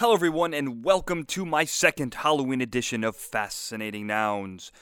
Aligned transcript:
Hello, 0.00 0.14
everyone, 0.14 0.54
and 0.54 0.82
welcome 0.82 1.24
to 1.24 1.44
my 1.44 1.66
second 1.66 2.14
Halloween 2.14 2.62
edition 2.62 3.04
of 3.04 3.14
Fascinating 3.14 4.06
Nouns. 4.06 4.72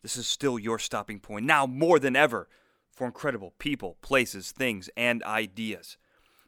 This 0.00 0.16
is 0.16 0.28
still 0.28 0.60
your 0.60 0.78
stopping 0.78 1.18
point, 1.18 1.44
now 1.44 1.66
more 1.66 1.98
than 1.98 2.14
ever, 2.14 2.48
for 2.92 3.04
incredible 3.04 3.52
people, 3.58 3.96
places, 4.00 4.52
things, 4.52 4.88
and 4.96 5.24
ideas. 5.24 5.96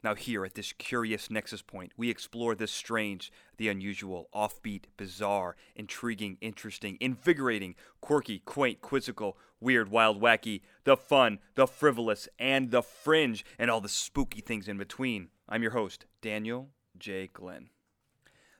Now, 0.04 0.14
here 0.14 0.44
at 0.44 0.54
this 0.54 0.72
curious 0.72 1.32
nexus 1.32 1.62
point, 1.62 1.90
we 1.96 2.10
explore 2.10 2.54
the 2.54 2.68
strange, 2.68 3.32
the 3.56 3.68
unusual, 3.68 4.28
offbeat, 4.32 4.84
bizarre, 4.96 5.56
intriguing, 5.74 6.38
interesting, 6.40 6.98
invigorating, 7.00 7.74
quirky, 8.00 8.38
quaint, 8.38 8.80
quizzical, 8.82 9.36
weird, 9.58 9.90
wild, 9.90 10.22
wacky, 10.22 10.60
the 10.84 10.96
fun, 10.96 11.40
the 11.56 11.66
frivolous, 11.66 12.28
and 12.38 12.70
the 12.70 12.82
fringe, 12.82 13.44
and 13.58 13.68
all 13.68 13.80
the 13.80 13.88
spooky 13.88 14.40
things 14.40 14.68
in 14.68 14.78
between. 14.78 15.30
I'm 15.48 15.62
your 15.62 15.72
host, 15.72 16.06
Daniel 16.20 16.68
J. 16.96 17.26
Glenn. 17.26 17.70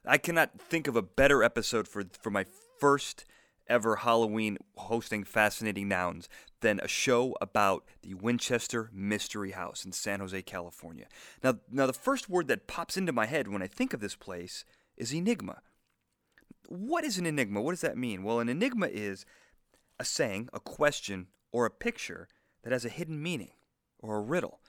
I 0.05 0.17
cannot 0.17 0.59
think 0.59 0.87
of 0.87 0.95
a 0.95 1.01
better 1.01 1.43
episode 1.43 1.87
for 1.87 2.03
for 2.21 2.29
my 2.29 2.45
first 2.79 3.25
ever 3.67 3.97
Halloween 3.97 4.57
hosting 4.75 5.23
Fascinating 5.23 5.87
Nouns 5.87 6.27
than 6.61 6.79
a 6.81 6.87
show 6.87 7.35
about 7.39 7.85
the 8.01 8.13
Winchester 8.13 8.89
Mystery 8.93 9.51
House 9.51 9.85
in 9.85 9.91
San 9.91 10.19
Jose, 10.19 10.41
California. 10.43 11.07
Now, 11.43 11.59
now 11.71 11.85
the 11.85 11.93
first 11.93 12.29
word 12.29 12.47
that 12.47 12.67
pops 12.67 12.97
into 12.97 13.13
my 13.13 13.25
head 13.25 13.47
when 13.47 13.61
I 13.61 13.67
think 13.67 13.93
of 13.93 14.01
this 14.01 14.15
place 14.15 14.65
is 14.97 15.13
enigma. 15.13 15.61
What 16.67 17.03
is 17.03 17.17
an 17.17 17.25
enigma? 17.25 17.61
What 17.61 17.71
does 17.71 17.81
that 17.81 17.97
mean? 17.97 18.23
Well, 18.23 18.39
an 18.39 18.49
enigma 18.49 18.87
is 18.87 19.25
a 19.99 20.05
saying, 20.05 20.49
a 20.53 20.59
question, 20.59 21.27
or 21.51 21.65
a 21.65 21.71
picture 21.71 22.27
that 22.63 22.73
has 22.73 22.85
a 22.85 22.89
hidden 22.89 23.21
meaning 23.21 23.51
or 23.99 24.17
a 24.17 24.21
riddle. 24.21 24.59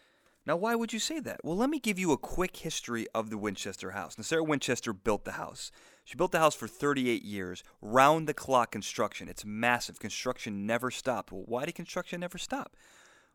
Now, 0.47 0.57
why 0.57 0.75
would 0.75 0.93
you 0.93 0.99
say 0.99 1.21
that? 1.21 1.41
Well, 1.43 1.57
let 1.57 1.71
me 1.71 1.79
give 1.79 1.99
you 1.99 2.13
a 2.13 2.19
quick 2.19 2.59
history 2.59 3.07
of 3.15 3.31
the 3.31 3.39
Winchester 3.39 3.93
house. 3.93 4.19
Now, 4.19 4.25
Sarah 4.25 4.45
Winchester 4.45 4.93
built 4.93 5.25
the 5.25 5.33
house. 5.33 5.71
She 6.05 6.17
built 6.17 6.33
the 6.33 6.39
house 6.39 6.55
for 6.55 6.69
38 6.69 7.23
years, 7.23 7.63
round 7.81 8.29
the 8.29 8.35
clock 8.35 8.71
construction. 8.71 9.27
It's 9.27 9.45
massive. 9.45 9.99
Construction 9.99 10.67
never 10.67 10.91
stopped. 10.91 11.33
Well, 11.33 11.45
why 11.47 11.65
did 11.65 11.75
construction 11.75 12.21
never 12.21 12.37
stop? 12.37 12.77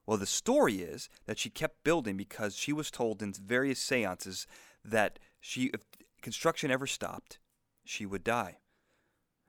Well, 0.06 0.17
the 0.17 0.28
story 0.28 0.75
is 0.75 1.09
that 1.25 1.39
she 1.39 1.50
kept 1.50 1.83
building 1.83 2.16
because 2.16 2.56
she 2.56 2.73
was 2.73 2.92
told 2.92 3.23
in 3.23 3.33
various 3.33 3.80
seances 3.80 4.45
that 4.86 5.17
she, 5.39 5.72
if 5.73 5.81
construction 6.22 6.70
ever 6.70 6.86
stopped, 6.86 7.39
she 7.83 8.05
would 8.05 8.23
die. 8.23 8.58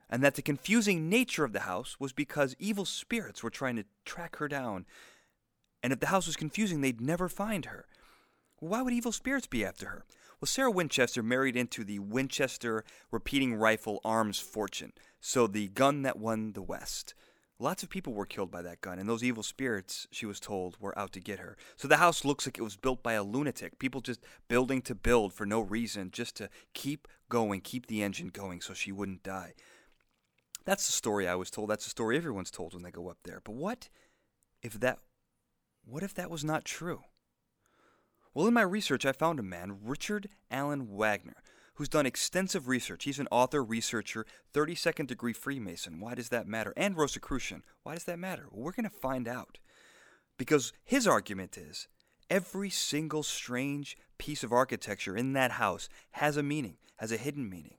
And 0.08 0.24
that 0.24 0.34
the 0.34 0.42
confusing 0.42 1.08
nature 1.10 1.44
of 1.44 1.52
the 1.52 1.60
house 1.60 1.96
was 2.00 2.12
because 2.12 2.56
evil 2.58 2.84
spirits 2.84 3.42
were 3.42 3.50
trying 3.50 3.76
to 3.76 3.84
track 4.04 4.36
her 4.36 4.48
down 4.48 4.86
and 5.82 5.92
if 5.92 6.00
the 6.00 6.08
house 6.08 6.26
was 6.26 6.36
confusing, 6.36 6.80
they'd 6.80 7.00
never 7.00 7.28
find 7.28 7.66
her. 7.66 7.86
Why 8.58 8.82
would 8.82 8.92
evil 8.92 9.12
spirits 9.12 9.46
be 9.46 9.64
after 9.64 9.86
her? 9.86 10.04
Well, 10.40 10.46
Sarah 10.46 10.70
Winchester 10.70 11.22
married 11.22 11.56
into 11.56 11.84
the 11.84 11.98
Winchester 11.98 12.84
repeating 13.10 13.54
rifle 13.54 14.00
arms 14.04 14.38
fortune, 14.38 14.92
so 15.20 15.46
the 15.46 15.68
gun 15.68 16.02
that 16.02 16.18
won 16.18 16.52
the 16.52 16.62
West. 16.62 17.14
Lots 17.58 17.82
of 17.82 17.90
people 17.90 18.14
were 18.14 18.24
killed 18.24 18.50
by 18.50 18.62
that 18.62 18.80
gun, 18.80 18.98
and 18.98 19.06
those 19.06 19.22
evil 19.22 19.42
spirits, 19.42 20.06
she 20.10 20.24
was 20.24 20.40
told, 20.40 20.78
were 20.80 20.98
out 20.98 21.12
to 21.12 21.20
get 21.20 21.40
her. 21.40 21.58
So 21.76 21.86
the 21.88 21.98
house 21.98 22.24
looks 22.24 22.46
like 22.46 22.56
it 22.56 22.62
was 22.62 22.76
built 22.76 23.02
by 23.02 23.12
a 23.12 23.22
lunatic. 23.22 23.78
People 23.78 24.00
just 24.00 24.24
building 24.48 24.80
to 24.82 24.94
build 24.94 25.34
for 25.34 25.44
no 25.44 25.60
reason, 25.60 26.10
just 26.10 26.36
to 26.36 26.48
keep 26.72 27.06
going, 27.28 27.60
keep 27.60 27.86
the 27.86 28.02
engine 28.02 28.28
going 28.28 28.62
so 28.62 28.72
she 28.72 28.92
wouldn't 28.92 29.22
die. 29.22 29.52
That's 30.64 30.86
the 30.86 30.92
story 30.92 31.28
I 31.28 31.34
was 31.34 31.50
told. 31.50 31.68
That's 31.68 31.84
the 31.84 31.90
story 31.90 32.16
everyone's 32.16 32.50
told 32.50 32.72
when 32.72 32.82
they 32.82 32.90
go 32.90 33.10
up 33.10 33.18
there. 33.24 33.42
But 33.44 33.56
what 33.56 33.90
if 34.62 34.80
that 34.80 35.00
what 35.84 36.02
if 36.02 36.14
that 36.14 36.30
was 36.30 36.44
not 36.44 36.64
true? 36.64 37.02
Well, 38.32 38.46
in 38.46 38.54
my 38.54 38.62
research, 38.62 39.04
I 39.04 39.12
found 39.12 39.40
a 39.40 39.42
man, 39.42 39.78
Richard 39.82 40.28
Allan 40.50 40.96
Wagner, 40.96 41.42
who's 41.74 41.88
done 41.88 42.06
extensive 42.06 42.68
research. 42.68 43.04
He's 43.04 43.18
an 43.18 43.26
author, 43.30 43.64
researcher, 43.64 44.24
32nd 44.54 45.08
degree 45.08 45.32
Freemason. 45.32 45.98
Why 45.98 46.14
does 46.14 46.28
that 46.28 46.46
matter? 46.46 46.72
And 46.76 46.96
Rosicrucian. 46.96 47.64
Why 47.82 47.94
does 47.94 48.04
that 48.04 48.18
matter? 48.18 48.46
Well, 48.50 48.62
we're 48.62 48.72
going 48.72 48.84
to 48.84 48.90
find 48.90 49.26
out. 49.26 49.58
Because 50.38 50.72
his 50.84 51.06
argument 51.06 51.58
is 51.58 51.88
every 52.30 52.70
single 52.70 53.22
strange 53.22 53.96
piece 54.16 54.44
of 54.44 54.52
architecture 54.52 55.16
in 55.16 55.32
that 55.32 55.52
house 55.52 55.88
has 56.12 56.36
a 56.36 56.42
meaning, 56.42 56.76
has 56.98 57.10
a 57.10 57.16
hidden 57.16 57.48
meaning. 57.50 57.78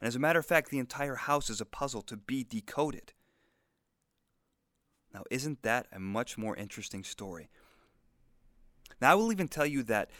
And 0.00 0.06
as 0.06 0.14
a 0.14 0.20
matter 0.20 0.38
of 0.38 0.46
fact, 0.46 0.70
the 0.70 0.78
entire 0.78 1.16
house 1.16 1.50
is 1.50 1.60
a 1.60 1.66
puzzle 1.66 2.02
to 2.02 2.16
be 2.16 2.44
decoded. 2.44 3.12
Now, 5.18 5.24
isn't 5.32 5.62
that 5.62 5.88
a 5.92 5.98
much 5.98 6.38
more 6.38 6.54
interesting 6.54 7.02
story? 7.02 7.48
Now, 9.00 9.10
I 9.10 9.14
will 9.16 9.32
even 9.32 9.48
tell 9.48 9.66
you 9.66 9.82
that 9.82 10.10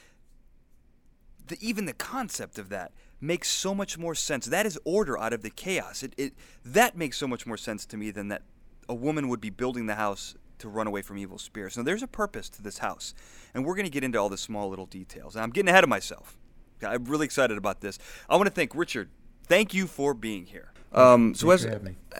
the, 1.46 1.56
even 1.60 1.84
the 1.84 1.92
concept 1.92 2.58
of 2.58 2.68
that 2.70 2.90
makes 3.20 3.48
so 3.48 3.76
much 3.76 3.96
more 3.96 4.16
sense. 4.16 4.46
That 4.46 4.66
is 4.66 4.76
order 4.84 5.16
out 5.16 5.32
of 5.32 5.42
the 5.42 5.50
chaos. 5.50 6.02
It, 6.02 6.14
it, 6.16 6.32
that 6.64 6.96
makes 6.96 7.16
so 7.16 7.28
much 7.28 7.46
more 7.46 7.56
sense 7.56 7.86
to 7.86 7.96
me 7.96 8.10
than 8.10 8.26
that 8.28 8.42
a 8.88 8.94
woman 8.94 9.28
would 9.28 9.40
be 9.40 9.50
building 9.50 9.86
the 9.86 9.94
house 9.94 10.34
to 10.58 10.68
run 10.68 10.88
away 10.88 11.02
from 11.02 11.16
evil 11.16 11.38
spirits. 11.38 11.76
Now, 11.76 11.84
there's 11.84 12.02
a 12.02 12.08
purpose 12.08 12.48
to 12.50 12.62
this 12.62 12.78
house, 12.78 13.14
and 13.54 13.64
we're 13.64 13.76
going 13.76 13.86
to 13.86 13.92
get 13.92 14.02
into 14.02 14.18
all 14.18 14.28
the 14.28 14.36
small 14.36 14.68
little 14.68 14.86
details. 14.86 15.36
And 15.36 15.44
I'm 15.44 15.50
getting 15.50 15.68
ahead 15.68 15.84
of 15.84 15.90
myself. 15.90 16.36
I'm 16.84 17.04
really 17.04 17.24
excited 17.24 17.56
about 17.56 17.82
this. 17.82 18.00
I 18.28 18.34
want 18.34 18.48
to 18.48 18.52
thank 18.52 18.74
Richard. 18.74 19.10
Thank 19.44 19.74
you 19.74 19.86
for 19.86 20.12
being 20.12 20.46
here. 20.46 20.72
Um, 20.92 21.34
so 21.34 21.50
as 21.50 21.66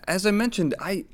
as 0.07 0.27
I 0.27 0.31
mentioned, 0.31 0.75
I 0.79 1.07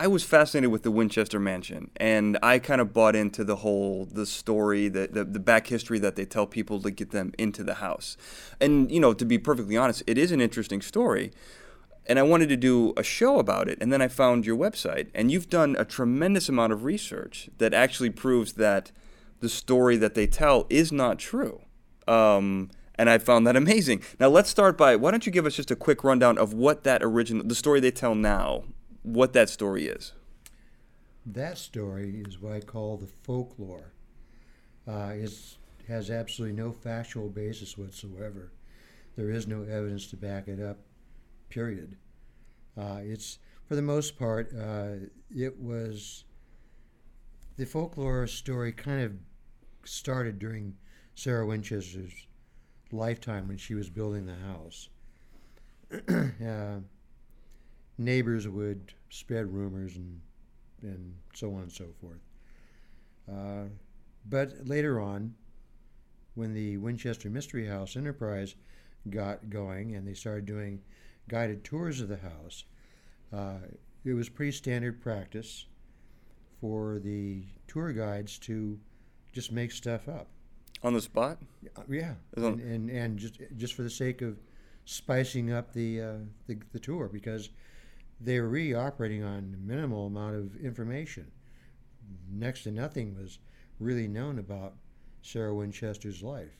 I 0.00 0.06
was 0.06 0.24
fascinated 0.24 0.72
with 0.72 0.82
the 0.82 0.90
Winchester 0.90 1.38
Mansion, 1.38 1.90
and 1.98 2.38
I 2.42 2.58
kind 2.58 2.80
of 2.80 2.94
bought 2.94 3.14
into 3.14 3.44
the 3.44 3.56
whole 3.56 4.06
the 4.06 4.24
story, 4.24 4.88
the, 4.88 5.08
the, 5.12 5.24
the 5.24 5.38
back 5.38 5.66
history 5.66 5.98
that 5.98 6.16
they 6.16 6.24
tell 6.24 6.46
people 6.46 6.80
to 6.80 6.90
get 6.90 7.10
them 7.10 7.34
into 7.36 7.62
the 7.62 7.74
house. 7.74 8.16
And 8.62 8.90
you 8.90 8.98
know, 8.98 9.12
to 9.12 9.26
be 9.26 9.36
perfectly 9.36 9.76
honest, 9.76 10.02
it 10.06 10.16
is 10.16 10.32
an 10.32 10.40
interesting 10.40 10.80
story, 10.80 11.32
and 12.06 12.18
I 12.18 12.22
wanted 12.22 12.48
to 12.48 12.56
do 12.56 12.94
a 12.96 13.02
show 13.02 13.38
about 13.38 13.68
it. 13.68 13.76
And 13.78 13.92
then 13.92 14.00
I 14.00 14.08
found 14.08 14.46
your 14.46 14.56
website, 14.56 15.08
and 15.14 15.30
you've 15.30 15.50
done 15.50 15.76
a 15.78 15.84
tremendous 15.84 16.48
amount 16.48 16.72
of 16.72 16.84
research 16.84 17.50
that 17.58 17.74
actually 17.74 18.08
proves 18.08 18.54
that 18.54 18.92
the 19.40 19.50
story 19.50 19.98
that 19.98 20.14
they 20.14 20.26
tell 20.26 20.66
is 20.70 20.90
not 20.90 21.18
true. 21.18 21.60
Um, 22.08 22.70
and 22.94 23.10
I 23.10 23.18
found 23.18 23.46
that 23.46 23.54
amazing. 23.54 24.02
Now 24.18 24.28
let's 24.28 24.48
start 24.48 24.78
by 24.78 24.96
why 24.96 25.10
don't 25.10 25.26
you 25.26 25.32
give 25.32 25.44
us 25.44 25.56
just 25.56 25.70
a 25.70 25.76
quick 25.76 26.02
rundown 26.02 26.38
of 26.38 26.54
what 26.54 26.84
that 26.84 27.02
original 27.02 27.46
the 27.46 27.54
story 27.54 27.80
they 27.80 27.90
tell 27.90 28.14
now 28.14 28.64
what 29.02 29.32
that 29.32 29.48
story 29.48 29.86
is. 29.86 30.12
That 31.26 31.58
story 31.58 32.22
is 32.26 32.40
what 32.40 32.52
I 32.52 32.60
call 32.60 32.96
the 32.96 33.06
folklore. 33.06 33.92
Uh, 34.88 35.12
it 35.14 35.32
has 35.88 36.10
absolutely 36.10 36.56
no 36.56 36.72
factual 36.72 37.28
basis 37.28 37.76
whatsoever. 37.76 38.52
There 39.16 39.30
is 39.30 39.46
no 39.46 39.62
evidence 39.62 40.06
to 40.08 40.16
back 40.16 40.48
it 40.48 40.60
up, 40.60 40.78
period. 41.48 41.96
Uh, 42.76 43.00
it's, 43.02 43.38
for 43.68 43.76
the 43.76 43.82
most 43.82 44.18
part, 44.18 44.52
uh, 44.58 45.06
it 45.30 45.60
was 45.60 46.24
the 47.56 47.66
folklore 47.66 48.26
story 48.26 48.72
kind 48.72 49.02
of 49.02 49.12
started 49.84 50.38
during 50.38 50.74
Sarah 51.14 51.46
Winchester's 51.46 52.26
lifetime 52.92 53.48
when 53.48 53.58
she 53.58 53.74
was 53.74 53.90
building 53.90 54.26
the 54.26 54.34
house. 54.34 54.88
uh, 56.08 56.80
neighbors 58.00 58.48
would 58.48 58.94
spread 59.10 59.52
rumors 59.52 59.96
and 59.96 60.20
and 60.82 61.14
so 61.34 61.52
on 61.54 61.62
and 61.62 61.72
so 61.72 61.84
forth. 62.00 62.20
Uh, 63.30 63.64
but 64.26 64.66
later 64.66 64.98
on, 64.98 65.34
when 66.34 66.54
the 66.54 66.78
Winchester 66.78 67.28
Mystery 67.28 67.66
House 67.66 67.96
Enterprise 67.96 68.54
got 69.10 69.50
going 69.50 69.94
and 69.94 70.08
they 70.08 70.14
started 70.14 70.46
doing 70.46 70.80
guided 71.28 71.62
tours 71.62 72.00
of 72.00 72.08
the 72.08 72.16
house, 72.16 72.64
uh, 73.32 73.58
it 74.04 74.14
was 74.14 74.30
pretty 74.30 74.52
standard 74.52 75.02
practice 75.02 75.66
for 76.62 76.98
the 77.00 77.44
tour 77.68 77.92
guides 77.92 78.38
to 78.38 78.78
just 79.32 79.52
make 79.52 79.70
stuff 79.70 80.08
up 80.08 80.28
on 80.82 80.94
the 80.94 81.02
spot. 81.02 81.38
Yeah, 81.88 82.14
and, 82.36 82.60
and, 82.60 82.90
and 82.90 83.18
just 83.18 83.38
just 83.58 83.74
for 83.74 83.82
the 83.82 83.90
sake 83.90 84.22
of 84.22 84.38
spicing 84.86 85.52
up 85.52 85.74
the 85.74 86.00
uh, 86.00 86.14
the, 86.46 86.58
the 86.72 86.78
tour 86.78 87.10
because 87.12 87.50
they 88.20 88.38
were 88.40 88.48
really 88.48 88.74
operating 88.74 89.24
on 89.24 89.56
minimal 89.64 90.06
amount 90.06 90.36
of 90.36 90.56
information. 90.56 91.30
Next 92.30 92.64
to 92.64 92.70
nothing 92.70 93.16
was 93.16 93.38
really 93.78 94.08
known 94.08 94.38
about 94.38 94.74
Sarah 95.22 95.54
Winchester's 95.54 96.22
life. 96.22 96.56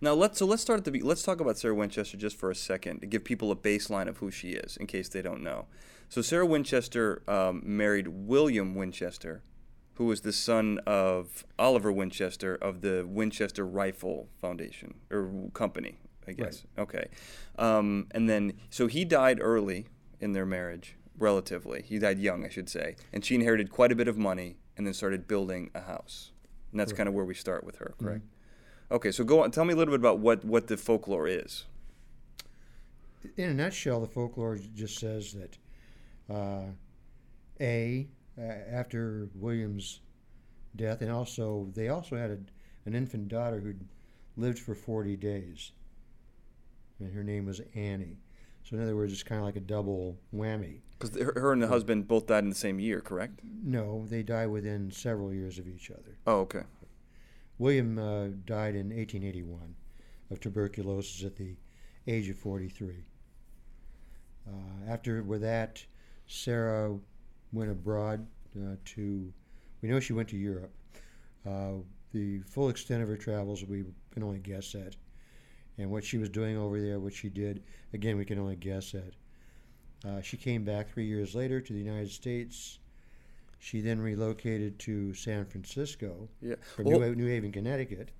Now 0.00 0.14
let's 0.14 0.38
so 0.38 0.46
let's 0.46 0.62
start 0.62 0.86
at 0.86 0.92
the 0.92 1.00
let's 1.00 1.24
talk 1.24 1.40
about 1.40 1.58
Sarah 1.58 1.74
Winchester 1.74 2.16
just 2.16 2.38
for 2.38 2.50
a 2.50 2.54
second 2.54 3.00
to 3.00 3.06
give 3.06 3.24
people 3.24 3.50
a 3.50 3.56
baseline 3.56 4.06
of 4.06 4.18
who 4.18 4.30
she 4.30 4.50
is 4.50 4.76
in 4.76 4.86
case 4.86 5.08
they 5.08 5.22
don't 5.22 5.42
know. 5.42 5.66
So 6.08 6.22
Sarah 6.22 6.46
Winchester 6.46 7.22
um, 7.26 7.62
married 7.64 8.06
William 8.08 8.76
Winchester, 8.76 9.42
who 9.94 10.04
was 10.04 10.20
the 10.20 10.32
son 10.32 10.78
of 10.86 11.44
Oliver 11.58 11.90
Winchester 11.90 12.54
of 12.54 12.80
the 12.80 13.04
Winchester 13.08 13.66
Rifle 13.66 14.28
Foundation 14.40 14.94
or 15.10 15.50
Company, 15.52 15.98
I 16.28 16.32
guess. 16.32 16.64
Right. 16.76 16.82
Okay, 16.82 17.08
um, 17.58 18.06
and 18.12 18.28
then 18.28 18.52
so 18.70 18.86
he 18.86 19.04
died 19.04 19.40
early 19.40 19.88
in 20.20 20.32
their 20.32 20.46
marriage, 20.46 20.96
relatively. 21.18 21.82
He 21.82 21.98
died 21.98 22.18
young, 22.18 22.44
I 22.44 22.48
should 22.48 22.68
say. 22.68 22.96
And 23.12 23.24
she 23.24 23.34
inherited 23.34 23.70
quite 23.70 23.92
a 23.92 23.96
bit 23.96 24.08
of 24.08 24.16
money 24.16 24.56
and 24.76 24.86
then 24.86 24.94
started 24.94 25.26
building 25.26 25.70
a 25.74 25.80
house. 25.80 26.32
And 26.70 26.80
that's 26.80 26.92
kind 26.92 27.08
of 27.08 27.14
where 27.14 27.24
we 27.24 27.34
start 27.34 27.64
with 27.64 27.76
her, 27.76 27.94
correct? 27.98 28.24
Mm-hmm. 28.24 28.94
Okay, 28.94 29.10
so 29.10 29.24
go 29.24 29.42
on. 29.42 29.50
Tell 29.50 29.64
me 29.64 29.72
a 29.72 29.76
little 29.76 29.92
bit 29.92 30.00
about 30.00 30.18
what, 30.18 30.44
what 30.44 30.68
the 30.68 30.76
folklore 30.76 31.26
is. 31.26 31.64
in 33.36 33.50
a 33.50 33.54
nutshell, 33.54 34.00
the 34.00 34.06
folklore 34.06 34.58
just 34.74 34.98
says 34.98 35.32
that 35.32 35.58
uh, 36.32 36.66
a 37.60 38.08
uh, 38.38 38.42
after 38.42 39.28
William's 39.34 40.00
death, 40.76 41.00
and 41.00 41.10
also 41.10 41.68
they 41.74 41.88
also 41.88 42.16
had 42.16 42.30
a, 42.30 42.38
an 42.84 42.94
infant 42.94 43.28
daughter 43.28 43.60
who 43.60 43.74
lived 44.36 44.58
for 44.58 44.74
40 44.74 45.16
days, 45.16 45.72
and 47.00 47.12
her 47.12 47.24
name 47.24 47.46
was 47.46 47.60
Annie. 47.74 48.18
So 48.68 48.76
in 48.76 48.82
other 48.82 48.96
words, 48.96 49.12
it's 49.12 49.22
kind 49.22 49.38
of 49.38 49.44
like 49.44 49.54
a 49.54 49.60
double 49.60 50.18
whammy. 50.34 50.80
Because 50.98 51.16
her 51.16 51.52
and 51.52 51.62
the 51.62 51.68
husband 51.68 52.08
both 52.08 52.26
died 52.26 52.42
in 52.42 52.50
the 52.50 52.56
same 52.56 52.80
year, 52.80 53.00
correct? 53.00 53.40
No, 53.62 54.04
they 54.08 54.24
die 54.24 54.46
within 54.46 54.90
several 54.90 55.32
years 55.32 55.60
of 55.60 55.68
each 55.68 55.90
other. 55.90 56.18
Oh, 56.26 56.40
okay. 56.40 56.62
William 57.58 57.96
uh, 57.96 58.28
died 58.44 58.74
in 58.74 58.88
1881 58.88 59.76
of 60.32 60.40
tuberculosis 60.40 61.24
at 61.24 61.36
the 61.36 61.54
age 62.08 62.28
of 62.28 62.38
43. 62.38 63.04
Uh, 64.48 64.50
after 64.90 65.22
with 65.22 65.42
that, 65.42 65.84
Sarah 66.26 66.98
went 67.52 67.70
abroad 67.70 68.26
uh, 68.56 68.74
to. 68.84 69.32
We 69.80 69.88
know 69.88 70.00
she 70.00 70.12
went 70.12 70.28
to 70.30 70.36
Europe. 70.36 70.72
Uh, 71.46 71.82
the 72.12 72.40
full 72.40 72.68
extent 72.68 73.02
of 73.02 73.08
her 73.08 73.16
travels 73.16 73.64
we 73.64 73.84
can 74.10 74.24
only 74.24 74.38
guess 74.38 74.74
at, 74.74 74.96
and 75.78 75.90
what 75.90 76.04
she 76.04 76.18
was 76.18 76.28
doing 76.28 76.56
over 76.56 76.80
there, 76.80 76.98
what 76.98 77.12
she 77.14 77.28
did, 77.28 77.62
again 77.92 78.16
we 78.16 78.24
can 78.24 78.38
only 78.38 78.56
guess 78.56 78.94
at. 78.94 79.12
Uh, 80.08 80.20
she 80.20 80.36
came 80.36 80.64
back 80.64 80.92
three 80.92 81.06
years 81.06 81.34
later 81.34 81.60
to 81.60 81.72
the 81.72 81.78
United 81.78 82.10
States. 82.10 82.78
She 83.58 83.80
then 83.80 84.00
relocated 84.00 84.78
to 84.80 85.14
San 85.14 85.46
Francisco 85.46 86.28
Yeah. 86.40 86.56
from 86.74 86.84
Well, 86.84 87.00
New, 87.00 87.14
New 87.16 87.26
Haven, 87.26 87.50
Connecticut. 87.50 88.10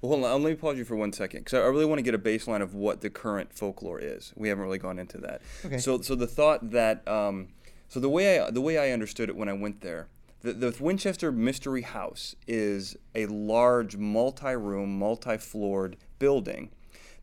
Well, 0.00 0.12
hold 0.12 0.24
on. 0.24 0.42
Let 0.42 0.50
me 0.50 0.56
pause 0.56 0.78
you 0.78 0.84
for 0.84 0.96
one 0.96 1.12
second, 1.12 1.40
because 1.40 1.54
I 1.54 1.66
really 1.66 1.84
want 1.84 1.98
to 1.98 2.02
get 2.02 2.14
a 2.14 2.18
baseline 2.18 2.62
of 2.62 2.74
what 2.74 3.00
the 3.02 3.10
current 3.10 3.52
folklore 3.52 4.00
is. 4.00 4.32
We 4.36 4.48
haven't 4.48 4.64
really 4.64 4.78
gone 4.78 4.98
into 4.98 5.18
that. 5.18 5.42
Okay. 5.64 5.78
So, 5.78 6.00
so 6.00 6.14
the 6.14 6.26
thought 6.26 6.70
that, 6.70 7.06
um, 7.06 7.48
so 7.88 8.00
the 8.00 8.08
way 8.08 8.40
I 8.40 8.50
the 8.50 8.60
way 8.60 8.78
I 8.78 8.90
understood 8.90 9.28
it 9.28 9.36
when 9.36 9.48
I 9.48 9.52
went 9.52 9.80
there, 9.82 10.08
the, 10.42 10.52
the 10.52 10.76
Winchester 10.80 11.30
Mystery 11.30 11.82
House 11.82 12.34
is 12.46 12.96
a 13.14 13.26
large, 13.26 13.96
multi-room, 13.96 14.98
multi-floored 14.98 15.96
building 16.18 16.70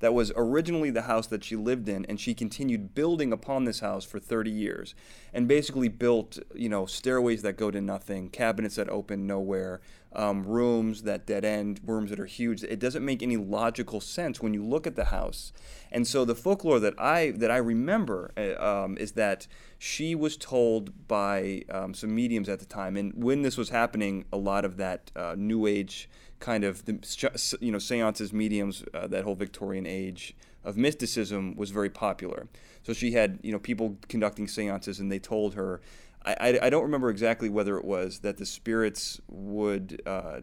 that 0.03 0.13
was 0.13 0.33
originally 0.35 0.89
the 0.89 1.03
house 1.03 1.27
that 1.27 1.45
she 1.45 1.55
lived 1.55 1.87
in, 1.87 2.05
and 2.07 2.19
she 2.19 2.33
continued 2.33 2.93
building 2.93 3.31
upon 3.31 3.63
this 3.63 3.79
house 3.79 4.03
for 4.03 4.19
30 4.19 4.51
years, 4.51 4.95
and 5.33 5.47
basically 5.47 5.87
built, 5.87 6.37
you 6.53 6.67
know, 6.67 6.85
stairways 6.85 7.41
that 7.41 7.55
go 7.55 7.71
to 7.71 7.79
nothing, 7.79 8.29
cabinets 8.29 8.75
that 8.75 8.89
open 8.89 9.25
nowhere, 9.25 9.79
um, 10.15 10.43
rooms 10.43 11.03
that 11.03 11.25
dead 11.25 11.45
end, 11.45 11.79
rooms 11.85 12.09
that 12.09 12.19
are 12.19 12.25
huge. 12.25 12.63
It 12.63 12.79
doesn't 12.79 13.03
make 13.03 13.21
any 13.21 13.37
logical 13.37 13.99
sense 14.01 14.41
when 14.41 14.53
you 14.53 14.63
look 14.63 14.87
at 14.87 14.95
the 14.95 15.05
house, 15.05 15.53
and 15.91 16.07
so 16.07 16.25
the 16.25 16.35
folklore 16.35 16.79
that 16.79 16.93
I 16.99 17.31
that 17.31 17.51
I 17.51 17.57
remember 17.57 18.31
uh, 18.37 18.83
um, 18.83 18.97
is 18.97 19.13
that 19.13 19.47
she 19.77 20.15
was 20.15 20.37
told 20.37 21.07
by 21.07 21.63
um, 21.69 21.93
some 21.93 22.13
mediums 22.15 22.49
at 22.49 22.59
the 22.59 22.65
time, 22.65 22.97
and 22.97 23.23
when 23.23 23.41
this 23.41 23.57
was 23.57 23.69
happening, 23.69 24.25
a 24.31 24.37
lot 24.37 24.65
of 24.65 24.77
that 24.77 25.11
uh, 25.15 25.35
New 25.37 25.67
Age 25.67 26.09
kind 26.43 26.65
of 26.65 26.83
the, 26.83 27.57
you 27.61 27.71
know 27.71 27.79
seances, 27.79 28.33
mediums, 28.33 28.83
uh, 28.93 29.07
that 29.07 29.23
whole 29.23 29.35
Victorian 29.35 29.85
age 29.87 30.35
of 30.65 30.75
mysticism 30.75 31.55
was 31.55 31.71
very 31.71 31.89
popular. 31.89 32.47
So 32.83 32.91
she 32.91 33.11
had 33.11 33.39
you 33.43 33.51
know 33.53 33.59
people 33.59 33.97
conducting 34.09 34.47
seances, 34.47 34.99
and 34.99 35.11
they 35.11 35.19
told 35.19 35.55
her. 35.55 35.81
I, 36.25 36.35
I, 36.39 36.59
I 36.63 36.69
don't 36.69 36.83
remember 36.83 37.09
exactly 37.09 37.49
whether 37.49 37.77
it 37.77 37.85
was 37.85 38.19
that 38.19 38.37
the 38.37 38.45
spirits 38.45 39.19
would 39.27 40.01
uh, 40.05 40.41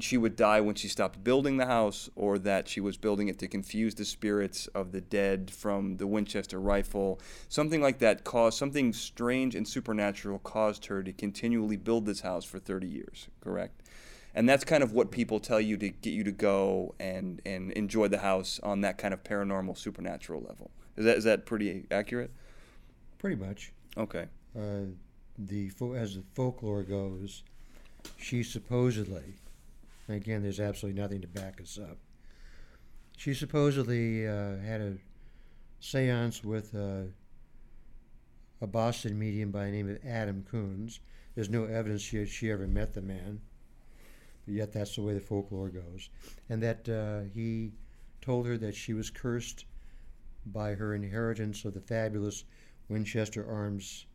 she 0.00 0.16
would 0.16 0.36
die 0.36 0.60
when 0.60 0.74
she 0.74 0.88
stopped 0.88 1.22
building 1.22 1.56
the 1.56 1.66
house, 1.66 2.10
or 2.16 2.38
that 2.40 2.68
she 2.68 2.80
was 2.80 2.96
building 2.96 3.28
it 3.28 3.38
to 3.38 3.48
confuse 3.48 3.94
the 3.94 4.04
spirits 4.04 4.66
of 4.68 4.92
the 4.92 5.00
dead 5.00 5.50
from 5.50 5.96
the 5.98 6.06
Winchester 6.06 6.60
rifle. 6.60 7.20
Something 7.48 7.80
like 7.80 7.98
that 8.00 8.24
caused 8.24 8.58
something 8.58 8.92
strange 8.92 9.54
and 9.54 9.66
supernatural 9.66 10.38
caused 10.40 10.86
her 10.86 11.02
to 11.02 11.12
continually 11.12 11.76
build 11.76 12.06
this 12.06 12.20
house 12.20 12.44
for 12.44 12.58
30 12.58 12.88
years, 12.88 13.28
correct? 13.40 13.82
And 14.34 14.48
that's 14.48 14.64
kind 14.64 14.82
of 14.82 14.92
what 14.92 15.10
people 15.10 15.40
tell 15.40 15.60
you 15.60 15.76
to 15.78 15.88
get 15.88 16.10
you 16.10 16.24
to 16.24 16.32
go 16.32 16.94
and, 16.98 17.40
and 17.46 17.72
enjoy 17.72 18.08
the 18.08 18.18
house 18.18 18.60
on 18.62 18.82
that 18.82 18.98
kind 18.98 19.14
of 19.14 19.22
paranormal, 19.22 19.78
supernatural 19.78 20.42
level. 20.42 20.70
Is 20.96 21.04
that, 21.04 21.16
is 21.16 21.24
that 21.24 21.46
pretty 21.46 21.86
accurate? 21.90 22.32
Pretty 23.18 23.36
much. 23.36 23.72
Okay. 23.96 24.26
Uh, 24.56 24.86
the 25.38 25.70
as 25.96 26.16
the 26.16 26.22
folklore 26.34 26.82
goes, 26.82 27.42
she 28.16 28.42
supposedly, 28.42 29.34
again, 30.08 30.42
there's 30.42 30.60
absolutely 30.60 31.00
nothing 31.00 31.20
to 31.20 31.28
back 31.28 31.60
us 31.60 31.78
up. 31.78 31.98
She 33.18 33.34
supposedly 33.34 34.26
uh, 34.26 34.56
had 34.58 34.80
a 34.80 34.94
séance 35.82 36.42
with 36.42 36.74
uh, 36.74 37.10
a 38.62 38.66
Boston 38.66 39.18
medium 39.18 39.50
by 39.50 39.66
the 39.66 39.72
name 39.72 39.90
of 39.90 39.98
Adam 40.06 40.44
Coons. 40.50 41.00
There's 41.34 41.50
no 41.50 41.64
evidence 41.64 42.00
she 42.00 42.24
she 42.24 42.50
ever 42.50 42.66
met 42.66 42.94
the 42.94 43.02
man, 43.02 43.40
but 44.46 44.54
yet 44.54 44.72
that's 44.72 44.96
the 44.96 45.02
way 45.02 45.12
the 45.12 45.20
folklore 45.20 45.68
goes, 45.68 46.08
and 46.48 46.62
that 46.62 46.88
uh, 46.88 47.28
he 47.34 47.72
told 48.22 48.46
her 48.46 48.56
that 48.56 48.74
she 48.74 48.94
was 48.94 49.10
cursed 49.10 49.66
by 50.46 50.74
her 50.74 50.94
inheritance 50.94 51.64
of 51.64 51.74
the 51.74 51.80
fabulous 51.80 52.44
Winchester 52.88 53.46
Arms 53.46 54.06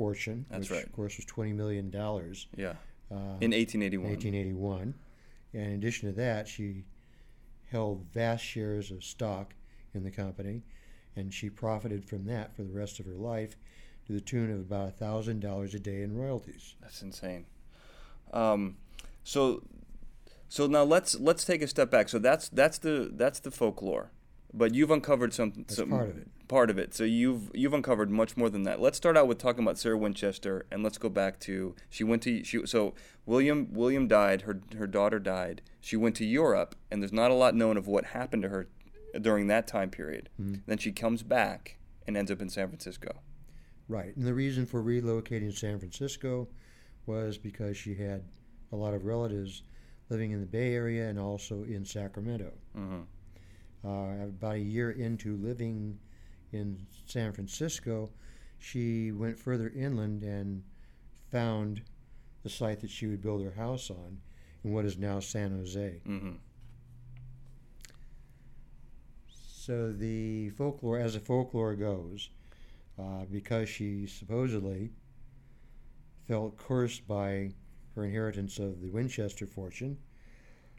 fortune, 0.00 0.46
That's 0.48 0.70
which 0.70 0.78
right. 0.78 0.86
of 0.86 0.92
course 0.92 1.18
was 1.18 1.26
twenty 1.26 1.52
million 1.52 1.90
dollars 1.90 2.46
Yeah. 2.56 2.70
uh, 3.10 3.36
In 3.40 3.50
1881. 3.52 4.08
1881. 4.12 4.94
And 5.52 5.62
in 5.62 5.72
addition 5.72 6.08
to 6.08 6.14
that, 6.16 6.48
she 6.48 6.84
held 7.70 8.06
vast 8.14 8.42
shares 8.44 8.90
of 8.90 9.04
stock 9.04 9.52
in 9.92 10.02
the 10.02 10.10
company, 10.10 10.62
and 11.16 11.34
she 11.34 11.50
profited 11.50 12.04
from 12.08 12.24
that 12.26 12.54
for 12.56 12.62
the 12.62 12.72
rest 12.72 12.98
of 12.98 13.04
her 13.06 13.14
life, 13.34 13.56
to 14.06 14.12
the 14.14 14.20
tune 14.22 14.50
of 14.50 14.60
about 14.60 14.96
thousand 14.98 15.40
dollars 15.40 15.74
a 15.74 15.78
day 15.78 16.02
in 16.02 16.16
royalties. 16.16 16.76
That's 16.80 17.02
insane. 17.02 17.44
Um, 18.32 18.76
so, 19.22 19.62
so 20.48 20.66
now 20.66 20.84
let's 20.84 21.18
let's 21.20 21.44
take 21.44 21.60
a 21.62 21.66
step 21.68 21.90
back. 21.90 22.08
So 22.08 22.18
that's 22.18 22.48
that's 22.48 22.78
the 22.78 23.10
that's 23.12 23.40
the 23.40 23.50
folklore, 23.50 24.12
but 24.52 24.74
you've 24.74 24.90
uncovered 24.90 25.32
some 25.32 25.52
That's 25.56 25.76
some 25.76 25.90
part 25.90 26.10
of 26.10 26.18
it. 26.18 26.28
Part 26.48 26.70
of 26.70 26.78
it. 26.78 26.94
So 26.94 27.04
you've 27.04 27.50
you've 27.54 27.74
uncovered 27.74 28.10
much 28.10 28.36
more 28.36 28.50
than 28.50 28.64
that. 28.64 28.80
Let's 28.80 28.96
start 28.96 29.16
out 29.16 29.28
with 29.28 29.38
talking 29.38 29.62
about 29.62 29.78
Sarah 29.78 29.96
Winchester, 29.96 30.66
and 30.70 30.82
let's 30.82 30.98
go 30.98 31.08
back 31.08 31.38
to 31.40 31.74
she 31.88 32.04
went 32.04 32.22
to 32.22 32.42
she 32.44 32.66
so 32.66 32.94
William 33.26 33.68
William 33.72 34.08
died. 34.08 34.42
Her 34.42 34.60
her 34.76 34.86
daughter 34.86 35.18
died. 35.18 35.62
She 35.80 35.96
went 35.96 36.16
to 36.16 36.24
Europe, 36.24 36.74
and 36.90 37.02
there's 37.02 37.12
not 37.12 37.30
a 37.30 37.34
lot 37.34 37.54
known 37.54 37.76
of 37.76 37.86
what 37.86 38.06
happened 38.06 38.42
to 38.42 38.48
her 38.48 38.68
during 39.20 39.46
that 39.46 39.66
time 39.66 39.90
period. 39.90 40.28
Then 40.66 40.78
she 40.78 40.92
comes 40.92 41.22
back 41.22 41.78
and 42.06 42.16
ends 42.16 42.30
up 42.30 42.40
in 42.40 42.48
San 42.48 42.68
Francisco. 42.68 43.20
Right. 43.88 44.14
And 44.16 44.24
the 44.24 44.34
reason 44.34 44.66
for 44.66 44.82
relocating 44.82 45.50
to 45.50 45.56
San 45.56 45.78
Francisco 45.78 46.48
was 47.06 47.38
because 47.38 47.76
she 47.76 47.94
had 47.94 48.22
a 48.72 48.76
lot 48.76 48.94
of 48.94 49.04
relatives 49.04 49.62
living 50.10 50.30
in 50.30 50.40
the 50.40 50.46
Bay 50.46 50.74
Area 50.74 51.08
and 51.08 51.18
also 51.18 51.64
in 51.64 51.84
Sacramento. 51.84 52.52
hmm 52.74 53.00
Uh, 53.84 54.24
about 54.24 54.56
a 54.56 54.58
year 54.58 54.90
into 54.90 55.36
living 55.36 55.98
in 56.52 56.86
San 57.06 57.32
Francisco, 57.32 58.10
she 58.58 59.10
went 59.10 59.38
further 59.38 59.72
inland 59.74 60.22
and 60.22 60.62
found 61.30 61.82
the 62.42 62.50
site 62.50 62.80
that 62.80 62.90
she 62.90 63.06
would 63.06 63.22
build 63.22 63.42
her 63.42 63.52
house 63.52 63.90
on 63.90 64.18
in 64.64 64.72
what 64.72 64.84
is 64.84 64.98
now 64.98 65.18
San 65.20 65.50
Jose. 65.50 66.00
hmm 66.04 66.32
So 69.28 69.92
the 69.92 70.50
folklore, 70.50 70.98
as 70.98 71.14
the 71.14 71.20
folklore 71.20 71.74
goes, 71.76 72.30
uh, 72.98 73.24
because 73.30 73.68
she 73.68 74.06
supposedly 74.06 74.90
felt 76.26 76.56
cursed 76.56 77.06
by 77.06 77.52
her 77.94 78.04
inheritance 78.04 78.58
of 78.58 78.80
the 78.80 78.90
Winchester 78.90 79.46
fortune, 79.46 79.98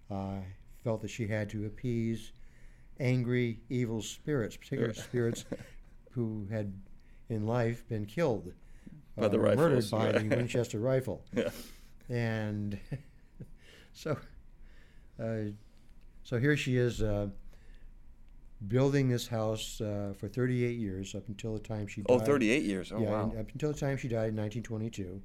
uh, 0.10 0.40
felt 0.84 1.02
that 1.02 1.10
she 1.10 1.28
had 1.28 1.50
to 1.52 1.66
appease 1.66 2.32
angry, 3.02 3.60
evil 3.70 4.02
spirits, 4.02 4.56
particularly 4.56 4.94
spirits 4.94 5.46
who 6.12 6.48
had 6.50 6.74
in 7.30 7.48
life 7.48 7.88
been 7.88 8.06
killed 8.06 8.54
By 9.18 9.28
the 9.28 9.40
or 9.40 9.56
murdered 9.56 9.90
by 9.90 10.12
the 10.12 10.28
Winchester 10.36 10.80
rifle. 10.80 11.26
Yeah. 11.34 11.50
And 12.10 12.78
so, 13.94 14.18
uh, 15.18 15.52
so 16.24 16.40
here 16.40 16.58
she 16.58 16.76
is 16.76 17.02
uh, 17.02 17.28
building 18.68 19.08
this 19.08 19.28
house 19.28 19.80
uh, 19.80 20.14
for 20.18 20.28
38 20.28 20.78
years 20.78 21.16
up 21.16 21.30
until 21.30 21.54
the 21.54 21.60
time 21.60 21.88
she 21.88 22.02
died. 22.02 22.14
Oh, 22.14 22.20
38 22.20 22.64
years. 22.64 22.92
Oh, 22.92 23.00
yeah, 23.00 23.10
wow. 23.10 23.34
up 23.40 23.50
until 23.54 23.72
the 23.72 23.80
time 23.80 23.96
she 23.96 24.10
died 24.10 24.30
in 24.30 24.36
1922. 24.36 25.22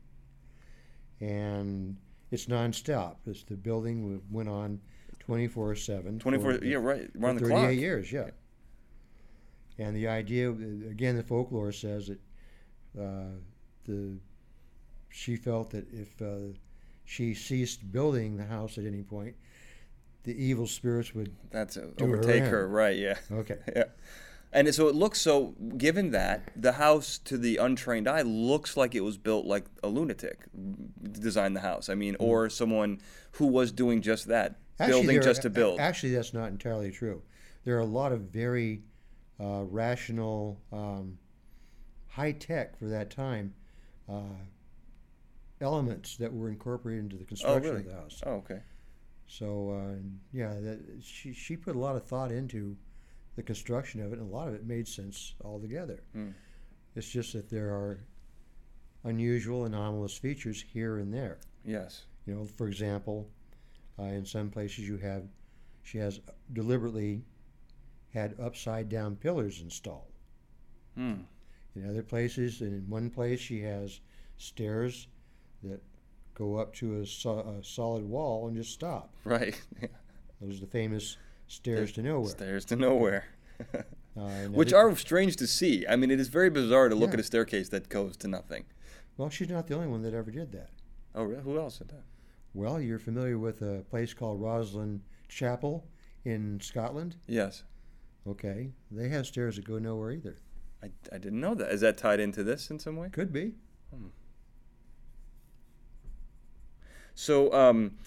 And 1.20 1.96
it's 2.30 2.46
nonstop. 2.46 3.16
It's, 3.26 3.42
the 3.42 3.56
building 3.56 4.22
went 4.30 4.48
on 4.48 4.80
24 5.26 5.74
7. 5.76 6.18
24, 6.18 6.52
yeah, 6.64 6.76
right. 6.78 7.08
We're 7.14 7.28
on 7.28 7.36
the 7.36 7.40
38 7.42 7.58
clock. 7.60 7.74
years, 7.74 8.12
yeah. 8.12 8.30
And 9.78 9.94
the 9.94 10.08
idea, 10.08 10.50
again, 10.50 11.16
the 11.16 11.22
folklore 11.22 11.72
says 11.72 12.08
that 12.08 12.18
uh, 13.00 13.34
the 13.86 14.18
she 15.10 15.36
felt 15.36 15.70
that 15.70 15.86
if 15.92 16.20
uh, 16.22 16.54
she 17.04 17.34
ceased 17.34 17.90
building 17.92 18.36
the 18.36 18.44
house 18.44 18.78
at 18.78 18.84
any 18.84 19.02
point, 19.02 19.34
the 20.24 20.32
evil 20.42 20.66
spirits 20.66 21.14
would. 21.14 21.34
That's 21.50 21.76
a, 21.76 21.80
her 21.82 21.92
overtake 22.00 22.42
in. 22.44 22.48
her, 22.50 22.68
right? 22.68 22.96
Yeah. 22.96 23.18
Okay. 23.30 23.58
Yeah. 23.76 23.84
And 24.52 24.72
so 24.74 24.88
it 24.88 24.94
looks 24.94 25.20
so. 25.20 25.54
Given 25.76 26.12
that 26.12 26.50
the 26.56 26.72
house 26.72 27.18
to 27.24 27.36
the 27.36 27.58
untrained 27.58 28.08
eye 28.08 28.22
looks 28.22 28.76
like 28.76 28.94
it 28.94 29.00
was 29.02 29.18
built 29.18 29.44
like 29.44 29.64
a 29.82 29.88
lunatic 29.88 30.44
designed 31.02 31.54
the 31.56 31.60
house. 31.60 31.88
I 31.90 31.94
mean, 31.94 32.14
Mm-hmm. 32.14 32.24
or 32.24 32.48
someone 32.48 33.00
who 33.32 33.48
was 33.48 33.72
doing 33.72 34.00
just 34.00 34.28
that, 34.28 34.56
building 34.78 35.06
there- 35.06 35.22
just 35.22 35.42
to 35.42 35.50
build. 35.50 35.80
Actually, 35.80 36.14
that's 36.14 36.34
not 36.34 36.48
entirely 36.50 36.90
true. 36.90 37.22
There 37.64 37.76
are 37.76 37.80
a 37.80 37.84
lot 37.84 38.12
of 38.12 38.22
very 38.22 38.82
uh, 39.40 39.64
rational, 39.64 40.60
um, 40.72 41.18
high 42.08 42.32
tech 42.32 42.78
for 42.78 42.86
that 42.86 43.10
time 43.10 43.54
uh, 44.08 44.22
elements 45.60 46.16
that 46.16 46.32
were 46.32 46.48
incorporated 46.48 47.04
into 47.04 47.16
the 47.16 47.24
oh, 47.24 47.26
construction 47.26 47.62
really? 47.62 47.80
of 47.80 47.86
the 47.86 47.94
house. 47.94 48.22
Oh, 48.24 48.32
okay. 48.32 48.60
So 49.26 49.70
uh, 49.70 49.96
yeah, 50.32 50.54
that, 50.60 51.02
she 51.02 51.32
she 51.32 51.56
put 51.56 51.74
a 51.74 51.78
lot 51.78 51.96
of 51.96 52.04
thought 52.04 52.30
into 52.30 52.76
the 53.34 53.42
construction 53.42 54.00
of 54.00 54.12
it, 54.12 54.18
and 54.18 54.30
a 54.30 54.34
lot 54.34 54.48
of 54.48 54.54
it 54.54 54.64
made 54.64 54.86
sense 54.86 55.34
altogether. 55.44 56.02
Hmm. 56.12 56.30
It's 56.94 57.08
just 57.08 57.32
that 57.34 57.50
there 57.50 57.68
are 57.68 58.00
unusual, 59.04 59.64
anomalous 59.64 60.16
features 60.16 60.64
here 60.72 60.98
and 60.98 61.12
there. 61.12 61.38
Yes. 61.64 62.06
You 62.26 62.34
know, 62.34 62.44
for 62.46 62.68
example, 62.68 63.28
uh, 63.98 64.04
in 64.04 64.24
some 64.24 64.50
places 64.50 64.88
you 64.88 64.96
have, 64.98 65.22
she 65.82 65.98
has 65.98 66.20
deliberately 66.52 67.22
had 68.12 68.34
upside 68.40 68.88
down 68.88 69.16
pillars 69.16 69.60
installed. 69.60 70.12
Hmm. 70.96 71.14
In 71.74 71.88
other 71.88 72.02
places, 72.02 72.60
and 72.62 72.72
in 72.72 72.88
one 72.88 73.10
place, 73.10 73.38
she 73.40 73.60
has 73.60 74.00
stairs 74.38 75.08
that 75.62 75.82
go 76.34 76.56
up 76.56 76.74
to 76.76 77.00
a, 77.00 77.06
so- 77.06 77.56
a 77.60 77.62
solid 77.64 78.04
wall 78.04 78.48
and 78.48 78.56
just 78.56 78.72
stop. 78.72 79.12
Right. 79.24 79.60
Those 80.40 80.58
are 80.58 80.60
the 80.60 80.66
famous 80.70 81.16
stairs 81.48 81.92
to 81.92 82.02
nowhere. 82.02 82.30
Stairs 82.30 82.64
to 82.66 82.76
nowhere. 82.76 83.24
Uh, 84.18 84.44
Which 84.48 84.72
are 84.72 84.96
strange 84.96 85.36
to 85.36 85.46
see. 85.46 85.86
I 85.86 85.94
mean, 85.96 86.10
it 86.10 86.18
is 86.18 86.28
very 86.28 86.48
bizarre 86.48 86.88
to 86.88 86.94
look 86.94 87.10
Yeah. 87.10 87.14
at 87.16 87.20
a 87.20 87.22
staircase 87.22 87.68
that 87.68 87.90
goes 87.90 88.16
to 88.16 88.28
nothing. 88.28 88.64
well, 89.18 89.28
she's 89.28 89.50
not 89.50 89.66
the 89.66 89.74
only 89.74 89.88
one 89.88 90.00
that 90.04 90.14
ever 90.14 90.30
did 90.30 90.52
that. 90.52 90.70
Oh, 91.14 91.24
really? 91.24 91.42
Who 91.42 91.58
else 91.58 91.76
did 91.76 91.88
that? 91.88 92.00
Well, 92.56 92.80
you're 92.80 92.98
familiar 92.98 93.38
with 93.38 93.60
a 93.60 93.84
place 93.90 94.14
called 94.14 94.40
Rosslyn 94.40 95.00
Chapel 95.28 95.86
in 96.24 96.58
Scotland. 96.62 97.16
Yes. 97.26 97.64
Okay, 98.26 98.70
they 98.90 99.10
have 99.10 99.26
stairs 99.26 99.56
that 99.56 99.66
go 99.66 99.78
nowhere 99.78 100.12
either. 100.12 100.38
I, 100.82 100.86
I 101.12 101.18
didn't 101.18 101.38
know 101.38 101.54
that. 101.54 101.70
Is 101.70 101.82
that 101.82 101.98
tied 101.98 102.18
into 102.18 102.42
this 102.42 102.70
in 102.70 102.78
some 102.78 102.96
way? 102.96 103.10
Could 103.10 103.30
be. 103.30 103.52
So, 107.14 107.52
um, 107.52 107.98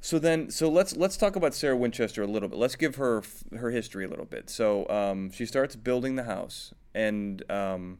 so 0.00 0.18
then, 0.18 0.50
so 0.50 0.68
let's 0.68 0.96
let's 0.96 1.16
talk 1.16 1.36
about 1.36 1.54
Sarah 1.54 1.76
Winchester 1.76 2.24
a 2.24 2.26
little 2.26 2.48
bit. 2.48 2.58
Let's 2.58 2.74
give 2.74 2.96
her 2.96 3.22
her 3.56 3.70
history 3.70 4.04
a 4.04 4.08
little 4.08 4.24
bit. 4.24 4.50
So, 4.50 4.88
um, 4.88 5.30
she 5.30 5.46
starts 5.46 5.76
building 5.76 6.16
the 6.16 6.24
house, 6.24 6.74
and 6.96 7.48
um, 7.48 7.98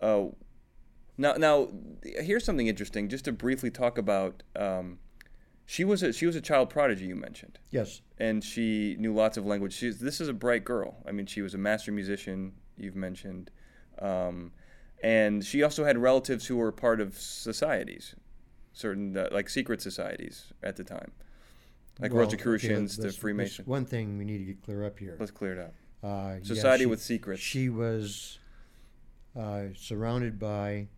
uh, 0.00 0.28
now 1.18 1.34
now 1.34 1.68
here's 2.02 2.44
something 2.44 2.66
interesting. 2.66 3.08
Just 3.08 3.24
to 3.26 3.32
briefly 3.32 3.70
talk 3.70 3.98
about, 3.98 4.42
um, 4.56 4.98
she 5.66 5.84
was 5.84 6.02
a 6.02 6.12
she 6.12 6.26
was 6.26 6.36
a 6.36 6.40
child 6.40 6.70
prodigy. 6.70 7.06
You 7.06 7.16
mentioned. 7.16 7.58
Yes. 7.70 8.00
and 8.18 8.42
she 8.44 8.96
knew 8.98 9.12
lots 9.14 9.36
of 9.36 9.44
language. 9.46 9.72
She's 9.74 9.98
this 10.00 10.20
is 10.20 10.28
a 10.28 10.32
bright 10.32 10.64
girl. 10.64 10.96
I 11.06 11.12
mean, 11.12 11.26
she 11.26 11.42
was 11.42 11.54
a 11.54 11.58
master 11.58 11.92
musician. 11.92 12.52
You've 12.76 12.96
mentioned, 12.96 13.50
um, 14.00 14.52
and 15.02 15.44
she 15.44 15.62
also 15.62 15.84
had 15.84 15.98
relatives 15.98 16.46
who 16.46 16.56
were 16.56 16.72
part 16.72 17.00
of 17.00 17.18
societies, 17.18 18.14
certain 18.72 19.16
uh, 19.16 19.28
like 19.30 19.48
secret 19.50 19.82
societies 19.82 20.52
at 20.62 20.76
the 20.76 20.84
time, 20.84 21.12
like 22.00 22.12
Well, 22.12 22.22
Rosicrucians, 22.24 22.98
let's- 22.98 23.14
the 23.14 23.20
Freemasons. 23.20 23.68
One 23.68 23.84
thing 23.84 24.16
we 24.18 24.24
need 24.24 24.38
to 24.38 24.44
get 24.44 24.62
clear 24.62 24.84
up 24.86 24.98
here. 24.98 25.16
Let's 25.18 25.30
clear 25.32 25.52
it 25.52 25.58
up. 25.58 25.74
Uh, 26.02 26.34
yeah, 26.36 26.38
Society 26.42 26.82
she- 26.84 26.86
with 26.86 27.02
secrets. 27.02 27.40
She 27.42 27.68
was 27.68 28.38
uh, 29.36 29.64
surrounded 29.76 30.38
by 30.38 30.88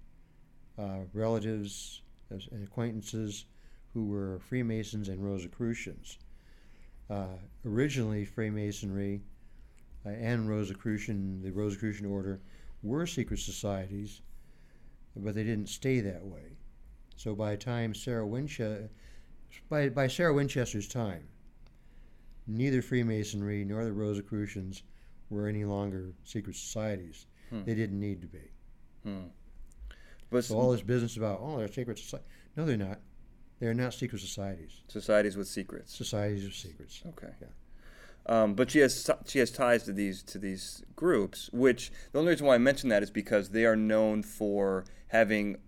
relatives 1.12 2.02
and 2.30 2.64
acquaintances 2.66 3.46
who 3.92 4.06
were 4.06 4.40
Freemasons 4.40 5.08
and 5.08 5.24
Rosicrucians. 5.24 6.18
Uh, 7.08 7.36
originally, 7.64 8.24
Freemasonry 8.24 9.22
uh, 10.04 10.10
and 10.10 10.48
Rosicrucian, 10.48 11.42
the 11.42 11.52
Rosicrucian 11.52 12.06
order, 12.06 12.40
were 12.82 13.06
secret 13.06 13.38
societies, 13.38 14.20
but 15.16 15.34
they 15.34 15.44
didn't 15.44 15.68
stay 15.68 16.00
that 16.00 16.24
way. 16.24 16.56
So 17.16 17.34
by 17.34 17.52
the 17.52 17.56
time 17.56 17.94
Sarah 17.94 18.26
Winchester, 18.26 18.90
by, 19.68 19.88
by 19.88 20.08
Sarah 20.08 20.34
Winchester's 20.34 20.88
time, 20.88 21.28
neither 22.46 22.82
Freemasonry 22.82 23.64
nor 23.64 23.84
the 23.84 23.92
Rosicrucians 23.92 24.82
were 25.30 25.46
any 25.46 25.64
longer 25.64 26.12
secret 26.24 26.56
societies. 26.56 27.26
Hmm. 27.50 27.64
They 27.64 27.74
didn't 27.74 28.00
need 28.00 28.20
to 28.22 28.26
be. 28.26 28.50
Hmm. 29.04 29.26
But 30.34 30.44
So 30.44 30.56
all 30.56 30.72
this 30.72 30.82
business 30.82 31.16
about 31.16 31.38
oh 31.40 31.58
they're 31.58 31.68
secret 31.68 31.96
society. 31.96 32.26
No, 32.56 32.64
they're 32.64 32.76
not. 32.76 32.98
They're 33.60 33.72
not 33.72 33.94
secret 33.94 34.20
societies. 34.20 34.82
societies 34.88 35.36
with 35.36 35.46
secrets. 35.46 35.96
Societies 35.96 36.44
of 36.44 36.54
secrets. 36.54 37.02
Okay. 37.06 37.32
Yeah. 37.40 37.46
Um, 38.26 38.54
but 38.54 38.68
she 38.68 38.80
has 38.80 39.08
she 39.26 39.38
has 39.38 39.52
ties 39.52 39.84
to 39.84 39.92
these 39.92 40.24
to 40.24 40.38
these 40.38 40.82
groups, 40.96 41.50
which 41.52 41.92
the 42.10 42.18
only 42.18 42.32
reason 42.32 42.46
why 42.48 42.56
I 42.56 42.58
mention 42.58 42.88
that 42.88 43.04
is 43.04 43.12
because 43.12 43.50
they 43.50 43.64
are 43.64 43.76
known 43.76 44.24
for 44.24 44.84
having 45.08 45.58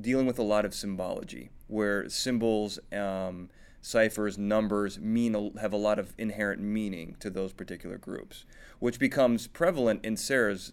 dealing 0.00 0.24
with 0.24 0.38
a 0.38 0.42
lot 0.42 0.64
of 0.64 0.74
symbology, 0.74 1.50
where 1.66 2.08
symbols, 2.08 2.78
um, 2.92 3.50
ciphers, 3.82 4.38
numbers 4.38 4.98
mean 4.98 5.52
have 5.60 5.74
a 5.74 5.76
lot 5.76 5.98
of 5.98 6.14
inherent 6.16 6.62
meaning 6.62 7.14
to 7.20 7.28
those 7.28 7.52
particular 7.52 7.98
groups, 7.98 8.46
which 8.78 8.98
becomes 8.98 9.46
prevalent 9.48 10.02
in 10.02 10.16
Sarah's 10.16 10.72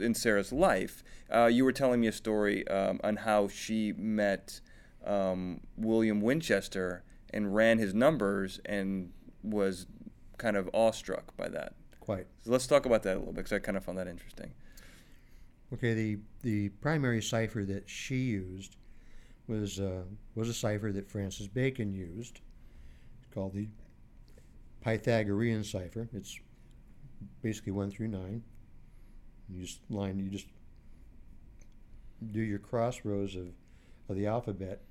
in 0.00 0.14
Sarah's 0.14 0.52
life. 0.52 1.02
Uh, 1.32 1.46
you 1.46 1.64
were 1.64 1.72
telling 1.72 2.00
me 2.00 2.06
a 2.06 2.12
story 2.12 2.66
um, 2.68 3.00
on 3.02 3.16
how 3.16 3.48
she 3.48 3.92
met 3.92 4.60
um, 5.06 5.60
William 5.76 6.20
Winchester 6.20 7.02
and 7.30 7.54
ran 7.54 7.78
his 7.78 7.94
numbers 7.94 8.60
and 8.64 9.10
was 9.42 9.86
kind 10.38 10.56
of 10.56 10.68
awestruck 10.72 11.36
by 11.36 11.48
that. 11.48 11.74
Quite. 12.00 12.26
So 12.44 12.50
let's 12.50 12.66
talk 12.66 12.86
about 12.86 13.02
that 13.04 13.16
a 13.16 13.18
little 13.18 13.32
bit 13.32 13.44
because 13.44 13.52
I 13.52 13.58
kind 13.58 13.76
of 13.76 13.84
found 13.84 13.98
that 13.98 14.08
interesting. 14.08 14.52
Okay. 15.72 15.94
The 15.94 16.18
the 16.42 16.68
primary 16.68 17.22
cipher 17.22 17.64
that 17.64 17.88
she 17.88 18.16
used 18.16 18.76
was 19.46 19.80
uh, 19.80 20.02
was 20.34 20.48
a 20.48 20.54
cipher 20.54 20.92
that 20.92 21.10
Francis 21.10 21.48
Bacon 21.48 21.92
used. 21.92 22.40
It's 23.22 23.32
called 23.32 23.54
the 23.54 23.68
Pythagorean 24.82 25.64
cipher. 25.64 26.08
It's 26.12 26.38
basically 27.42 27.72
one 27.72 27.90
through 27.90 28.08
nine. 28.08 28.42
You 29.48 29.62
just 29.62 29.80
line. 29.90 30.18
You 30.18 30.30
just 30.30 30.46
do 32.30 32.40
your 32.40 32.58
crossrows 32.58 33.36
of, 33.36 33.48
of 34.08 34.16
the 34.16 34.26
alphabet. 34.26 34.82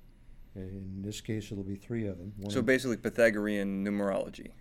And 0.54 0.70
in 0.70 1.02
this 1.02 1.20
case, 1.20 1.50
it'll 1.50 1.64
be 1.64 1.76
three 1.76 2.06
of 2.06 2.18
them. 2.18 2.32
One 2.36 2.50
So 2.50 2.62
basically, 2.62 2.96
Pythagorean 2.96 3.84
numerology. 3.84 4.52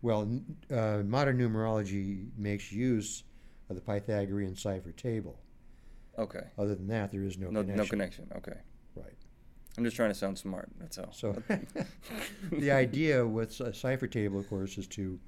Well, 0.00 0.40
uh, 0.70 1.02
modern 1.04 1.38
numerology 1.38 2.28
makes 2.38 2.72
use 2.72 3.24
of 3.68 3.76
the 3.76 3.82
Pythagorean 3.82 4.56
cipher 4.56 4.92
table. 4.92 5.38
Okay. 6.18 6.44
Other 6.56 6.74
than 6.74 6.86
that, 6.88 7.12
there 7.12 7.24
is 7.24 7.36
no, 7.36 7.50
No, 7.50 7.60
connection. 7.60 7.76
no 7.76 7.86
connection. 7.86 8.32
Okay. 8.36 8.58
Right. 8.94 9.12
I'm 9.76 9.84
just 9.84 9.96
trying 9.96 10.10
to 10.10 10.14
sound 10.14 10.38
smart. 10.38 10.70
That's 10.78 10.96
all. 10.96 11.12
So, 11.12 11.42
the 12.52 12.70
idea 12.70 13.26
with 13.26 13.60
a 13.60 13.74
cipher 13.74 14.06
table, 14.06 14.38
of 14.38 14.48
course, 14.48 14.78
is 14.78 14.86
to 14.88 15.18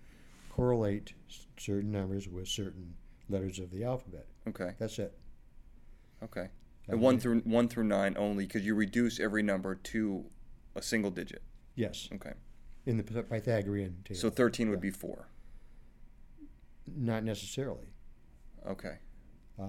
correlate 0.51 1.13
certain 1.59 1.93
numbers 1.93 2.29
with 2.29 2.49
certain 2.49 2.95
letters 3.29 3.59
of 3.59 3.71
the 3.71 3.85
alphabet. 3.85 4.27
Okay. 4.49 4.73
That's 4.79 4.99
it. 4.99 5.13
Okay. 6.23 6.49
That 6.87 6.93
And 6.95 7.01
one 7.01 7.19
through 7.19 7.41
one 7.41 7.69
through 7.69 7.85
nine 7.85 8.17
only 8.19 8.47
because 8.47 8.65
you 8.65 8.75
reduce 8.75 9.21
every 9.21 9.43
number 9.43 9.75
to 9.75 10.25
a 10.75 10.83
single 10.83 11.11
digit. 11.11 11.43
Yes, 11.75 12.09
Okay. 12.13 12.33
in 12.87 12.97
the 12.97 13.03
Pythagorean 13.03 13.97
table. 14.05 14.19
So 14.19 14.31
13 14.31 14.71
would 14.71 14.81
be 14.81 14.91
four. 14.91 15.29
Not 16.97 17.23
necessarily. 17.23 17.87
Okay. 18.67 18.97
Uh, 19.61 19.67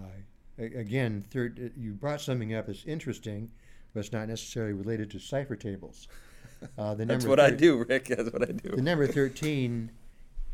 again, 0.57 1.23
third, 1.29 1.73
you 1.77 1.93
brought 1.93 2.21
something 2.21 2.53
up 2.55 2.67
that's 2.67 2.85
interesting, 2.85 3.51
but 3.93 3.99
it's 4.01 4.11
not 4.11 4.27
necessarily 4.27 4.73
related 4.73 5.11
to 5.11 5.19
cipher 5.19 5.55
tables. 5.55 6.07
Uh, 6.77 6.95
the 6.95 7.05
That's 7.07 7.25
what 7.25 7.39
I 7.39 7.51
do, 7.51 7.83
Rick. 7.83 8.07
That's 8.07 8.31
what 8.31 8.41
I 8.47 8.51
do. 8.51 8.75
The 8.75 8.81
number 8.81 9.07
13, 9.07 9.91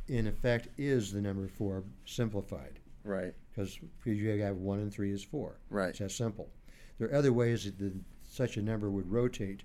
in 0.07 0.27
effect, 0.27 0.67
is 0.77 1.11
the 1.11 1.21
number 1.21 1.47
4 1.47 1.83
simplified 2.05 2.79
Right. 3.05 3.33
because 3.51 3.79
you 4.03 4.29
have 4.41 4.57
1 4.57 4.79
and 4.79 4.91
3 4.93 5.11
is 5.13 5.23
4. 5.23 5.59
Right. 5.69 5.89
It's 5.89 5.99
that 5.99 6.11
simple. 6.11 6.49
There 6.97 7.07
are 7.09 7.13
other 7.15 7.31
ways 7.31 7.65
that 7.65 7.77
the, 7.77 7.93
such 8.23 8.57
a 8.57 8.61
number 8.61 8.89
would 8.89 9.09
rotate. 9.09 9.63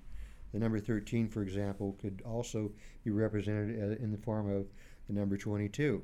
The 0.52 0.59
number 0.59 0.78
13, 0.78 1.28
for 1.28 1.42
example, 1.42 1.97
could 2.00 2.23
also 2.26 2.73
be 3.04 3.11
represented 3.11 3.99
in 4.00 4.12
the 4.12 4.18
form 4.18 4.50
of 4.50 4.66
the 5.06 5.12
number 5.14 5.37
22 5.37 6.02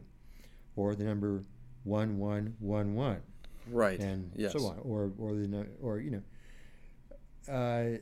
or 0.76 0.94
the 0.94 1.04
number 1.04 1.42
1111 1.84 3.22
Right. 3.70 3.98
and 3.98 4.30
yes. 4.36 4.52
so 4.52 4.60
on, 4.66 4.78
or 4.82 5.12
or 5.18 5.34
the 5.34 5.66
or 5.82 5.98
you 5.98 6.22
know, 7.48 7.52
uh, 7.52 7.98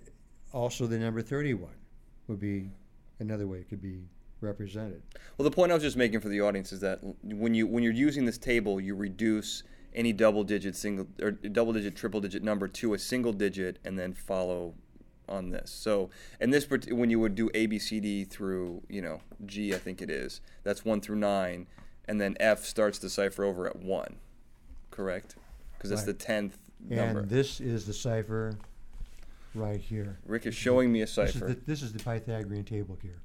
also 0.53 0.87
the 0.87 0.99
number 0.99 1.23
thirty-one 1.23 1.73
would 2.29 2.39
be 2.39 2.71
another 3.19 3.47
way 3.47 3.59
it 3.61 3.69
could 3.71 3.81
be 3.81 4.03
represented. 4.41 5.03
Well, 5.37 5.45
the 5.45 5.55
point 5.55 5.73
I 5.73 5.75
was 5.75 5.83
just 5.83 5.97
making 5.97 6.21
for 6.21 6.29
the 6.29 6.41
audience 6.41 6.73
is 6.73 6.81
that 6.81 7.01
when 7.23 7.55
you 7.55 7.67
when 7.67 7.83
you're 7.83 7.93
using 7.93 8.25
this 8.25 8.39
table, 8.39 8.81
you 8.81 8.95
reduce 8.95 9.63
any 9.95 10.13
double 10.13 10.45
digit 10.45 10.75
single 10.77 11.07
or 11.23 11.31
double 11.31 11.73
digit 11.73 11.97
triple 11.97 12.21
digit 12.21 12.43
number 12.43 12.67
to 12.69 12.95
a 12.95 12.99
single 12.99 13.33
digit 13.33 13.79
and 13.85 13.99
then 13.99 14.13
follow 14.13 14.75
on 15.29 15.51
this. 15.51 15.71
So, 15.71 16.11
and 16.41 16.53
this 16.53 16.69
when 16.91 17.11
you 17.11 17.19
would 17.21 17.35
do 17.35 17.51
A 17.55 17.67
B 17.67 17.79
C 17.79 18.01
D 18.01 18.25
through, 18.25 18.83
you 18.89 19.01
know, 19.01 19.21
G 19.47 19.75
I 19.75 19.79
think 19.79 20.03
it 20.03 20.11
is. 20.11 20.41
That's 20.65 20.85
1 20.85 21.01
through 21.01 21.17
9 21.17 21.67
and 22.07 22.21
then 22.21 22.37
F 22.39 22.65
starts 22.65 22.99
the 22.99 23.09
cipher 23.09 23.45
over 23.45 23.67
at 23.67 23.77
1. 23.77 24.17
Correct? 24.91 25.37
Because 25.79 25.91
that's 25.91 26.07
Right. 26.07 26.19
the 26.19 26.25
10th 26.25 26.53
number. 26.89 27.21
And 27.21 27.31
this 27.31 27.61
is 27.61 27.87
the 27.87 27.95
cipher 27.95 28.57
right 29.55 29.81
here. 29.81 30.19
Rick 30.27 30.45
is 30.47 30.55
showing 30.55 30.93
me 30.93 31.01
a 31.01 31.05
This 31.07 31.11
is, 31.17 31.33
cipher. 31.33 31.47
the, 31.49 31.55
this 31.67 31.83
is 31.83 31.93
the 31.93 31.99
Pythagorean 32.01 32.65
table 32.65 32.99
here. 33.01 33.21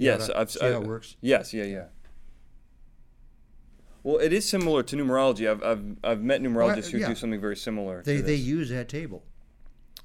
See 0.00 0.06
how 0.06 0.12
yes, 0.12 0.26
that- 0.28 0.36
I've 0.38 0.50
see 0.50 0.60
how 0.60 0.80
it 0.80 0.86
works. 0.86 1.16
Yes, 1.20 1.52
yeah, 1.52 1.64
yeah. 1.64 1.84
Well, 4.02 4.16
it 4.16 4.32
is 4.32 4.48
similar 4.48 4.82
to 4.82 4.96
numerology. 4.96 5.50
I've 5.50 5.62
I've, 5.62 5.96
I've 6.02 6.22
met 6.22 6.40
numerologists 6.40 6.90
who 6.90 6.98
yeah. 6.98 7.08
do 7.08 7.14
something 7.14 7.40
very 7.40 7.56
similar. 7.56 8.02
They 8.02 8.22
they 8.22 8.34
use 8.34 8.70
that 8.70 8.88
table. 8.88 9.24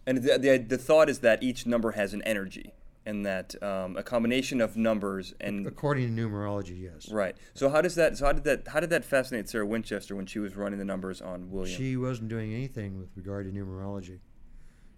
And 0.06 0.18
the, 0.18 0.38
the, 0.38 0.58
the 0.58 0.78
thought 0.78 1.10
is 1.10 1.20
that 1.20 1.42
each 1.42 1.66
number 1.66 1.92
has 1.92 2.14
an 2.14 2.22
energy, 2.24 2.74
and 3.06 3.25
that 3.25 3.56
um, 3.64 3.96
a 3.96 4.04
combination 4.04 4.62
of 4.62 4.75
numbers 4.75 5.34
and 5.40 5.66
According 5.66 6.16
to 6.16 6.22
numerology, 6.22 6.80
yes. 6.80 7.10
right. 7.10 7.36
So 7.56 7.70
how 7.70 7.82
does 7.82 7.96
that? 7.96 8.18
So 8.18 8.25
how 8.25 8.34
did 8.34 8.44
that? 8.44 8.68
How 8.68 8.82
did 8.82 8.90
that 8.90 9.06
fascinate 9.06 9.48
Sarah 9.48 9.66
Winchester 9.66 10.16
when 10.16 10.25
she 10.25 10.40
was 10.40 10.58
running 10.58 10.78
the 10.78 10.86
numbers 10.86 11.22
on 11.22 11.50
William? 11.50 11.75
She 11.75 11.96
wasn't 11.96 12.28
doing 12.28 12.54
anything 12.54 13.00
with 13.00 13.10
regard 13.16 13.46
to 13.46 13.58
numerology. 13.58 14.20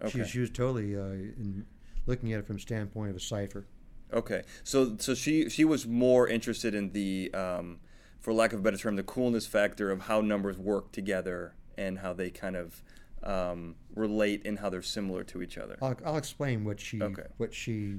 okay. 0.02 0.24
She, 0.24 0.28
she 0.28 0.38
was 0.40 0.50
totally 0.50 0.96
uh, 0.96 1.04
in, 1.04 1.64
looking 2.06 2.32
at 2.32 2.40
it 2.40 2.46
from 2.46 2.56
the 2.56 2.62
standpoint 2.62 3.10
of 3.10 3.16
a 3.16 3.20
cipher. 3.20 3.64
Okay. 4.12 4.42
So 4.64 4.96
so 4.98 5.14
she 5.14 5.48
she 5.48 5.64
was 5.64 5.86
more 5.86 6.26
interested 6.28 6.74
in 6.74 6.92
the, 6.92 7.32
um, 7.34 7.80
for 8.20 8.32
lack 8.32 8.52
of 8.52 8.60
a 8.60 8.62
better 8.62 8.76
term, 8.76 8.96
the 8.96 9.02
coolness 9.02 9.46
factor 9.46 9.90
of 9.90 10.02
how 10.02 10.20
numbers 10.20 10.58
work 10.58 10.92
together 10.92 11.54
and 11.76 11.98
how 11.98 12.12
they 12.12 12.30
kind 12.30 12.56
of 12.56 12.82
um, 13.22 13.74
relate 13.94 14.42
and 14.46 14.58
how 14.58 14.70
they're 14.70 14.82
similar 14.82 15.24
to 15.24 15.42
each 15.42 15.58
other. 15.58 15.76
I'll, 15.82 15.96
I'll 16.04 16.16
explain 16.16 16.64
what 16.64 16.80
she 16.80 17.02
Okay. 17.02 17.26
what 17.36 17.52
she 17.52 17.98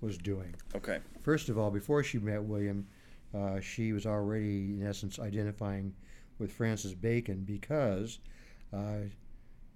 was 0.00 0.18
doing. 0.18 0.54
Okay. 0.74 0.98
First 1.22 1.48
of 1.48 1.58
all, 1.58 1.70
before 1.70 2.02
she 2.02 2.18
met 2.18 2.42
William, 2.42 2.86
uh, 3.34 3.60
she 3.60 3.92
was 3.92 4.06
already, 4.06 4.74
in 4.74 4.86
essence, 4.86 5.18
identifying 5.18 5.94
with 6.38 6.52
Francis 6.52 6.92
Bacon 6.92 7.44
because 7.46 8.18
uh, 8.74 8.98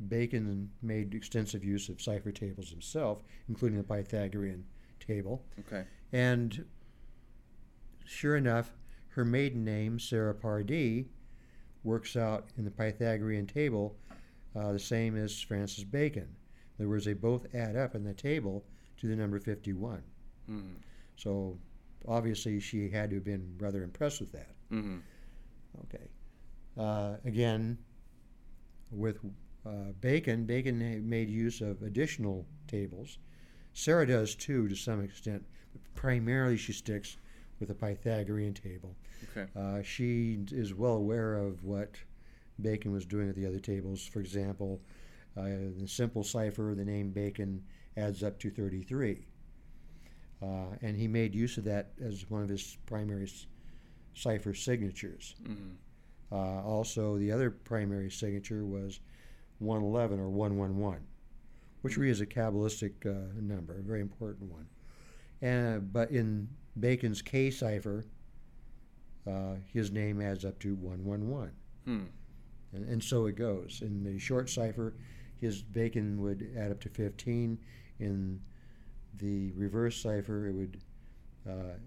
Bacon 0.09 0.71
made 0.83 1.15
extensive 1.15 1.65
use 1.65 1.89
of 1.89 2.01
cipher 2.01 2.33
tables 2.33 2.71
himself, 2.71 3.23
including 3.49 3.79
the 3.79 3.85
Pythagorean 3.85 4.65
table. 5.01 5.45
Okay. 5.67 5.85
And 6.13 6.65
sure 8.05 8.37
enough, 8.37 8.73
her 9.09 9.25
maiden 9.25 9.65
name, 9.65 9.99
Sarah 9.99 10.35
Pardee, 10.35 11.09
works 11.83 12.17
out 12.17 12.47
in 12.57 12.65
the 12.65 12.71
Pythagorean 12.71 13.47
table 13.47 13.97
uh, 14.55 14.73
the 14.73 14.79
same 14.79 15.17
as 15.17 15.41
Francis 15.41 15.85
Bacon. 15.85 16.29
In 16.79 16.85
other 16.85 16.89
words, 16.89 17.05
they 17.05 17.15
both 17.15 17.47
add 17.55 17.77
up 17.77 17.95
in 17.95 18.05
the 18.05 18.15
table 18.15 18.65
to 18.99 19.09
the 19.09 19.17
number 19.17 19.39
51. 19.39 20.03
hmm 20.47 20.61
So 21.17 21.59
obviously 22.07 22.61
she 22.61 22.89
had 22.89 23.11
to 23.11 23.17
have 23.17 23.25
been 23.25 23.55
rather 23.59 23.83
impressed 23.83 24.21
with 24.21 24.33
that. 24.33 24.55
hmm 24.69 24.99
Okay. 25.85 26.09
Uh, 26.77 27.17
again, 27.25 27.79
with 28.91 29.19
uh, 29.67 29.93
Bacon, 30.01 30.45
Bacon 30.47 31.09
made 31.09 31.29
use 31.31 31.61
of 31.61 31.83
additional 31.83 32.47
tables. 32.67 33.19
Sarah 33.73 34.07
does 34.07 34.35
too, 34.35 34.69
to 34.69 34.75
some 34.75 35.03
extent, 35.03 35.45
but 35.73 35.83
primarily 35.95 36.57
she 36.57 36.73
sticks 36.73 37.17
with 37.59 37.69
the 37.69 37.75
Pythagorean 37.75 38.55
table. 38.55 38.95
Okay. 39.37 39.51
Uh, 39.55 39.83
she 39.83 40.39
is 40.51 40.75
well 40.75 40.95
aware 40.95 41.35
of 41.35 41.63
what 41.65 41.95
Bacon 42.61 42.93
was 42.93 43.05
doing 43.07 43.27
with 43.29 43.37
the 43.37 43.47
other 43.47 43.61
tables. 43.61 44.05
For 44.07 44.21
example, 44.21 44.81
uh, 45.37 45.45
the 45.79 45.87
simple 45.87 46.25
cipher, 46.25 46.75
the 46.77 46.85
name 46.85 47.11
Bacon 47.11 47.63
adds 47.97 48.23
up 48.23 48.39
to 48.41 48.51
33. 48.51 49.27
Uh, 50.43 50.47
and 50.81 50.97
he 50.97 51.07
made 51.07 51.35
use 51.35 51.59
of 51.59 51.65
that 51.65 51.91
as 52.03 52.29
one 52.31 52.43
of 52.43 52.49
his 52.49 52.79
primary 52.87 53.25
s- 53.25 53.47
cipher 54.15 54.55
signatures. 54.55 55.35
hmm 55.47 55.73
Uh, 56.33 56.63
also, 56.63 57.19
the 57.19 57.31
other 57.33 57.51
primary 57.51 58.09
signature 58.11 58.65
was 58.65 59.01
111 59.59 60.19
or 60.21 60.31
111, 60.31 61.03
which 61.83 61.97
really 61.97 62.11
is 62.11 62.21
a 62.21 62.27
Kabbalistic 62.27 63.07
uh, 63.07 63.33
number, 63.41 63.79
a 63.79 63.83
very 63.83 64.01
important 64.01 64.51
one. 64.51 64.67
And, 65.43 65.93
but 65.93 66.11
in 66.11 66.49
Bacon's 66.79 67.23
K 67.23 67.51
cipher, 67.51 68.05
uh, 69.27 69.55
his 69.73 69.91
name 69.91 70.21
adds 70.21 70.45
up 70.45 70.59
to 70.61 70.75
111. 70.75 71.53
Hmm. 71.85 72.01
And, 72.73 72.89
and 72.89 73.03
so 73.03 73.27
it 73.27 73.37
goes. 73.37 73.83
In 73.83 74.05
the 74.05 74.19
short 74.19 74.49
cipher, 74.51 74.95
his 75.41 75.63
Bacon 75.63 76.21
would 76.21 76.51
add 76.57 76.71
up 76.71 76.81
to 76.81 76.89
15. 76.89 77.59
In 77.99 78.41
the 79.19 79.53
reverse 79.53 80.01
cipher, 80.01 80.49
it 80.49 80.53
would 80.53 80.81
uh, 81.49 81.79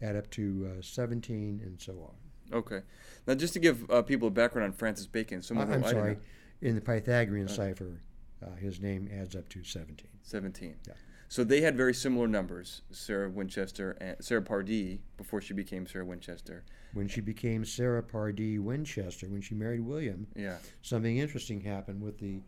add 0.00 0.16
up 0.16 0.30
to 0.30 0.70
uh, 0.78 0.82
17, 0.82 1.60
and 1.64 1.80
so 1.80 1.92
on. 1.92 2.56
Okay. 2.56 2.80
Now, 3.26 3.34
just 3.34 3.52
to 3.54 3.58
give 3.58 3.88
uh, 3.90 4.02
people 4.02 4.28
a 4.28 4.30
background 4.30 4.66
on 4.66 4.72
Francis 4.72 5.06
Bacon, 5.06 5.42
someone 5.42 5.70
I'm 5.72 5.82
who 5.82 5.90
sorry. 5.90 6.18
In 6.60 6.74
the 6.74 6.80
Pythagorean 6.80 7.46
Okay. 7.46 7.54
cipher, 7.54 8.00
uh, 8.44 8.54
his 8.56 8.80
name 8.80 9.08
adds 9.12 9.34
up 9.36 9.48
to 9.50 9.62
17. 9.64 10.06
17. 10.22 10.76
Yeah. 10.86 10.94
So 11.30 11.44
they 11.44 11.60
had 11.60 11.76
very 11.76 11.92
similar 11.92 12.26
numbers, 12.26 12.82
Sarah 12.90 13.28
Winchester 13.28 13.96
and 14.00 14.16
Sarah 14.20 14.40
Pardee 14.42 15.02
before 15.18 15.42
she 15.42 15.52
became 15.52 15.86
Sarah 15.86 16.04
Winchester. 16.06 16.64
When 16.94 17.06
she 17.06 17.20
became 17.20 17.66
Sarah 17.66 18.02
Pardee 18.02 18.58
Winchester, 18.58 19.28
when 19.28 19.42
she 19.42 19.54
married 19.54 19.80
William, 19.80 20.26
Yeah. 20.34 20.56
something 20.80 21.18
interesting 21.18 21.60
happened 21.60 22.00
with 22.02 22.18
the 22.18 22.40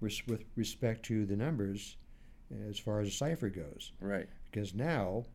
with 0.00 0.44
respect 0.56 1.04
to 1.04 1.26
the 1.26 1.36
numbers 1.36 1.96
as 2.68 2.78
far 2.78 3.00
as 3.00 3.08
the 3.08 3.12
cipher 3.14 3.48
goes. 3.50 3.92
Right. 4.00 4.28
Because 4.50 4.74
now 4.74 5.26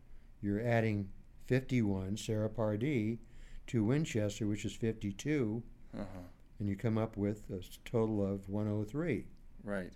you're 0.41 0.60
adding 0.62 1.10
51, 1.46 2.17
Sarah 2.17 2.50
Pardee, 2.50 3.20
to 3.67 3.84
Winchester, 3.84 4.46
which 4.48 4.65
is 4.65 4.74
52, 4.74 5.63
Uh-huh. 5.93 6.20
and 6.60 6.67
you 6.67 6.76
come 6.76 6.98
up 6.98 7.15
with 7.15 7.50
a 7.50 7.62
total 7.86 8.26
of 8.26 8.50
103. 8.50 9.28
Right. 9.63 9.91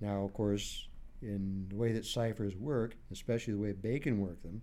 Now, 0.00 0.24
of 0.24 0.32
course, 0.32 0.88
in 1.20 1.66
the 1.68 1.76
way 1.76 1.92
that 1.92 2.04
ciphers 2.04 2.56
work, 2.56 2.96
especially 3.10 3.54
the 3.54 3.60
way 3.60 3.72
Bacon 3.72 4.20
worked 4.20 4.42
them, 4.42 4.62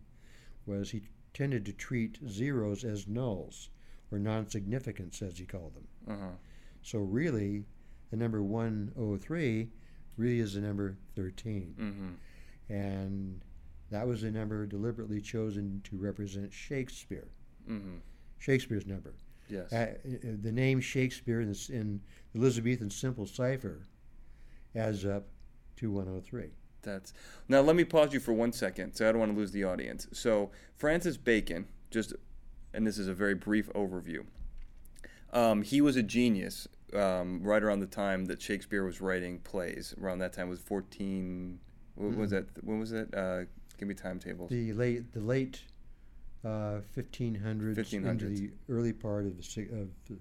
was 0.65 0.91
he 0.91 1.03
tended 1.33 1.65
to 1.65 1.73
treat 1.73 2.19
zeros 2.27 2.83
as 2.83 3.05
nulls, 3.05 3.69
or 4.12 4.19
non-significants, 4.19 5.21
as 5.21 5.38
he 5.38 5.45
called 5.45 5.75
them. 5.75 5.88
Uh-huh. 6.07 6.31
So 6.81 6.99
really, 6.99 7.65
the 8.09 8.17
number 8.17 8.41
103 8.41 9.69
really 10.17 10.39
is 10.39 10.53
the 10.53 10.62
number 10.62 10.97
13. 11.15 11.75
Mm-hmm. 11.79 12.73
And 12.73 13.41
that 13.89 14.07
was 14.07 14.23
a 14.23 14.31
number 14.31 14.65
deliberately 14.65 15.21
chosen 15.21 15.81
to 15.85 15.97
represent 15.97 16.51
Shakespeare, 16.53 17.29
Mm-hmm. 17.69 17.97
Shakespeare's 18.39 18.88
number. 18.88 19.13
Yes. 19.49 19.73
Uh, 19.73 19.95
the 20.41 20.51
name 20.51 20.79
Shakespeare 20.79 21.41
in, 21.41 21.55
in 21.69 22.01
Elizabethan 22.35 22.89
simple 22.89 23.25
cipher 23.25 23.79
adds 24.75 25.05
up 25.05 25.27
to 25.77 25.91
103. 25.91 26.49
That's 26.81 27.13
now. 27.47 27.62
Let 27.62 27.75
me 27.75 27.83
pause 27.83 28.13
you 28.13 28.19
for 28.19 28.33
one 28.33 28.53
second, 28.53 28.93
so 28.93 29.07
I 29.07 29.12
don't 29.12 29.19
want 29.19 29.33
to 29.33 29.38
lose 29.38 29.51
the 29.51 29.65
audience. 29.65 30.07
So 30.13 30.51
Francis 30.77 31.17
Bacon, 31.17 31.67
just, 31.91 32.13
and 32.73 32.88
this 32.88 32.97
is 32.97 33.07
a 33.07 33.13
very 33.13 33.35
brief 33.35 33.69
overview. 33.73 34.25
Um, 35.33 35.62
he 35.62 35.81
was 35.81 35.97
a 35.97 36.03
genius 36.03 36.67
um, 36.93 37.41
right 37.43 37.62
around 37.62 37.81
the 37.81 37.85
time 37.85 38.25
that 38.25 38.41
Shakespeare 38.41 38.83
was 38.83 39.01
writing 39.01 39.39
plays. 39.39 39.93
Around 40.01 40.19
that 40.19 40.31
time 40.31 40.47
was 40.47 40.59
fourteen. 40.59 41.59
What 41.95 42.15
was 42.15 42.31
that? 42.31 42.45
When 42.63 42.79
was 42.79 42.93
it? 42.93 43.13
Uh, 43.13 43.41
give 43.77 43.88
me 43.88 43.93
timetables. 43.93 44.49
The 44.49 44.71
late, 44.73 45.12
the 45.12 45.19
late 45.19 45.62
uh, 46.43 46.82
1500s, 46.95 47.93
into 47.93 48.25
the 48.25 48.52
early 48.69 48.93
part 48.93 49.25
of 49.25 49.38
the, 49.38 49.62
of 49.63 49.89
the, 50.08 50.17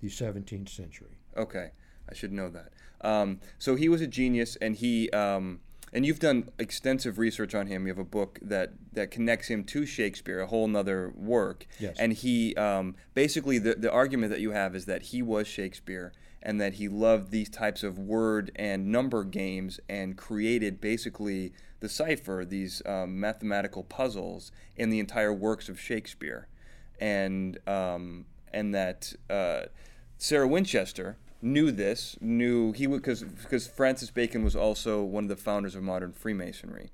the 0.00 0.08
17th 0.08 0.68
century. 0.68 1.18
Okay, 1.36 1.70
I 2.08 2.14
should 2.14 2.32
know 2.32 2.50
that. 2.50 2.72
Um, 3.00 3.40
so 3.58 3.74
he 3.76 3.88
was 3.88 4.00
a 4.00 4.06
genius, 4.06 4.56
and 4.56 4.76
he 4.76 5.10
um, 5.10 5.60
and 5.92 6.06
you've 6.06 6.20
done 6.20 6.48
extensive 6.58 7.18
research 7.18 7.54
on 7.54 7.66
him. 7.66 7.86
You 7.86 7.92
have 7.92 7.98
a 7.98 8.04
book 8.04 8.38
that 8.42 8.72
that 8.92 9.10
connects 9.10 9.48
him 9.48 9.64
to 9.64 9.84
Shakespeare, 9.84 10.40
a 10.40 10.46
whole 10.46 10.66
nother 10.68 11.12
work. 11.14 11.66
Yes. 11.78 11.96
And 11.98 12.12
he 12.12 12.54
um, 12.56 12.94
basically 13.14 13.58
the 13.58 13.74
the 13.74 13.90
argument 13.90 14.30
that 14.30 14.40
you 14.40 14.52
have 14.52 14.74
is 14.74 14.86
that 14.86 15.02
he 15.02 15.22
was 15.22 15.46
Shakespeare, 15.46 16.12
and 16.42 16.60
that 16.60 16.74
he 16.74 16.88
loved 16.88 17.30
these 17.30 17.50
types 17.50 17.82
of 17.82 17.98
word 17.98 18.52
and 18.56 18.90
number 18.90 19.24
games, 19.24 19.80
and 19.88 20.16
created 20.16 20.80
basically 20.80 21.52
the 21.82 21.88
cipher, 21.88 22.44
these 22.46 22.80
um, 22.86 23.20
mathematical 23.20 23.82
puzzles 23.82 24.50
in 24.76 24.88
the 24.88 24.98
entire 24.98 25.32
works 25.32 25.68
of 25.68 25.78
Shakespeare, 25.78 26.48
and 26.98 27.58
um, 27.68 28.24
and 28.52 28.74
that. 28.74 29.12
Uh, 29.28 29.62
Sarah 30.18 30.46
Winchester 30.46 31.16
knew 31.42 31.72
this, 31.72 32.16
knew 32.20 32.70
he 32.70 32.86
would 32.86 33.02
because 33.02 33.24
because 33.24 33.66
Francis 33.66 34.12
Bacon 34.12 34.44
was 34.44 34.54
also 34.54 35.02
one 35.02 35.24
of 35.24 35.28
the 35.28 35.36
founders 35.36 35.74
of 35.74 35.82
modern 35.82 36.12
Freemasonry, 36.12 36.92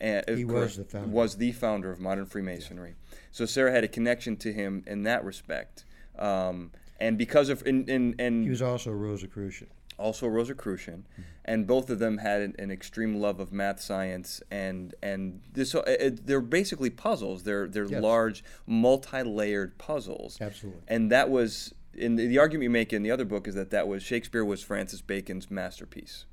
And 0.00 0.24
He 0.28 0.42
of 0.42 0.48
was 0.48 0.54
course, 0.54 0.76
the 0.76 0.84
founder. 0.84 1.08
Was 1.08 1.36
the 1.38 1.50
founder 1.50 1.90
of 1.90 1.98
modern 1.98 2.24
Freemasonry. 2.26 2.94
So 3.32 3.46
Sarah 3.46 3.72
had 3.72 3.82
a 3.82 3.88
connection 3.88 4.36
to 4.36 4.52
him 4.52 4.84
in 4.86 5.02
that 5.02 5.24
respect. 5.24 5.84
Um, 6.16 6.70
and 7.00 7.18
because 7.18 7.48
of 7.48 7.66
and 7.66 7.88
and, 7.88 8.14
and 8.20 8.44
He 8.44 8.50
was 8.50 8.62
also 8.62 8.92
a 8.92 8.94
Rosicrucian. 8.94 9.66
Also 9.98 10.26
Rosicrucian, 10.26 11.06
and 11.44 11.66
both 11.66 11.90
of 11.90 11.98
them 11.98 12.18
had 12.18 12.40
an, 12.42 12.54
an 12.58 12.70
extreme 12.70 13.16
love 13.20 13.40
of 13.40 13.52
math, 13.52 13.80
science, 13.80 14.42
and 14.50 14.94
and 15.02 15.40
this. 15.52 15.74
It, 15.74 16.26
they're 16.26 16.40
basically 16.40 16.90
puzzles. 16.90 17.42
They're 17.44 17.68
they're 17.68 17.84
Yes. 17.84 18.02
large, 18.02 18.44
multi-layered 18.66 19.78
puzzles. 19.78 20.40
Absolutely. 20.40 20.82
And 20.88 21.10
that 21.10 21.30
was 21.30 21.74
in 21.94 22.16
the, 22.16 22.26
the 22.26 22.38
argument 22.38 22.64
you 22.64 22.70
make 22.70 22.92
in 22.92 23.02
the 23.02 23.10
other 23.10 23.24
book 23.24 23.46
is 23.46 23.54
that 23.54 23.70
that 23.70 23.86
was 23.88 24.02
Shakespeare 24.02 24.44
was 24.44 24.62
Francis 24.62 25.00
Bacon's 25.00 25.50
masterpiece, 25.50 26.26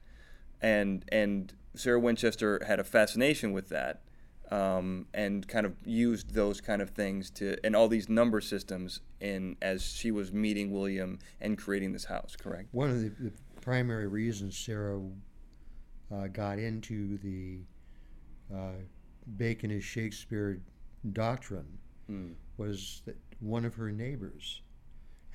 and 0.62 1.06
and 1.12 1.54
Sarah 1.76 2.00
Winchester 2.00 2.62
had 2.68 2.80
a 2.80 2.84
fascination 2.84 3.52
with 3.54 3.70
that. 3.70 4.02
Um, 4.52 5.06
and 5.14 5.48
kind 5.48 5.68
of 5.68 5.76
used 5.86 6.34
those 6.34 6.60
kind 6.60 6.82
of 6.82 6.90
things 6.90 7.30
to 7.38 7.56
and 7.64 7.76
all 7.76 7.88
these 7.88 8.10
number 8.10 8.42
systems 8.42 9.00
in 9.22 9.58
as 9.62 9.84
she 9.84 10.10
was 10.10 10.34
meeting 10.34 10.72
William 10.72 11.20
and 11.40 11.56
creating 11.56 11.92
this 11.92 12.06
house, 12.06 12.36
correct? 12.36 12.70
One 12.72 12.90
of 12.90 13.00
the, 13.00 13.10
the 13.10 13.32
primary 13.70 14.08
reason 14.08 14.52
Sarah 14.52 15.00
uh, 16.12 16.26
got 16.30 16.58
into 16.58 17.20
the 17.20 17.60
uh, 18.52 18.72
Bacon 19.38 19.70
is 19.70 19.84
Shakespeare 19.84 20.60
doctrine 21.14 21.78
Mm. 22.10 22.34
was 22.58 23.04
that 23.06 23.16
one 23.40 23.64
of 23.66 23.76
her 23.76 23.92
neighbors 23.92 24.64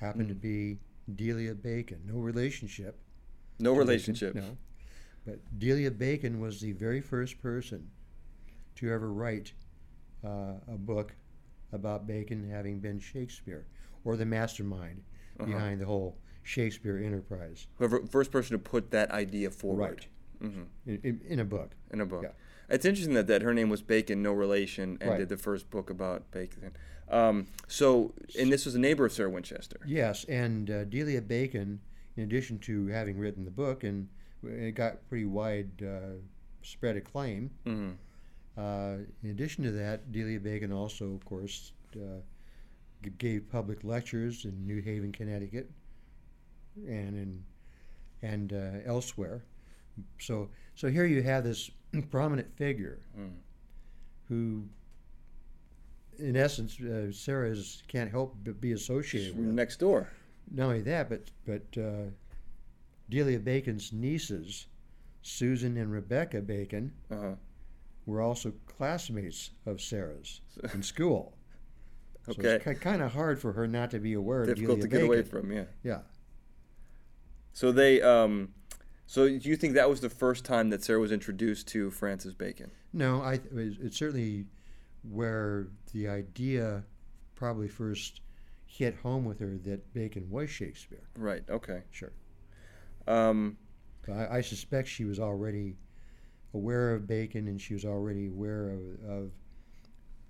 happened 0.01 0.27
to 0.27 0.35
Mm. 0.35 0.41
be 0.41 0.79
Delia 1.15 1.55
Bacon. 1.55 2.01
No 2.05 2.15
relationship. 2.19 2.99
No 3.59 3.69
to 3.71 3.75
Bacon, 3.75 3.87
relationship. 3.87 4.35
no. 4.35 4.57
But 5.25 5.39
Delia 5.57 5.89
Bacon 5.91 6.41
was 6.41 6.59
the 6.59 6.73
very 6.73 6.99
first 6.99 7.41
person 7.41 7.89
to 8.75 8.91
ever 8.91 9.13
write 9.13 9.53
uh, 10.25 10.55
a 10.67 10.77
book 10.77 11.15
about 11.71 12.05
Bacon 12.05 12.49
having 12.49 12.81
been 12.81 12.99
Shakespeare 12.99 13.65
or 14.03 14.17
the 14.17 14.25
mastermind 14.25 15.01
Uh-huh. 15.39 15.45
behind 15.49 15.79
the 15.79 15.85
whole 15.85 16.17
Shakespeare 16.45 16.97
enterprise. 16.97 17.67
Whoever 17.77 18.05
first 18.05 18.31
person 18.31 18.53
to 18.53 18.59
put 18.59 18.91
that 18.91 19.09
idea 19.11 19.49
forward 19.49 20.07
Right. 20.41 20.51
hmm 20.51 20.63
In, 20.85 20.99
in, 21.03 21.21
in 21.27 21.39
a 21.39 21.45
book. 21.45 21.71
in 21.91 21.99
a 22.01 22.05
book. 22.05 22.23
Yeah. 22.23 22.29
It's 22.69 22.85
interesting 22.85 23.15
that, 23.15 23.27
that 23.27 23.41
her 23.41 23.53
name 23.53 23.69
was 23.69 23.81
Bacon, 23.81 24.21
no 24.23 24.31
relation, 24.33 24.97
and 25.01 25.09
Right. 25.11 25.17
did 25.19 25.29
the 25.29 25.37
first 25.37 25.69
book 25.69 25.89
about 25.89 26.29
Bacon. 26.31 26.71
Um, 27.09 27.47
so, 27.67 28.13
and 28.39 28.51
this 28.51 28.65
was 28.65 28.75
a 28.75 28.79
neighbor 28.79 29.05
of 29.05 29.11
Sarah 29.11 29.29
Winchester. 29.29 29.77
Yes, 29.85 30.23
and 30.25 30.69
uh, 30.71 30.83
Delia 30.85 31.21
Bacon, 31.21 31.79
in 32.17 32.23
addition 32.23 32.57
to 32.59 32.87
having 32.87 33.17
written 33.19 33.43
the 33.45 33.51
book, 33.51 33.83
and 33.83 34.07
it 34.43 34.73
got 34.75 35.07
pretty 35.09 35.25
wide 35.25 35.69
uh, 35.83 36.17
spread 36.61 36.95
acclaim. 36.95 37.49
hmm 37.65 37.91
Uh, 38.57 38.97
in 39.23 39.29
addition 39.31 39.63
to 39.65 39.71
that, 39.71 40.11
Delia 40.11 40.39
Bacon 40.39 40.71
also, 40.71 41.13
of 41.13 41.25
course, 41.25 41.73
uh, 41.95 42.21
g- 43.03 43.11
gave 43.17 43.49
public 43.51 43.83
lectures 43.83 44.45
in 44.45 44.65
New 44.65 44.81
Haven, 44.81 45.11
Connecticut, 45.11 45.69
and 46.75 47.15
in 47.15 47.43
and 48.21 48.53
uh, 48.53 48.79
elsewhere. 48.85 49.43
So, 50.19 50.49
so 50.75 50.89
here 50.89 51.05
you 51.05 51.21
have 51.23 51.43
this 51.43 51.69
prominent 52.11 52.55
figure 52.57 52.99
Mm. 53.17 53.31
who, 54.27 54.63
in 56.17 56.35
essence, 56.35 56.79
uh, 56.81 57.11
Sarah 57.11 57.49
is, 57.49 57.83
can't 57.87 58.09
help 58.09 58.35
but 58.43 58.59
be 58.59 58.71
associated 58.71 59.37
with. 59.37 59.45
Next 59.47 59.77
door. 59.79 60.09
Not 60.51 60.65
only 60.65 60.81
that, 60.81 61.09
but 61.09 61.29
but 61.45 61.81
uh, 61.81 62.09
Delia 63.09 63.39
Bacon's 63.39 63.91
nieces, 63.93 64.67
Susan 65.21 65.77
and 65.77 65.91
Rebecca 65.91 66.41
Bacon, 66.41 66.91
Uh-huh. 67.11 67.35
were 68.05 68.21
also 68.21 68.53
classmates 68.65 69.51
of 69.65 69.81
Sarah's 69.81 70.41
in 70.73 70.81
school. 70.83 71.33
So 72.25 72.31
Okay. 72.39 72.59
it's 72.65 72.79
kind 72.79 73.01
of 73.03 73.13
hard 73.13 73.39
for 73.39 73.51
her 73.53 73.67
not 73.67 73.91
to 73.91 73.99
be 73.99 74.13
aware 74.13 74.41
of 74.41 74.47
Difficult 74.47 74.79
Delia 74.79 74.81
to 74.81 74.87
get 74.87 74.97
Bacon. 74.97 75.07
away 75.07 75.23
from, 75.23 75.51
yeah. 75.51 75.65
Yeah. 75.83 75.99
So 77.55 77.71
they, 77.71 78.01
um, 78.01 78.49
so 79.05 79.29
do 79.29 79.49
you 79.49 79.55
think 79.55 79.75
that 79.75 79.89
was 79.89 80.01
the 80.01 80.09
first 80.09 80.43
time 80.43 80.69
that 80.71 80.83
Sarah 80.83 80.99
was 80.99 81.13
introduced 81.13 81.69
to 81.69 81.89
Francis 81.89 82.33
Bacon? 82.33 82.69
No, 82.91 83.21
I 83.21 83.39
it's 83.53 83.97
certainly 83.97 84.45
where 85.09 85.67
the 85.93 86.09
idea 86.09 86.83
probably 87.33 87.69
first 87.69 88.19
hit 88.65 88.97
home 88.97 89.23
with 89.23 89.39
her 89.39 89.57
that 89.63 89.93
Bacon 89.93 90.29
was 90.29 90.49
Shakespeare. 90.49 91.07
Right. 91.17 91.43
Okay. 91.49 91.83
Sure. 91.91 92.11
Um, 93.07 93.55
I, 94.11 94.27
I 94.37 94.41
suspect 94.41 94.89
she 94.89 95.05
was 95.05 95.17
already 95.17 95.77
aware 96.53 96.93
of 96.93 97.07
Bacon 97.07 97.47
and 97.47 97.59
she 97.59 97.73
was 97.73 97.85
already 97.85 98.27
aware 98.27 98.71
of, 98.71 99.09
of 99.09 99.31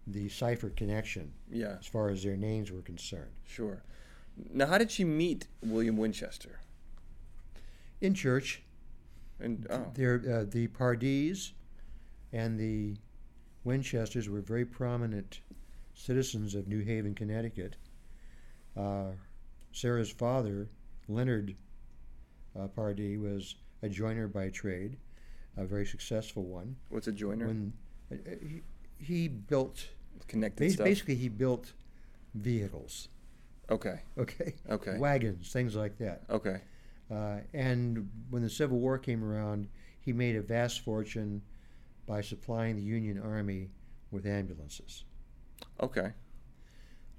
the 0.05 0.29
cipher 0.29 0.69
connection 0.69 1.33
yeah. 1.51 1.77
as 1.79 1.88
far 1.88 2.09
as 2.09 2.21
their 2.21 2.38
names 2.38 2.71
were 2.71 2.83
concerned. 2.83 3.31
Sure. 3.45 3.81
Now, 4.53 4.67
how 4.67 4.77
did 4.77 4.91
she 4.91 5.03
meet 5.03 5.47
William 5.63 5.97
Winchester? 5.97 6.59
In 8.05 8.13
church, 8.13 8.61
And 9.39 9.65
oh, 9.71 9.87
there, 9.95 10.21
uh, 10.31 10.45
the 10.47 10.67
Pardees 10.67 11.53
and 12.31 12.59
the 12.59 12.95
Winchesters 13.63 14.29
were 14.29 14.41
very 14.41 14.63
prominent 14.63 15.39
citizens 15.95 16.53
of 16.53 16.67
New 16.67 16.81
Haven, 16.81 17.15
Connecticut. 17.15 17.77
Uh, 18.77 19.13
Sarah's 19.71 20.11
father, 20.11 20.69
Leonard 21.07 21.55
uh, 22.57 22.67
Pardee, 22.67 23.17
was 23.17 23.55
a 23.81 23.89
joiner 23.89 24.27
by 24.27 24.49
trade, 24.49 24.97
a 25.57 25.65
very 25.65 25.85
successful 25.85 26.43
one. 26.43 26.75
what's 26.89 27.07
a 27.07 27.11
joiner? 27.11 27.47
When 27.47 27.73
uh, 28.11 28.15
he, 28.47 28.61
he 29.03 29.27
built, 29.27 29.87
Connected 30.27 30.63
bas- 30.63 30.73
stuff. 30.73 30.85
basically, 30.85 31.15
he 31.15 31.29
built 31.29 31.73
vehicles. 32.35 33.07
Okay. 33.71 34.01
Okay, 34.15 34.53
Okay. 34.69 34.97
wagons, 34.99 35.51
things 35.51 35.75
like 35.75 35.97
that. 35.97 36.21
Okay. 36.29 36.61
Uh, 37.11 37.37
and 37.53 38.09
when 38.29 38.41
the 38.41 38.49
Civil 38.49 38.79
War 38.79 38.97
came 38.97 39.23
around, 39.23 39.67
he 39.99 40.13
made 40.13 40.35
a 40.35 40.41
vast 40.41 40.81
fortune 40.81 41.41
by 42.05 42.21
supplying 42.21 42.75
the 42.75 42.81
Union 42.81 43.19
Army 43.21 43.69
with 44.11 44.25
ambulances. 44.25 45.03
Okay. 45.81 46.11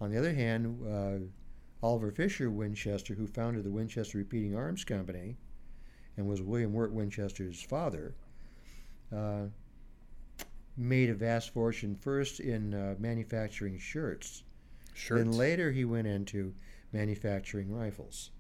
On 0.01 0.11
the 0.11 0.19
other 0.19 0.35
hand, 0.35 0.79
uh, 0.87 1.87
Oliver 1.87 2.11
Fisher 2.11 2.51
Winchester, 2.51 3.15
who 3.15 3.27
founded 3.27 3.65
the 3.65 3.71
Winchester 3.71 4.19
Repeating 4.19 4.57
Arms 4.57 4.85
Company 4.85 5.37
and 6.17 6.27
was 6.27 6.43
William 6.43 6.73
Wirt 6.73 6.93
Winchester's 6.93 7.63
father, 7.63 8.15
uh, 9.15 9.45
made 10.77 11.11
a 11.11 11.15
vast 11.15 11.53
fortune 11.53 11.95
first 11.95 12.41
in 12.41 12.75
uh, 12.75 12.95
manufacturing 12.99 13.79
shirts. 13.79 14.43
Shirts. 14.95 15.23
Then 15.23 15.33
later 15.33 15.71
he 15.71 15.85
went 15.85 16.07
into 16.07 16.55
manufacturing 16.93 17.71
rifles. 17.71 18.31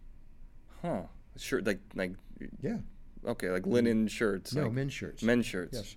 Huh. 0.82 1.02
Shirt 1.38 1.66
like 1.66 1.81
like 1.94 2.12
Yeah. 2.61 2.79
okay 3.27 3.51
like 3.51 3.66
linen 3.66 4.09
shirts. 4.09 4.55
no, 4.55 4.64
like 4.64 4.72
men's 4.72 4.92
shirts. 4.92 5.22
men's 5.22 5.46
shirts. 5.46 5.75
Yes. 5.77 5.96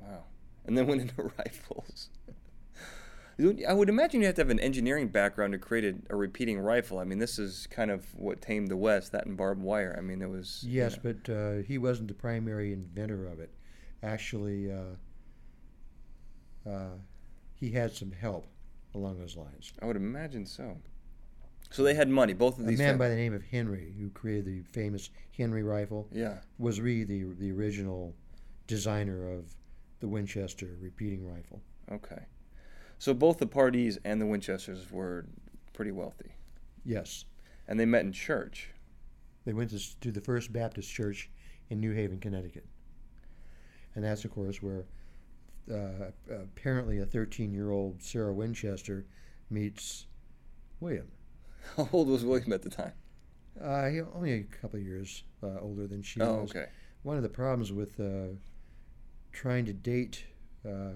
Wow. 0.00 0.24
And 0.66 0.76
then 0.78 0.86
went 0.86 1.00
into 1.02 1.22
rifles. 1.38 2.08
I 3.66 3.72
would 3.72 3.88
imagine 3.88 4.20
you 4.20 4.26
have 4.26 4.36
to 4.36 4.42
have 4.42 4.50
an 4.50 4.60
engineering 4.60 5.08
background 5.08 5.52
to 5.54 5.58
create 5.58 5.84
a, 5.84 5.94
a 6.12 6.16
repeating 6.16 6.60
rifle. 6.60 6.98
I 6.98 7.04
mean, 7.04 7.18
this 7.18 7.38
is 7.38 7.66
kind 7.70 7.90
of 7.90 8.04
what 8.14 8.40
tamed 8.40 8.68
the 8.68 8.76
West, 8.76 9.10
that 9.12 9.26
and 9.26 9.36
barbed 9.36 9.62
wire. 9.62 9.96
I 9.98 10.00
mean, 10.02 10.22
it 10.22 10.28
was. 10.28 10.62
you 10.62 10.72
Yes, 10.80 10.96
know. 11.02 11.12
but 11.24 11.32
uh, 11.32 11.54
he 11.66 11.78
wasn't 11.78 12.08
the 12.08 12.14
primary 12.14 12.72
inventor 12.72 13.26
of 13.26 13.40
it. 13.40 13.50
Actually, 14.02 14.70
uh, 14.70 14.94
uh, 16.68 16.90
he 17.54 17.70
had 17.72 17.92
some 17.92 18.12
help 18.12 18.46
along 18.94 19.18
those 19.18 19.36
lines. 19.36 19.72
I 19.80 19.86
would 19.86 19.96
imagine 19.96 20.46
so. 20.46 20.76
So 21.72 21.82
they 21.82 21.94
had 21.94 22.08
money, 22.08 22.34
both 22.34 22.58
of 22.58 22.66
these. 22.66 22.78
A 22.78 22.82
man 22.82 22.92
fam- 22.92 22.98
by 22.98 23.08
the 23.08 23.16
name 23.16 23.32
of 23.32 23.42
Henry, 23.42 23.94
who 23.98 24.10
created 24.10 24.44
the 24.44 24.62
famous 24.72 25.08
Henry 25.36 25.62
rifle, 25.62 26.06
yeah. 26.12 26.38
was 26.58 26.80
really 26.80 27.04
the, 27.04 27.24
the 27.38 27.50
original 27.50 28.14
designer 28.66 29.32
of 29.32 29.54
the 30.00 30.08
Winchester 30.08 30.76
repeating 30.80 31.26
rifle. 31.26 31.62
Okay. 31.90 32.22
So 32.98 33.14
both 33.14 33.38
the 33.38 33.46
Pardees 33.46 33.98
and 34.04 34.20
the 34.20 34.26
Winchesters 34.26 34.90
were 34.90 35.26
pretty 35.72 35.90
wealthy, 35.92 36.34
Yes, 36.84 37.24
and 37.66 37.80
they 37.80 37.86
met 37.86 38.04
in 38.04 38.12
church. 38.12 38.70
they 39.44 39.52
went 39.52 39.70
to, 39.70 40.00
to 40.00 40.12
the 40.12 40.20
First 40.20 40.52
Baptist 40.52 40.90
Church 40.92 41.30
in 41.70 41.80
New 41.80 41.92
Haven, 41.92 42.20
Connecticut. 42.20 42.66
And 43.94 44.04
that's, 44.04 44.24
of 44.24 44.30
course, 44.30 44.62
where 44.62 44.84
uh, 45.72 46.10
apparently 46.30 46.98
a 46.98 47.06
13 47.06 47.52
year 47.52 47.70
old 47.70 48.02
Sarah 48.02 48.32
Winchester 48.32 49.06
meets 49.50 50.06
William. 50.80 51.08
How 51.76 51.88
old 51.92 52.08
was 52.08 52.24
William 52.24 52.52
at 52.52 52.62
the 52.62 52.70
time? 52.70 52.92
Uh, 53.60 53.88
he 53.88 54.00
only 54.00 54.32
a 54.32 54.42
couple 54.42 54.78
of 54.80 54.84
years 54.86 55.24
uh, 55.42 55.58
older 55.60 55.86
than 55.86 56.02
she 56.02 56.20
Oh, 56.20 56.42
was. 56.42 56.50
okay. 56.50 56.66
One 57.02 57.16
of 57.16 57.22
the 57.22 57.28
problems 57.28 57.72
with 57.72 57.98
uh, 58.00 58.34
trying 59.32 59.64
to 59.66 59.72
date, 59.72 60.24
uh, 60.66 60.92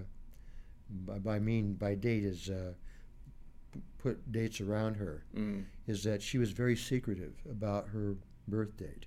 by, 0.89 1.19
by 1.19 1.39
mean 1.39 1.75
by 1.75 1.95
date 1.95 2.25
is 2.25 2.49
uh, 2.49 2.73
put 3.99 4.31
dates 4.33 4.61
around 4.61 4.95
her, 4.97 5.25
Mm. 5.37 5.65
is 5.87 6.03
that 6.05 6.23
she 6.23 6.39
was 6.39 6.53
very 6.53 6.77
secretive 6.77 7.35
about 7.51 7.89
her 7.89 8.17
birth 8.49 8.77
date. 8.77 9.07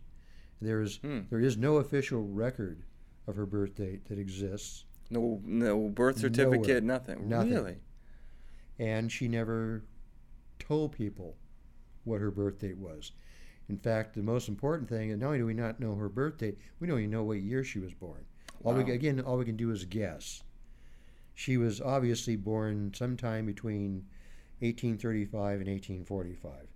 There 0.61 0.81
is 0.81 0.97
Hmm. 0.97 1.21
there 1.29 1.39
is 1.39 1.57
no 1.57 1.77
official 1.77 2.27
record 2.27 2.83
of 3.27 3.35
her 3.37 3.45
birth 3.45 3.75
date 3.75 4.05
that 4.09 4.19
exists. 4.19 4.83
No, 5.09 5.41
no 5.45 5.87
birth 5.89 6.19
certificate, 6.19 6.83
nothing. 6.83 7.27
Nothing. 7.29 7.53
Really? 7.53 7.77
and 8.77 9.11
she 9.11 9.27
never 9.27 9.83
told 10.57 10.91
people 10.93 11.35
what 12.09 12.19
her 12.21 12.31
birth 12.31 12.59
date 12.59 12.77
was. 12.77 13.11
In 13.69 13.77
fact, 13.77 14.15
the 14.15 14.23
most 14.23 14.49
important 14.49 14.89
thing, 14.89 15.11
and 15.11 15.21
not 15.21 15.27
only 15.27 15.37
do 15.39 15.45
we 15.45 15.53
not 15.53 15.79
know 15.79 15.95
her 15.95 16.09
birth 16.09 16.37
date, 16.39 16.57
we 16.79 16.87
don't 16.87 16.97
even 16.99 17.11
know 17.11 17.23
what 17.23 17.39
year 17.39 17.63
she 17.63 17.79
was 17.79 17.93
born. 17.93 18.25
All 18.63 18.73
Wow. 18.73 18.81
we, 18.83 18.91
again, 18.91 19.21
all 19.21 19.37
we 19.37 19.45
can 19.45 19.55
do 19.55 19.69
is 19.71 19.85
guess. 19.85 20.43
She 21.35 21.55
was 21.55 21.79
obviously 21.79 22.35
born 22.35 22.91
sometime 22.95 23.45
between 23.45 24.07
1835 24.59 25.59
and 25.61 25.69
1845. 25.69 26.67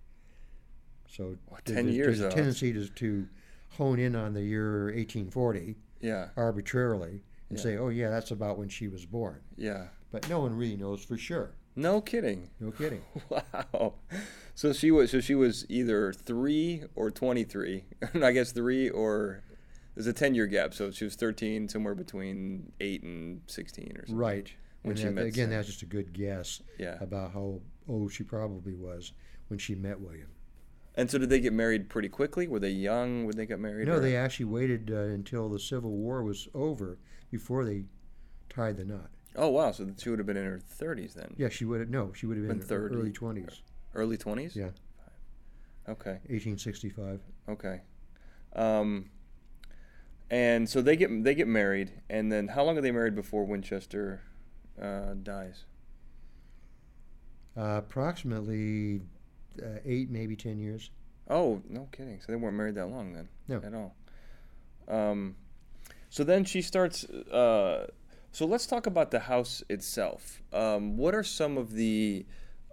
So 1.08 1.36
Wow, 1.50 1.58
there's 1.64 1.76
10 1.76 1.88
a- 1.88 1.90
years, 1.90 2.18
There's 2.20 2.32
a 2.32 2.34
tendency 2.34 2.72
to, 2.72 2.88
to 2.88 3.28
hone 3.70 3.98
in 3.98 4.14
on 4.16 4.32
the 4.32 4.42
year 4.42 4.84
1840 4.86 5.76
Yeah, 6.00 6.28
arbitrarily 6.36 7.22
and 7.50 7.58
Yeah. 7.58 7.62
say, 7.62 7.76
"Oh 7.76 7.88
yeah, 7.88 8.08
that's 8.10 8.30
about 8.30 8.56
when 8.58 8.68
she 8.68 8.88
was 8.88 9.04
born." 9.04 9.40
yeah. 9.56 9.88
But 10.10 10.28
no 10.28 10.38
one 10.40 10.54
really 10.56 10.76
knows 10.76 11.04
for 11.04 11.16
sure. 11.18 11.54
No 11.76 12.00
kidding. 12.00 12.50
No 12.60 12.70
kidding. 12.70 13.02
Wow. 13.30 13.94
So 14.54 14.72
she 14.72 14.90
was 14.92 15.10
so 15.10 15.20
she 15.20 15.34
was 15.34 15.66
either 15.68 16.12
three 16.12 16.84
or 16.94 17.10
twenty 17.10 17.42
three. 17.44 17.84
I 18.22 18.30
guess 18.32 18.52
three 18.52 18.88
or 18.88 19.42
there's 19.94 20.06
a 20.06 20.12
ten 20.12 20.34
year 20.34 20.46
gap, 20.46 20.74
so 20.74 20.90
she 20.92 21.04
was 21.04 21.16
thirteen, 21.16 21.68
somewhere 21.68 21.94
between 21.96 22.72
eight 22.80 23.02
and 23.02 23.40
sixteen 23.46 23.92
or 23.96 24.06
something. 24.06 24.16
Right. 24.16 24.52
When 24.82 24.92
and 24.92 24.98
she 24.98 25.04
that- 25.06 25.12
met 25.14 25.26
again, 25.26 25.50
that's 25.50 25.66
just 25.66 25.82
a 25.82 25.86
good 25.86 26.12
guess 26.12 26.62
Yeah. 26.78 26.98
about 27.00 27.32
how 27.32 27.60
old 27.88 28.12
she 28.12 28.22
probably 28.22 28.74
was 28.74 29.12
when 29.48 29.58
she 29.58 29.74
met 29.74 30.00
William. 30.00 30.28
And 30.94 31.10
so 31.10 31.18
did 31.18 31.28
they 31.30 31.40
get 31.40 31.52
married 31.52 31.88
pretty 31.88 32.08
quickly? 32.08 32.46
Were 32.46 32.60
they 32.60 32.70
young 32.70 33.24
when 33.26 33.36
they 33.36 33.46
got 33.46 33.58
married? 33.58 33.88
No, 33.88 33.94
or- 33.94 34.00
they 34.00 34.14
actually 34.16 34.46
waited 34.46 34.92
uh, 34.92 34.98
until 34.98 35.48
the 35.48 35.58
Civil 35.58 35.90
War 35.90 36.22
was 36.22 36.46
over 36.54 36.98
before 37.32 37.64
they 37.64 37.84
tied 38.48 38.76
the 38.76 38.84
knot. 38.84 39.10
Oh 39.36 39.48
wow, 39.48 39.72
so 39.72 39.90
she 39.98 40.10
would 40.10 40.18
have 40.18 40.26
been 40.26 40.36
in 40.36 40.44
her 40.44 40.58
thirties 40.60 41.14
then. 41.14 41.34
Yeah, 41.36 41.48
she 41.48 41.64
would 41.64 41.80
have. 41.80 41.90
No, 41.90 42.12
she 42.14 42.26
would 42.26 42.36
have 42.36 42.46
been, 42.46 42.58
Been 42.58 42.66
30. 42.66 42.94
early 42.94 43.12
twenties. 43.12 43.62
Early 43.94 44.16
twenties? 44.16 44.54
Yeah. 44.56 44.70
Okay. 45.88 46.18
1865. 46.28 47.20
Okay. 47.48 47.80
Um 48.54 49.10
and 50.30 50.68
so 50.68 50.80
they 50.80 50.96
get 50.96 51.24
they 51.24 51.34
get 51.34 51.48
married 51.48 51.92
and 52.08 52.30
then 52.32 52.48
how 52.48 52.64
long 52.64 52.78
are 52.78 52.80
they 52.80 52.90
married 52.92 53.14
before 53.14 53.44
Winchester 53.44 54.22
uh, 54.80 55.14
dies? 55.22 55.64
Uh, 57.56 57.76
approximately 57.78 59.02
uh, 59.62 59.78
eight, 59.84 60.10
maybe 60.10 60.34
ten 60.34 60.58
years. 60.58 60.90
Oh, 61.28 61.62
no 61.68 61.88
kidding. 61.92 62.20
So 62.20 62.26
they 62.32 62.36
weren't 62.36 62.56
married 62.56 62.74
that 62.74 62.86
long 62.88 63.12
then? 63.12 63.28
No. 63.48 63.60
At 63.64 63.74
all. 63.74 63.94
Um, 64.88 65.36
so 66.10 66.24
then 66.24 66.44
she 66.44 66.62
starts. 66.62 67.04
Uh, 67.04 67.86
so 68.34 68.46
let's 68.46 68.66
talk 68.66 68.86
about 68.88 69.12
the 69.12 69.20
house 69.20 69.62
itself. 69.70 70.42
Um, 70.52 70.96
what 70.96 71.14
are 71.14 71.22
some 71.22 71.56
of 71.56 71.72
the 71.74 72.26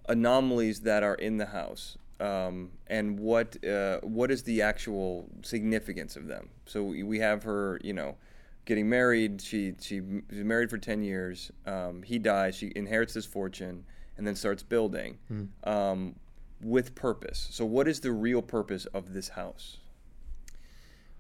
anomalies 0.10 0.82
that 0.82 1.04
are 1.04 1.14
in 1.14 1.38
the 1.38 1.46
house? 1.46 2.00
Um, 2.20 2.72
and 2.88 3.20
what 3.20 3.64
uh, 3.64 4.00
what 4.02 4.32
is 4.32 4.42
the 4.42 4.64
actual 4.64 5.30
significance 5.44 6.16
of 6.16 6.26
them? 6.26 6.50
So 6.66 6.82
we 6.82 7.04
we 7.04 7.20
have 7.20 7.44
her, 7.44 7.80
you 7.84 7.94
know, 7.94 8.18
getting 8.66 8.90
married. 8.90 9.40
She 9.40 9.76
she 9.80 10.02
she's 10.32 10.44
married 10.44 10.72
for 10.72 10.80
ten 10.80 11.04
years. 11.04 11.52
Um, 11.68 12.02
he 12.02 12.18
dies. 12.18 12.56
She 12.56 12.72
inherits 12.76 13.14
his 13.14 13.28
fortune 13.28 13.86
and 14.18 14.26
then 14.26 14.36
starts 14.36 14.64
building 14.64 15.20
um, 15.64 16.16
with 16.60 16.96
purpose. 16.96 17.48
So 17.52 17.66
what 17.66 17.88
is 17.88 18.00
the 18.00 18.12
real 18.12 18.42
purpose 18.42 18.86
of 18.88 19.14
this 19.14 19.30
house? 19.30 19.78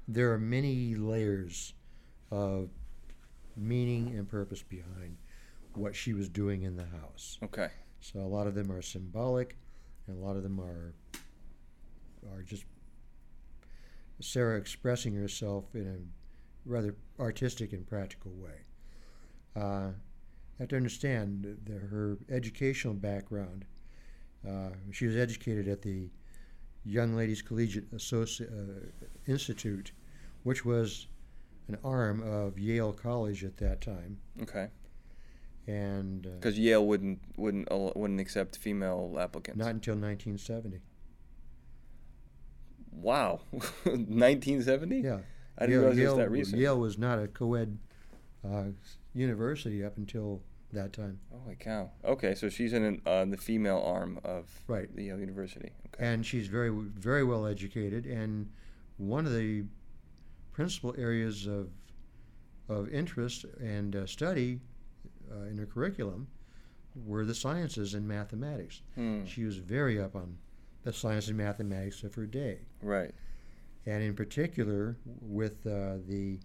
There 0.08 0.34
are 0.34 0.39
many 0.39 0.95
layers 0.95 1.73
of 2.32 2.69
meaning 3.62 4.15
and 4.17 4.28
purpose 4.28 4.63
behind 4.63 5.17
what 5.74 5.95
she 5.95 6.13
was 6.13 6.28
doing 6.28 6.63
in 6.63 6.76
the 6.76 6.86
house. 6.86 7.38
Okay. 7.43 7.69
So 8.00 8.19
a 8.19 8.28
lot 8.28 8.47
of 8.47 8.56
them 8.56 8.71
are 8.71 8.82
symbolic, 8.82 9.58
and 10.08 10.17
a 10.17 10.26
lot 10.26 10.36
of 10.36 10.43
them 10.43 10.60
are 10.60 10.93
are 12.34 12.41
just 12.43 12.65
Sarah 14.19 14.58
expressing 14.58 15.13
herself 15.13 15.74
in 15.74 15.88
a 15.88 16.69
rather 16.69 16.95
artistic 17.19 17.74
and 17.74 17.88
practical 17.88 18.32
way. 18.32 18.62
Uh, 19.56 19.89
you 19.89 20.63
have 20.63 20.69
to 20.69 20.76
understand 20.78 21.58
the, 21.65 21.74
her 21.74 22.17
educational 22.30 22.93
background. 22.93 23.65
Uh, 24.47 24.69
she 24.91 25.06
was 25.06 25.15
educated 25.15 25.67
at 25.67 25.82
the 25.82 26.10
Young 26.86 27.15
Ladies 27.15 27.41
Collegiate 27.41 27.91
Associ- 27.93 28.47
uh, 28.52 28.88
Institute, 29.28 29.91
which 30.43 30.65
was 30.65 31.08
an 31.67 31.78
arm 31.84 32.21
of 32.24 32.58
Yale 32.60 32.93
College 32.93 33.43
at 33.43 33.58
that 33.58 33.82
time, 33.82 34.17
Okay. 34.41 34.67
and 35.67 36.26
uh, 36.28 36.30
Because 36.32 36.58
Yale 36.60 36.86
wouldn't 36.86 37.19
wouldn't 37.38 37.67
wouldn't 37.71 38.19
accept 38.19 38.58
female 38.58 39.17
applicants. 39.19 39.58
not 39.60 39.69
until 39.69 39.95
1970. 39.95 40.80
wow. 42.91 43.39
1970. 43.52 45.00
Yeah. 45.02 45.19
I 45.58 45.65
didn't 45.67 45.82
Yale, 45.82 45.82
realize 45.82 45.84
it 45.84 45.88
was 45.89 45.97
Yale, 46.00 46.15
that 46.17 46.32
recent. 46.32 46.58
Yale 46.62 46.80
was 46.80 46.97
not 46.97 47.19
a 47.19 47.28
co-ed 47.28 47.78
uh, 48.47 48.63
university 49.13 49.84
up 49.84 49.97
until 49.97 50.41
that 50.74 50.93
time. 50.93 51.19
Holy 51.32 51.56
cow. 51.56 51.91
Okay, 52.06 52.34
so 52.34 52.50
she's 52.50 52.74
in 52.74 52.84
an, 52.84 53.02
uh, 53.06 53.26
the 53.26 53.38
female 53.38 53.82
arm 53.86 54.19
of 54.24 54.47
Right. 54.67 54.93
the 54.95 55.04
Yale 55.06 55.19
University. 55.19 55.71
Okay. 55.93 56.06
And 56.06 56.26
she's 56.26 56.47
very, 56.47 56.69
very 56.69 57.24
well 57.24 57.45
educated. 57.45 58.06
And 58.06 58.50
one 58.97 59.26
of 59.26 59.34
the 59.34 59.65
principal 60.53 60.93
areas 60.97 61.47
of 61.47 61.69
of 62.69 62.87
interest 62.89 63.45
and 63.59 63.95
uh, 63.95 64.05
study 64.05 64.59
uh, 65.31 65.43
in 65.49 65.57
her 65.57 65.65
curriculum 65.65 66.27
were 67.05 67.25
the 67.25 67.35
sciences 67.35 67.93
and 67.95 68.07
mathematics. 68.07 68.81
Hmm. 68.95 69.25
She 69.25 69.43
was 69.43 69.57
very 69.57 69.99
up 69.99 70.15
on 70.15 70.37
the 70.83 70.93
science 70.93 71.27
and 71.27 71.37
mathematics 71.37 72.03
of 72.03 72.15
her 72.15 72.25
day. 72.25 72.59
Right. 72.81 73.11
and 73.85 74.03
in 74.03 74.13
particular 74.13 74.95
with 75.21 75.65
uh, 75.65 75.97
the 76.07 76.39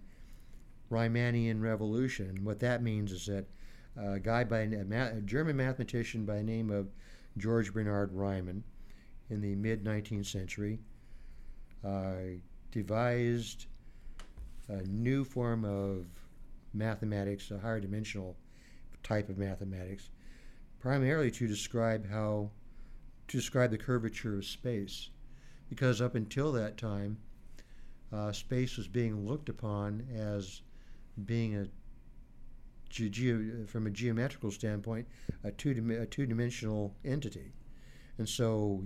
Riemannian 0.90 1.60
Revolution. 1.60 2.40
What 2.44 2.60
that 2.60 2.82
means 2.82 3.12
is 3.12 3.26
that 3.26 3.44
a 3.96 4.18
guy 4.18 4.44
by 4.44 4.60
a, 4.60 4.84
ma- 4.84 5.08
a 5.16 5.20
German 5.20 5.56
mathematician 5.56 6.24
by 6.24 6.36
the 6.36 6.42
name 6.42 6.70
of 6.70 6.88
George 7.38 7.72
Bernard 7.72 8.12
Riemann 8.12 8.62
in 9.30 9.40
the 9.40 9.54
mid 9.54 9.84
19th 9.84 10.26
century 10.26 10.78
uh, 11.84 12.38
devised 12.70 13.66
a 14.68 14.82
new 14.82 15.24
form 15.24 15.64
of 15.64 16.06
mathematics, 16.72 17.50
a 17.50 17.58
higher 17.58 17.80
dimensional 17.80 18.36
type 19.02 19.28
of 19.28 19.38
mathematics, 19.38 20.10
primarily 20.80 21.30
to 21.30 21.46
describe 21.46 22.08
how 22.08 22.50
to 23.28 23.36
describe 23.36 23.70
the 23.70 23.78
curvature 23.78 24.36
of 24.36 24.44
space. 24.44 25.10
Because 25.68 26.00
up 26.00 26.14
until 26.14 26.52
that 26.52 26.76
time, 26.76 27.18
uh, 28.12 28.30
space 28.32 28.76
was 28.76 28.86
being 28.86 29.26
looked 29.26 29.48
upon 29.48 30.06
as 30.14 30.62
being 31.24 31.56
a 31.56 31.66
ge- 32.88 33.68
from 33.68 33.86
a 33.86 33.90
geometrical 33.90 34.50
standpoint 34.50 35.06
a 35.44 35.50
two 35.50 35.98
a 36.00 36.06
two 36.06 36.26
dimensional 36.26 36.94
entity, 37.04 37.52
and 38.18 38.28
so 38.28 38.84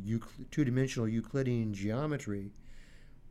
two 0.50 0.64
dimensional 0.64 1.08
Euclidean 1.08 1.74
geometry 1.74 2.50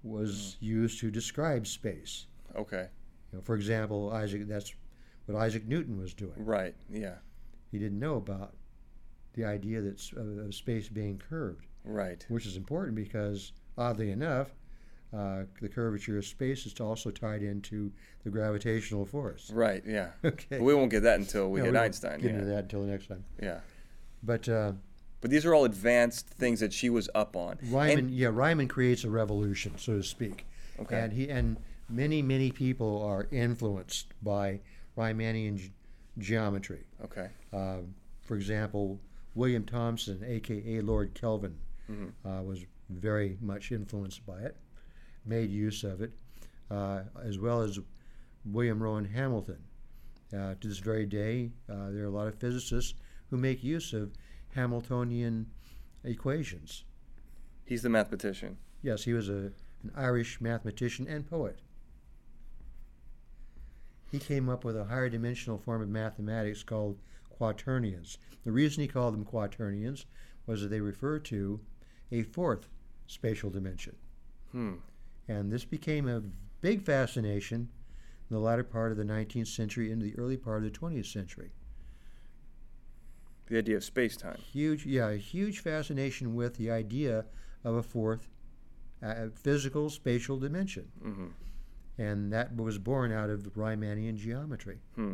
was 0.03 0.57
used 0.59 0.99
to 0.99 1.11
describe 1.11 1.67
space. 1.67 2.27
Okay. 2.55 2.87
You 3.31 3.37
know, 3.37 3.41
for 3.43 3.55
example, 3.55 4.11
Isaac 4.11 4.47
that's 4.47 4.73
what 5.25 5.37
Isaac 5.37 5.67
Newton 5.67 5.97
was 5.99 6.13
doing. 6.13 6.33
Right. 6.37 6.75
Yeah. 6.91 7.15
He 7.71 7.77
didn't 7.77 7.99
know 7.99 8.15
about 8.15 8.55
the 9.33 9.45
idea 9.45 9.81
that 9.81 10.01
of, 10.17 10.53
space 10.55 10.89
being 10.89 11.21
curved 11.29 11.65
Right. 11.85 12.25
which 12.29 12.45
is 12.47 12.57
important 12.57 12.95
because, 12.95 13.51
oddly 13.77 14.09
enough, 14.11 14.49
uh, 15.13 15.43
the 15.61 15.69
curvature 15.69 16.17
of 16.17 16.25
space 16.25 16.65
is 16.65 16.79
also 16.79 17.09
tied 17.11 17.41
into 17.43 17.91
the 18.23 18.29
gravitational 18.29 19.05
force. 19.05 19.49
Right. 19.51 19.83
Yeah. 19.85 20.09
Okay. 20.25 20.45
But 20.57 20.61
we 20.61 20.73
won't 20.73 20.91
get 20.91 21.03
that 21.03 21.19
until 21.19 21.49
we 21.51 21.59
No, 21.59 21.65
hit 21.65 21.73
won't 21.73 21.85
Einstein. 21.85 22.19
Get 22.19 22.31
Yeah. 22.31 22.37
into 22.39 22.45
that 22.49 22.63
until 22.63 22.81
the 22.81 22.87
next 22.91 23.07
time. 23.07 23.23
Yeah. 23.41 23.59
But 24.23 24.49
uh, 24.49 24.73
But 25.21 25.31
these 25.31 25.45
are 25.45 25.53
all 25.53 25.65
advanced 25.65 26.27
things 26.27 26.59
that 26.59 26.73
she 26.73 26.89
was 26.89 27.09
up 27.15 27.35
on. 27.35 27.57
Riemann, 27.63 27.99
And- 27.99 28.11
yeah, 28.11 28.29
Riemann 28.31 28.67
creates 28.67 29.03
a 29.03 29.09
revolution, 29.09 29.77
so 29.77 29.97
to 29.97 30.03
speak. 30.03 30.45
Okay. 30.81 30.99
And 30.99 31.13
he 31.13 31.29
and 31.29 31.57
many 31.89 32.21
many 32.21 32.51
people 32.51 33.01
are 33.03 33.27
influenced 33.31 34.07
by 34.23 34.61
Riemannian 34.97 35.57
ge- 35.57 35.71
geometry. 36.17 36.83
okay. 37.05 37.29
Uh, 37.53 37.77
for 38.21 38.35
example, 38.35 38.99
William 39.35 39.63
Thomson, 39.65 40.23
aka 40.23 40.81
Lord 40.81 41.13
Kelvin, 41.13 41.55
Mhm. 41.89 42.11
uh, 42.25 42.43
was 42.43 42.65
very 42.89 43.37
much 43.41 43.71
influenced 43.71 44.25
by 44.25 44.41
it, 44.41 44.55
made 45.25 45.49
use 45.49 45.83
of 45.83 46.01
it, 46.01 46.11
uh, 46.69 47.03
as 47.23 47.39
well 47.39 47.61
as 47.61 47.79
William 48.45 48.81
Rowan 48.81 49.05
Hamilton. 49.05 49.63
Uh, 50.33 50.53
to 50.61 50.67
this 50.67 50.77
very 50.79 51.05
day, 51.07 51.51
uh, 51.67 51.89
there 51.91 52.03
are 52.03 52.07
a 52.07 52.11
lot 52.11 52.27
of 52.27 52.35
physicists 52.35 52.93
who 53.29 53.37
make 53.37 53.63
use 53.63 53.93
of 53.93 54.11
Hamiltonian 54.53 55.47
equations. 56.03 56.83
He's 57.65 57.81
the 57.81 57.89
mathematician. 57.89 58.57
Yes, 58.81 59.03
he 59.03 59.13
was 59.13 59.29
a, 59.29 59.51
an 59.83 59.91
Irish 59.95 60.41
mathematician 60.41 61.07
and 61.07 61.29
poet. 61.29 61.59
he 64.11 64.19
came 64.19 64.49
up 64.49 64.63
with 64.63 64.75
a 64.75 64.85
higher 64.85 65.09
dimensional 65.09 65.57
form 65.57 65.81
of 65.81 65.89
mathematics 65.89 66.63
called 66.63 66.97
quaternions. 67.29 68.17
The 68.43 68.51
reason 68.51 68.81
he 68.81 68.87
called 68.87 69.13
them 69.13 69.23
quaternions 69.25 70.05
was 70.47 70.61
that 70.61 70.69
they 70.69 70.81
refer 70.81 71.19
to 71.19 71.59
a 72.11 72.23
fourth 72.23 72.67
spatial 73.05 73.49
dimension. 73.49 73.95
Hmm. 74.51 74.75
And 75.27 75.51
this 75.51 75.63
became 75.63 76.07
a 76.07 76.23
big 76.61 76.81
fascination 76.81 77.69
in 78.29 78.35
the 78.35 78.39
latter 78.39 78.63
part 78.63 78.91
of 78.91 78.97
the 78.97 79.03
19th 79.03 79.47
century 79.47 79.91
into 79.91 80.05
the 80.05 80.15
early 80.17 80.37
part 80.37 80.63
of 80.63 80.73
the 80.73 80.77
20th 80.79 81.05
century. 81.05 81.51
The 83.47 83.57
idea 83.59 83.77
of 83.77 83.83
space 83.83 84.17
time. 84.17 84.39
Huge, 84.51 84.85
yeah, 84.85 85.09
a 85.09 85.17
huge 85.17 85.59
fascination 85.59 86.35
with 86.35 86.55
the 86.55 86.69
idea 86.71 87.25
of 87.63 87.75
a 87.75 87.83
fourth 87.83 88.27
uh, 89.03 89.27
physical 89.35 89.89
spatial 89.89 90.37
dimension. 90.37 90.91
Mm-hmm. 91.03 91.27
And 91.97 92.31
that 92.31 92.55
was 92.55 92.77
born 92.77 93.11
out 93.11 93.29
of 93.29 93.43
Riemannian 93.55 94.15
geometry. 94.15 94.79
Hmm. 94.95 95.13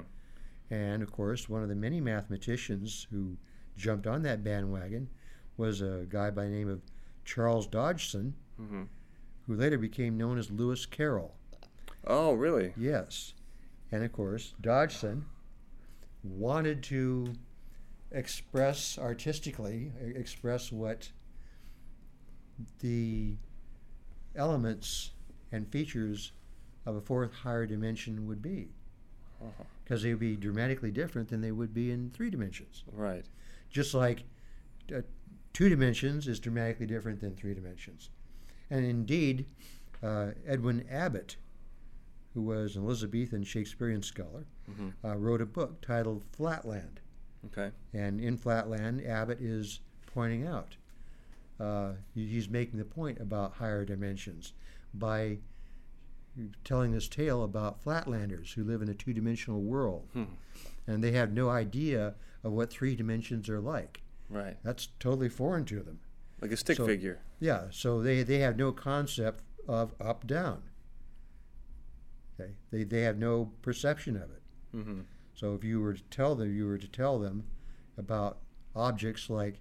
And 0.69 1.01
of 1.01 1.11
course, 1.11 1.49
one 1.49 1.63
of 1.63 1.69
the 1.69 1.75
many 1.75 1.99
mathematicians 2.01 3.07
who 3.11 3.37
jumped 3.77 4.05
on 4.07 4.21
that 4.23 4.43
bandwagon 4.43 5.09
was 5.57 5.81
a 5.81 6.05
guy 6.09 6.29
by 6.31 6.43
the 6.45 6.49
name 6.51 6.69
of 6.69 6.81
Charles 7.23 7.67
Dodgson, 7.67 8.35
Mm-hmm. 8.61 8.83
who 9.47 9.55
later 9.55 9.77
became 9.77 10.15
known 10.17 10.37
as 10.37 10.49
Lewis 10.49 10.85
Carroll. 10.85 11.35
Oh, 12.07 12.33
really? 12.33 12.73
Yes. 12.77 13.33
And 13.91 14.01
of 14.03 14.13
course, 14.13 14.53
Dodgson 14.61 15.25
wanted 16.23 16.81
to 16.83 17.33
express 18.11 18.97
artistically, 18.97 19.91
express 20.15 20.71
what 20.71 21.09
the 22.79 23.35
elements 24.35 25.11
and 25.51 25.67
features 25.71 26.31
of 26.85 26.95
a 26.95 27.01
fourth 27.01 27.33
higher 27.33 27.65
dimension 27.65 28.27
would 28.27 28.41
be. 28.41 28.69
Uh-huh. 29.41 29.63
Because 29.83 30.03
they 30.03 30.09
would 30.11 30.19
be 30.19 30.35
dramatically 30.35 30.91
different 30.91 31.29
than 31.29 31.41
they 31.41 31.51
would 31.51 31.73
be 31.73 31.91
in 31.91 32.09
three 32.11 32.29
dimensions. 32.29 32.83
Right. 32.91 33.25
Just 33.69 33.93
like 33.93 34.23
uh, 34.95 35.01
two 35.53 35.69
dimensions 35.69 36.27
is 36.27 36.39
dramatically 36.39 36.85
different 36.85 37.19
than 37.19 37.35
three 37.35 37.53
dimensions. 37.53 38.09
And 38.69 38.85
indeed, 38.85 39.45
uh, 40.01 40.31
Edwin 40.47 40.85
Abbott, 40.89 41.35
who 42.33 42.41
was 42.41 42.75
an 42.75 42.83
Elizabethan 42.83 43.43
Shakespearean 43.43 44.01
scholar, 44.03 44.45
Mm-hmm. 44.71 45.07
uh, 45.07 45.15
wrote 45.15 45.41
a 45.41 45.45
book 45.45 45.79
titled 45.81 46.23
Flatland. 46.35 46.99
Okay. 47.45 47.69
And 47.93 48.19
in 48.19 48.35
Flatland, 48.35 49.05
Abbott 49.05 49.39
is 49.39 49.79
pointing 50.11 50.47
out, 50.47 50.75
uh, 51.59 51.93
he's 52.13 52.49
making 52.49 52.79
the 52.79 52.85
point 52.85 53.19
about 53.19 53.53
higher 53.53 53.85
dimensions 53.85 54.53
by 54.93 55.37
telling 56.63 56.91
this 56.91 57.07
tale 57.07 57.43
about 57.43 57.83
flatlanders 57.83 58.53
who 58.53 58.63
live 58.63 58.81
in 58.81 58.89
a 58.89 58.93
two 58.93 59.13
dimensional 59.13 59.61
world. 59.61 60.07
Hmm. 60.13 60.23
And 60.87 61.03
they 61.03 61.11
have 61.11 61.31
no 61.31 61.49
idea 61.49 62.15
of 62.43 62.51
what 62.51 62.69
three 62.69 62.95
dimensions 62.95 63.49
are 63.49 63.59
like. 63.61 64.01
Right. 64.29 64.57
That's 64.63 64.89
totally 64.99 65.29
foreign 65.29 65.65
to 65.65 65.81
them. 65.81 65.99
Like 66.41 66.51
a 66.51 66.57
stick 66.57 66.77
So- 66.77 66.85
figure. 66.85 67.19
Yeah, 67.39 67.65
so 67.69 68.01
they, 68.01 68.23
they 68.23 68.39
have 68.39 68.57
no 68.57 68.71
concept 68.71 69.43
of 69.67 69.93
up 69.99 70.25
down. 70.25 70.63
Okay, 72.39 72.51
they, 72.71 72.83
they 72.83 73.01
have 73.01 73.17
no 73.17 73.51
perception 73.61 74.15
of 74.15 74.23
it. 74.23 74.41
Mm-hmm. 74.75 75.01
So 75.33 75.53
if 75.53 75.63
you 75.63 75.81
were 75.81 75.93
to 75.93 76.03
tell 76.03 76.35
them, 76.35 76.55
you 76.55 76.65
were 76.65 76.77
to 76.77 76.87
tell 76.87 77.19
them 77.19 77.43
about 77.97 78.39
objects 78.75 79.29
like 79.29 79.59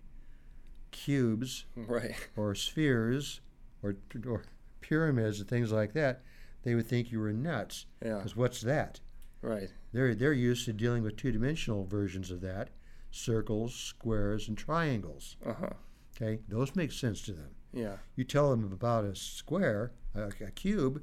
cubes 0.94 1.66
Right. 1.76 2.14
or 2.36 2.54
spheres 2.54 3.40
or, 3.82 3.96
or 4.26 4.44
pyramids 4.80 5.40
and 5.40 5.48
things 5.48 5.70
like 5.72 5.92
that, 5.92 6.22
they 6.62 6.74
would 6.74 6.86
think 6.86 7.10
you 7.12 7.20
were 7.20 7.32
nuts. 7.32 7.84
Yeah. 8.02 8.16
Because 8.16 8.36
what's 8.36 8.60
that? 8.62 9.00
Right. 9.42 9.68
They're, 9.92 10.14
they're 10.14 10.32
used 10.32 10.64
to 10.66 10.72
dealing 10.72 11.02
with 11.02 11.16
two 11.16 11.32
dimensional 11.32 11.84
versions 11.84 12.30
of 12.30 12.40
that 12.40 12.70
circles, 13.10 13.74
squares, 13.74 14.48
and 14.48 14.56
triangles. 14.58 15.36
Uh 15.44 15.52
huh. 15.54 15.70
Okay, 16.16 16.40
those 16.48 16.74
make 16.74 16.90
sense 16.92 17.22
to 17.22 17.32
them. 17.32 17.50
Yeah. 17.72 17.96
You 18.16 18.24
tell 18.24 18.50
them 18.50 18.64
about 18.72 19.04
a 19.04 19.14
square, 19.14 19.92
a, 20.14 20.28
a 20.44 20.50
cube, 20.52 21.02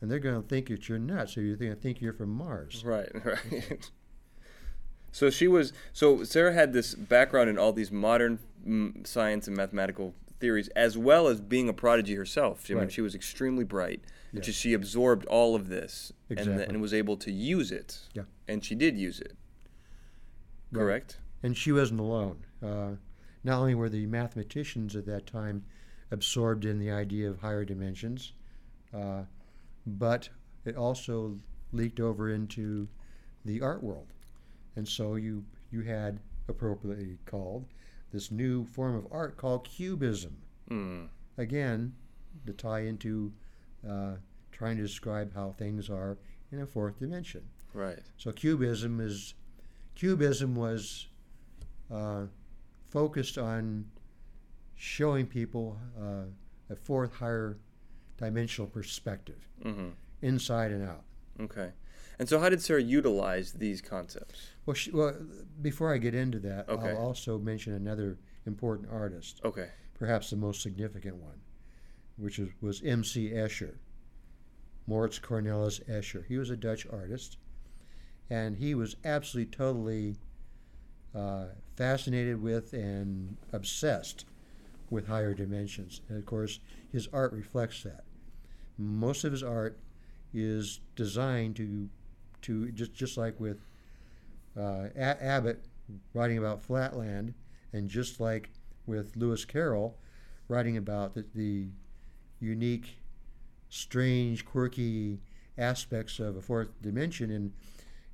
and 0.00 0.10
they're 0.10 0.18
going 0.18 0.40
to 0.42 0.46
think 0.48 0.68
that 0.68 0.88
you're 0.88 0.98
nuts. 0.98 1.34
So 1.34 1.40
you're 1.40 1.56
going 1.56 1.74
to 1.74 1.80
think 1.80 2.00
you're 2.00 2.12
from 2.12 2.30
Mars. 2.30 2.82
Right. 2.84 3.08
Right. 3.24 3.90
So 5.12 5.30
she 5.30 5.48
was. 5.48 5.72
So 5.92 6.24
Sarah 6.24 6.52
had 6.52 6.72
this 6.72 6.94
background 6.94 7.50
in 7.50 7.58
all 7.58 7.72
these 7.72 7.90
modern 7.90 8.38
mm, 8.66 9.06
science 9.06 9.46
and 9.46 9.56
mathematical 9.56 10.14
theories, 10.40 10.68
as 10.68 10.96
well 10.96 11.26
as 11.26 11.40
being 11.40 11.68
a 11.68 11.72
prodigy 11.72 12.14
herself. 12.14 12.64
I 12.68 12.74
mean, 12.74 12.82
Right. 12.84 12.92
she 12.92 13.00
was 13.00 13.14
extremely 13.14 13.64
bright. 13.64 14.00
And 14.32 14.44
she, 14.44 14.52
she 14.52 14.72
absorbed 14.74 15.24
all 15.26 15.54
of 15.54 15.68
this 15.68 16.12
and, 16.28 16.38
Exactly. 16.38 16.64
and 16.66 16.82
was 16.82 16.92
able 16.92 17.16
to 17.16 17.32
use 17.32 17.72
it. 17.72 17.98
Yeah. 18.12 18.24
And 18.46 18.62
she 18.64 18.74
did 18.74 18.96
use 18.98 19.20
it. 19.20 19.34
Right. 20.70 20.80
Correct. 20.82 21.18
And 21.42 21.56
she 21.56 21.72
wasn't 21.72 22.00
alone. 22.00 22.44
Uh, 22.62 22.90
not 23.42 23.58
only 23.60 23.74
were 23.74 23.88
the 23.88 24.06
mathematicians 24.06 24.94
at 24.96 25.06
that 25.06 25.26
time 25.26 25.64
absorbed 26.10 26.64
in 26.64 26.78
the 26.78 26.90
idea 26.90 27.28
of 27.30 27.40
higher 27.40 27.64
dimensions, 27.64 28.32
uh, 28.92 29.22
but 29.86 30.28
it 30.64 30.76
also 30.76 31.38
leaked 31.72 31.98
over 32.00 32.30
into 32.30 32.88
the 33.44 33.60
art 33.62 33.82
world. 33.82 34.12
And 34.78 34.86
so 34.86 35.16
you, 35.16 35.44
you 35.72 35.82
had, 35.82 36.20
appropriately 36.48 37.18
called, 37.26 37.66
this 38.12 38.30
new 38.30 38.64
form 38.66 38.94
of 38.94 39.06
art 39.10 39.36
called 39.36 39.64
cubism. 39.64 40.36
Mm. 40.70 41.08
Again, 41.36 41.92
to 42.46 42.52
tie 42.52 42.80
into 42.84 43.32
uh, 43.88 44.12
trying 44.52 44.76
to 44.76 44.82
describe 44.82 45.34
how 45.34 45.50
things 45.58 45.90
are 45.90 46.16
in 46.52 46.60
a 46.60 46.66
fourth 46.66 47.00
dimension. 47.00 47.42
Right. 47.74 47.98
So 48.16 48.30
cubism 48.32 49.00
is 49.00 49.34
cubism 49.96 50.54
was 50.54 51.08
uh, 51.92 52.26
focused 52.88 53.36
on 53.36 53.84
showing 54.76 55.26
people 55.26 55.76
uh, 56.00 56.24
a 56.70 56.76
fourth 56.76 57.12
higher 57.14 57.58
dimensional 58.16 58.70
perspective, 58.70 59.48
Mm-hmm. 59.64 59.88
inside 60.22 60.70
and 60.70 60.88
out. 60.88 61.02
Okay. 61.40 61.70
And 62.18 62.28
so, 62.28 62.40
how 62.40 62.48
did 62.48 62.60
Sarah 62.60 62.82
utilize 62.82 63.52
these 63.52 63.80
concepts? 63.80 64.50
Well, 64.66 64.74
she, 64.74 64.90
well 64.90 65.14
before 65.62 65.92
I 65.94 65.98
get 65.98 66.14
into 66.14 66.38
that, 66.40 66.68
Okay. 66.68 66.90
I'll 66.90 66.96
also 66.96 67.38
mention 67.38 67.74
another 67.74 68.18
important 68.46 68.88
artist, 68.90 69.40
Okay. 69.44 69.68
perhaps 69.94 70.30
the 70.30 70.36
most 70.36 70.62
significant 70.62 71.16
one, 71.16 71.40
which 72.16 72.38
is, 72.38 72.48
was 72.60 72.82
M.C. 72.82 73.30
Escher, 73.30 73.76
Moritz 74.86 75.18
Cornelis 75.18 75.80
Escher. 75.88 76.24
He 76.26 76.38
was 76.38 76.50
a 76.50 76.56
Dutch 76.56 76.86
artist, 76.90 77.36
and 78.30 78.56
he 78.56 78.74
was 78.74 78.96
absolutely, 79.04 79.50
totally 79.56 80.16
uh, 81.14 81.46
fascinated 81.76 82.42
with 82.42 82.72
and 82.72 83.36
obsessed 83.52 84.24
with 84.90 85.06
higher 85.06 85.34
dimensions. 85.34 86.00
And 86.08 86.18
of 86.18 86.26
course, 86.26 86.58
his 86.90 87.08
art 87.12 87.32
reflects 87.32 87.82
that. 87.84 88.04
Most 88.76 89.24
of 89.24 89.32
his 89.32 89.42
art 89.42 89.78
is 90.32 90.80
designed 90.96 91.56
to, 91.56 91.88
to 92.42 92.70
just 92.72 92.94
just 92.94 93.16
like 93.16 93.38
with 93.40 93.58
uh, 94.56 94.88
A- 94.96 95.22
Abbott 95.24 95.64
writing 96.14 96.38
about 96.38 96.62
Flatland, 96.62 97.34
and 97.72 97.88
just 97.88 98.20
like 98.20 98.50
with 98.86 99.16
Lewis 99.16 99.44
Carroll 99.44 99.96
writing 100.48 100.76
about 100.76 101.14
the, 101.14 101.24
the 101.34 101.66
unique, 102.40 102.98
strange, 103.68 104.44
quirky 104.44 105.20
aspects 105.56 106.18
of 106.20 106.36
a 106.36 106.40
fourth 106.42 106.68
dimension 106.82 107.30
in 107.30 107.52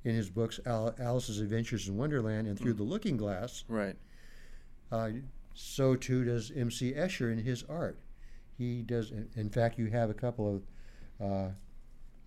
in 0.03 0.13
his 0.15 0.29
books 0.29 0.59
Al- 0.65 0.93
Alice's 0.99 1.39
Adventures 1.39 1.87
in 1.87 1.97
Wonderland 1.97 2.47
and 2.47 2.57
Through 2.59 2.73
the 2.73 2.83
Looking 2.83 3.17
Glass. 3.17 3.63
Right. 3.67 3.95
Uh, 4.91 5.09
so 5.55 5.95
too 5.95 6.23
does 6.23 6.51
M.C. 6.55 6.93
Escher 6.93 7.31
in 7.31 7.39
his 7.39 7.63
art. 7.67 7.97
He 8.57 8.81
does. 8.83 9.11
In 9.35 9.49
fact, 9.49 9.79
you 9.79 9.87
have 9.87 10.09
a 10.09 10.13
couple 10.13 10.55
of 10.55 10.63
uh, 11.25 11.49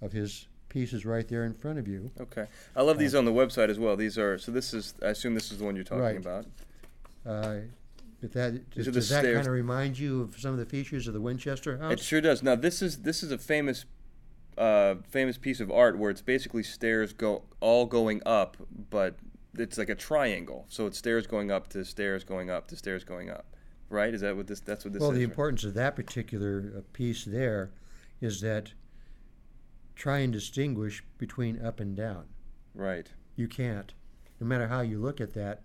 of 0.03 0.13
his 0.13 0.49
pieces 0.69 1.05
right 1.07 1.27
there 1.29 1.45
in 1.45 1.55
front 1.55 1.79
of 1.79 1.89
you. 1.89 2.11
Okay. 2.21 2.47
I 2.77 2.83
love 2.83 2.99
these 2.99 3.15
on 3.15 3.25
the 3.25 3.33
website 3.33 3.69
as 3.69 3.79
well. 3.79 3.97
These 3.97 4.19
are 4.19 4.39
so. 4.39 4.53
This 4.53 4.75
is. 4.75 4.95
I 5.03 5.09
assume 5.09 5.35
this 5.35 5.51
is 5.51 5.59
the 5.59 5.65
one 5.65 5.75
you're 5.75 5.85
talking 5.85 6.03
Right. 6.03 6.17
about. 6.17 6.47
Uh, 7.27 7.57
if 8.23 8.33
that 8.33 8.53
These 8.75 8.87
does, 8.87 8.89
are 8.89 8.91
the 8.91 9.01
does 9.01 9.09
that 9.11 9.21
stairs. 9.21 9.37
kind 9.37 9.47
of 9.47 9.53
remind 9.53 9.99
you 9.99 10.23
of 10.23 10.39
some 10.39 10.53
of 10.53 10.59
the 10.59 10.67
features 10.67 11.07
of 11.07 11.15
the 11.15 11.21
Winchester 11.21 11.79
House? 11.79 11.93
It 11.93 12.01
sure 12.01 12.21
does. 12.21 12.43
Now 12.43 12.57
this 12.57 12.83
is 12.83 12.99
this 12.99 13.23
is 13.23 13.31
a 13.31 13.39
famous, 13.39 13.85
uh, 14.57 14.97
famous 15.09 15.39
piece 15.39 15.61
of 15.61 15.71
art 15.71 15.99
where 15.99 16.11
it's 16.11 16.23
basically 16.23 16.63
stairs 16.63 17.13
go 17.13 17.43
all 17.61 17.87
going 17.87 18.23
up, 18.27 18.57
but 18.91 19.17
it's 19.57 19.79
like 19.79 19.89
a 19.89 19.95
triangle. 19.95 20.67
So 20.69 20.87
it's 20.87 20.99
stairs 20.99 21.27
going 21.27 21.51
up 21.51 21.69
to 21.69 21.85
stairs 21.85 22.25
going 22.25 22.51
up 22.51 22.67
to 22.69 22.77
stairs 22.77 23.05
going 23.05 23.31
up. 23.31 23.47
Right? 23.91 24.13
Is 24.13 24.21
that 24.21 24.37
what 24.37 24.47
this? 24.49 24.61
That's 24.61 24.85
what 24.85 24.93
this 24.93 25.01
well, 25.01 25.11
is. 25.11 25.19
the 25.19 25.25
right? 25.25 25.31
importance 25.31 25.65
of 25.65 25.75
that 25.75 25.97
particular 25.97 26.73
uh, 26.77 26.81
piece 26.93 27.25
there 27.25 27.71
is 28.21 28.41
that 28.41 28.73
try 29.99 30.19
and 30.19 30.33
distinguish 30.33 31.03
between 31.19 31.61
up 31.61 31.81
and 31.81 31.97
down. 31.97 32.25
Right. 32.75 33.09
You 33.37 33.49
can't. 33.49 33.93
No 34.41 34.47
matter 34.47 34.69
how 34.69 34.81
you 34.81 35.01
look 35.01 35.21
at 35.21 35.35
that, 35.35 35.63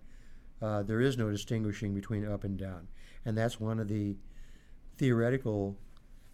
uh, 0.60 0.82
there 0.82 1.00
is 1.00 1.16
no 1.16 1.30
distinguishing 1.30 1.94
between 1.94 2.26
up 2.26 2.42
and 2.42 2.58
down. 2.58 2.88
And 3.24 3.38
that's 3.38 3.60
one 3.60 3.78
of 3.78 3.88
the 3.88 4.16
theoretical 4.98 5.78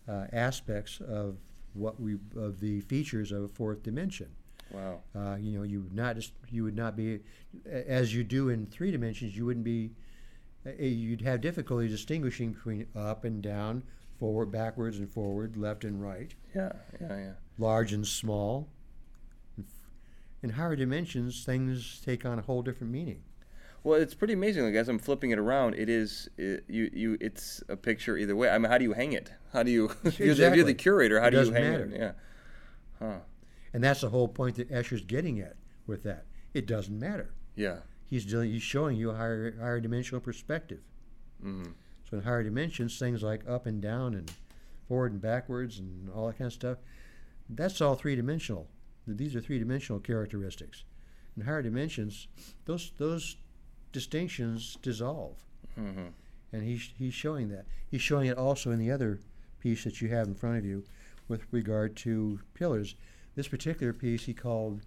uh, 0.09 0.27
aspects 0.33 1.01
of 1.01 1.37
what 1.75 2.01
we 2.01 2.17
of 2.37 2.59
the 2.59 2.81
features 2.81 3.31
of 3.31 3.45
a 3.45 3.49
fourth 3.49 3.83
dimension. 3.83 4.29
Wow. 4.73 5.01
Uh, 5.15 5.37
you 5.37 5.53
know, 5.57 5.63
you 5.63 5.83
would 5.83 5.95
not 5.95 6.17
just 6.17 6.33
you 6.51 6.65
would 6.65 6.77
not 6.77 6.97
be 6.97 7.21
as 7.67 8.15
you 8.15 8.25
do 8.25 8.49
in 8.49 8.67
three 8.67 8.91
dimensions. 8.91 9.37
You 9.37 9.45
wouldn't 9.47 9.65
be. 9.65 9.93
You'd 10.79 11.23
have 11.23 11.41
difficulty 11.41 11.89
distinguishing 11.89 12.53
between 12.53 12.87
up 12.95 13.25
and 13.25 13.41
down, 13.41 13.83
forward, 14.19 14.47
backwards, 14.53 14.99
and 14.99 15.11
forward, 15.11 15.57
left 15.57 15.85
and 15.85 16.01
right, 16.03 16.35
Yeah. 16.55 16.73
Yeah. 17.01 17.17
Yeah. 17.17 17.33
Large 17.61 17.93
and 17.93 18.07
small. 18.07 18.69
In 20.43 20.51
higher 20.51 20.75
dimensions, 20.75 21.45
things 21.45 22.01
take 22.05 22.25
on 22.25 22.39
a 22.39 22.43
whole 22.43 22.63
different 22.63 22.91
meaning. 22.93 23.23
Well, 23.85 24.01
it's 24.01 24.15
pretty 24.15 24.33
amazing. 24.35 24.65
Like 24.65 24.75
as 24.75 24.89
I'm 24.89 24.99
flipping 24.99 25.31
it 25.31 25.39
around, 25.39 25.75
it 25.75 25.89
is 25.89 26.29
it, 26.39 26.65
you 26.69 26.91
you. 26.93 27.19
It's 27.21 27.63
a 27.69 27.77
picture 27.77 28.17
either 28.17 28.35
way. 28.37 28.49
I 28.51 28.59
mean, 28.59 28.71
how 28.71 28.79
do 28.79 28.85
you 28.85 28.93
hang 28.93 29.13
it? 29.13 29.33
How 29.53 29.63
do 29.63 29.71
you? 29.71 29.91
if, 30.05 30.19
you're 30.19 30.35
the, 30.35 30.57
you're 30.57 30.65
the 30.65 30.75
curator, 30.75 31.21
how 31.21 31.27
It 31.29 31.31
do 31.33 31.45
you 31.45 31.53
hang 31.53 31.71
matter. 31.71 31.85
it? 31.85 32.01
Yeah. 32.01 32.13
Huh. 32.99 33.19
And 33.73 33.85
that's 33.85 34.01
the 34.01 34.09
whole 34.11 34.29
point 34.29 34.57
that 34.57 34.71
Escher's 34.71 35.05
getting 35.05 35.41
at 35.41 35.57
with 35.87 36.03
that. 36.05 36.27
It 36.55 36.67
doesn't 36.67 36.99
matter. 36.99 37.35
Yeah. 37.55 37.79
He's 38.05 38.25
dealing, 38.25 38.51
he's 38.51 38.63
showing 38.63 38.97
you 38.97 39.11
a 39.11 39.15
higher 39.15 39.55
higher 39.61 39.81
dimensional 39.81 40.21
perspective. 40.21 40.81
hmm 41.43 41.65
So 42.09 42.17
in 42.19 42.25
higher 42.25 42.43
dimensions, 42.43 42.99
things 42.99 43.23
like 43.23 43.49
up 43.49 43.67
and 43.67 43.81
down 43.81 44.15
and 44.15 44.31
forward 44.89 45.13
and 45.13 45.21
backwards 45.21 45.79
and 45.79 46.11
all 46.11 46.27
that 46.27 46.39
kind 46.39 46.47
of 46.49 46.53
stuff, 46.53 46.79
that's 47.55 47.81
all 47.81 47.95
three 47.95 48.17
dimensional. 48.17 48.69
These 49.07 49.35
are 49.35 49.41
three 49.41 49.59
dimensional 49.59 50.01
characteristics. 50.01 50.85
In 51.37 51.43
higher 51.43 51.63
dimensions, 51.63 52.29
those 52.65 52.93
those 52.99 53.37
distinctions 53.93 54.77
dissolve, 54.83 55.37
hmm 55.75 56.09
and 56.53 56.63
he's 56.63 56.91
he's 56.99 57.15
showing 57.15 57.49
that. 57.51 57.67
He's 57.91 58.03
showing 58.03 58.27
it 58.27 58.39
also 58.39 58.71
in 58.71 58.79
the 58.79 58.91
other 58.91 59.21
piece 59.61 59.85
that 59.85 60.01
you 60.01 60.09
have 60.09 60.27
in 60.27 60.35
front 60.35 60.59
of 60.59 60.65
you, 60.65 60.85
with 61.29 61.47
regard 61.51 61.97
to 61.97 62.41
pillars. 62.55 62.95
This 63.37 63.49
particular 63.49 63.93
piece 63.93 64.25
he 64.25 64.35
called 64.35 64.83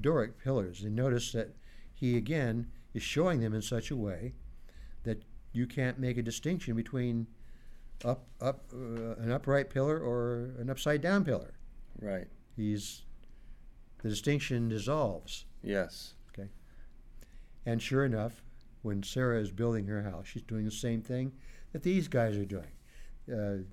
Doric 0.00 0.38
pillars, 0.42 0.82
and 0.82 0.94
notice 0.94 1.32
that 1.32 1.54
he 1.94 2.16
again 2.16 2.66
is 2.92 3.02
showing 3.02 3.40
them 3.40 3.54
in 3.54 3.62
such 3.62 3.90
a 3.90 3.96
way 3.96 4.34
that 5.04 5.22
you 5.52 5.66
can't 5.66 5.98
make 5.98 6.18
a 6.18 6.22
distinction 6.22 6.74
between 6.74 7.26
up 8.04 8.26
up 8.40 8.64
uh, 8.74 9.14
an 9.16 9.30
upright 9.30 9.70
pillar 9.70 9.98
or 9.98 10.50
an 10.58 10.68
upside 10.68 11.00
down 11.00 11.24
pillar. 11.24 11.53
Right. 12.00 12.26
He's 12.56 13.02
the 14.02 14.08
distinction 14.08 14.68
dissolves. 14.68 15.46
Yes. 15.62 16.14
Okay. 16.30 16.48
And 17.64 17.80
sure 17.80 18.04
enough, 18.04 18.42
when 18.82 19.02
Sarah 19.02 19.40
is 19.40 19.50
building 19.50 19.86
her 19.86 20.02
house, 20.02 20.26
she's 20.26 20.42
doing 20.42 20.64
the 20.64 20.70
same 20.70 21.00
thing 21.00 21.32
that 21.72 21.82
these 21.82 22.06
guys 22.06 22.36
are 22.36 22.44
doing. 22.44 22.70
Uh, 23.32 23.64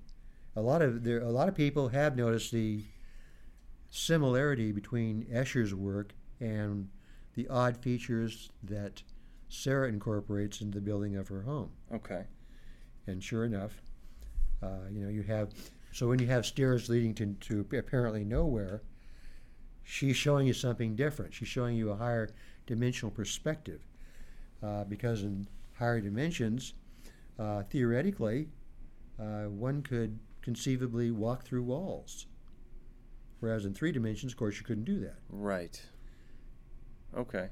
a 0.56 0.62
lot 0.62 0.82
of 0.82 1.04
there, 1.04 1.20
a 1.20 1.30
lot 1.30 1.48
of 1.48 1.54
people 1.54 1.88
have 1.88 2.16
noticed 2.16 2.52
the 2.52 2.84
similarity 3.90 4.72
between 4.72 5.26
Escher's 5.32 5.74
work 5.74 6.14
and 6.40 6.88
the 7.34 7.46
odd 7.48 7.76
features 7.76 8.50
that 8.62 9.02
Sarah 9.48 9.88
incorporates 9.88 10.62
into 10.62 10.78
the 10.78 10.84
building 10.84 11.16
of 11.16 11.28
her 11.28 11.42
home. 11.42 11.70
Okay. 11.92 12.24
And 13.06 13.22
sure 13.22 13.44
enough, 13.44 13.82
uh, 14.62 14.88
you 14.90 15.04
know, 15.04 15.10
you 15.10 15.22
have 15.22 15.50
so 15.92 16.08
when 16.08 16.18
you 16.18 16.26
have 16.26 16.46
stairs 16.46 16.88
leading 16.88 17.14
to, 17.14 17.34
to 17.34 17.66
apparently 17.76 18.24
nowhere, 18.24 18.82
she's 19.84 20.16
showing 20.16 20.46
you 20.46 20.54
something 20.54 20.96
different. 20.96 21.34
She's 21.34 21.48
showing 21.48 21.76
you 21.76 21.90
a 21.90 21.96
higher 21.96 22.30
dimensional 22.66 23.10
perspective. 23.10 23.86
Uh, 24.62 24.84
because 24.84 25.22
in 25.22 25.46
higher 25.76 26.00
dimensions, 26.00 26.74
uh, 27.38 27.62
theoretically, 27.64 28.48
uh, 29.20 29.44
one 29.44 29.82
could 29.82 30.18
conceivably 30.40 31.10
walk 31.10 31.44
through 31.44 31.64
walls. 31.64 32.26
Whereas 33.40 33.64
in 33.64 33.74
three 33.74 33.90
dimensions, 33.90 34.32
of 34.32 34.38
course, 34.38 34.56
you 34.58 34.64
couldn't 34.64 34.84
do 34.84 35.00
that. 35.00 35.16
Right. 35.28 35.82
Okay. 37.16 37.48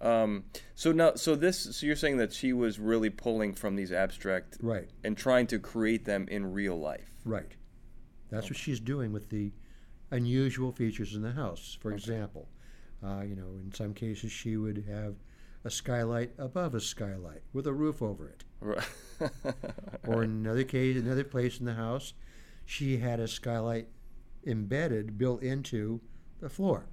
Um, 0.00 0.44
so 0.74 0.92
now, 0.92 1.14
so 1.14 1.34
this, 1.34 1.76
so 1.76 1.86
you're 1.86 1.96
saying 1.96 2.16
that 2.18 2.32
she 2.32 2.52
was 2.52 2.78
really 2.78 3.10
pulling 3.10 3.54
from 3.54 3.76
these 3.76 3.92
abstract 3.92 4.58
Right, 4.60 4.88
and 5.02 5.16
trying 5.16 5.46
to 5.48 5.58
create 5.58 6.04
them 6.04 6.26
in 6.30 6.52
real 6.52 6.78
life. 6.78 7.10
right. 7.24 7.52
That's 8.30 8.50
what 8.50 8.56
she's 8.58 8.80
doing 8.80 9.12
with 9.12 9.30
the 9.30 9.52
unusual 10.10 10.72
features 10.72 11.14
in 11.14 11.22
the 11.22 11.30
house. 11.32 11.78
For 11.80 11.88
Okay. 11.92 11.96
example, 11.96 12.48
uh, 13.02 13.22
you 13.22 13.36
know, 13.36 13.58
in 13.62 13.72
some 13.72 13.94
cases, 13.94 14.32
she 14.32 14.56
would 14.56 14.84
have 14.88 15.14
a 15.62 15.70
skylight 15.70 16.32
above 16.36 16.74
a 16.74 16.80
skylight 16.80 17.42
with 17.52 17.66
a 17.68 17.72
roof 17.72 18.02
over 18.02 18.28
it. 18.28 18.44
Right. 18.60 18.88
Or 20.06 20.24
in 20.24 20.30
another 20.30 20.64
case, 20.64 20.96
another 20.96 21.22
place 21.24 21.60
in 21.60 21.66
the 21.66 21.74
house, 21.74 22.12
she 22.66 22.96
had 22.98 23.20
a 23.20 23.28
skylight 23.28 23.88
embedded, 24.46 25.16
built 25.16 25.42
into 25.42 26.00
the 26.40 26.48
floor. 26.50 26.86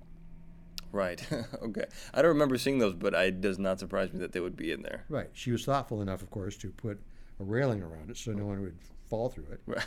Right. 0.91 1.25
okay. 1.61 1.85
I 2.13 2.21
don't 2.21 2.29
remember 2.29 2.57
seeing 2.57 2.79
those, 2.79 2.95
but 2.95 3.13
it 3.13 3.41
does 3.41 3.59
not 3.59 3.79
surprise 3.79 4.11
me 4.13 4.19
that 4.19 4.31
they 4.31 4.39
would 4.39 4.55
be 4.57 4.71
in 4.71 4.81
there. 4.81 5.05
Right. 5.09 5.29
She 5.33 5.51
was 5.51 5.65
thoughtful 5.65 6.01
enough, 6.01 6.21
of 6.21 6.29
course, 6.31 6.57
to 6.57 6.69
put 6.71 6.99
a 7.39 7.43
railing 7.43 7.81
around 7.81 8.09
it 8.09 8.17
so 8.17 8.31
no 8.31 8.45
one 8.45 8.61
would 8.61 8.77
fall 9.09 9.29
through 9.29 9.47
it. 9.51 9.61
Right. 9.65 9.85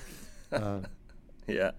Uh, 0.53 0.81
yeah. 1.47 1.71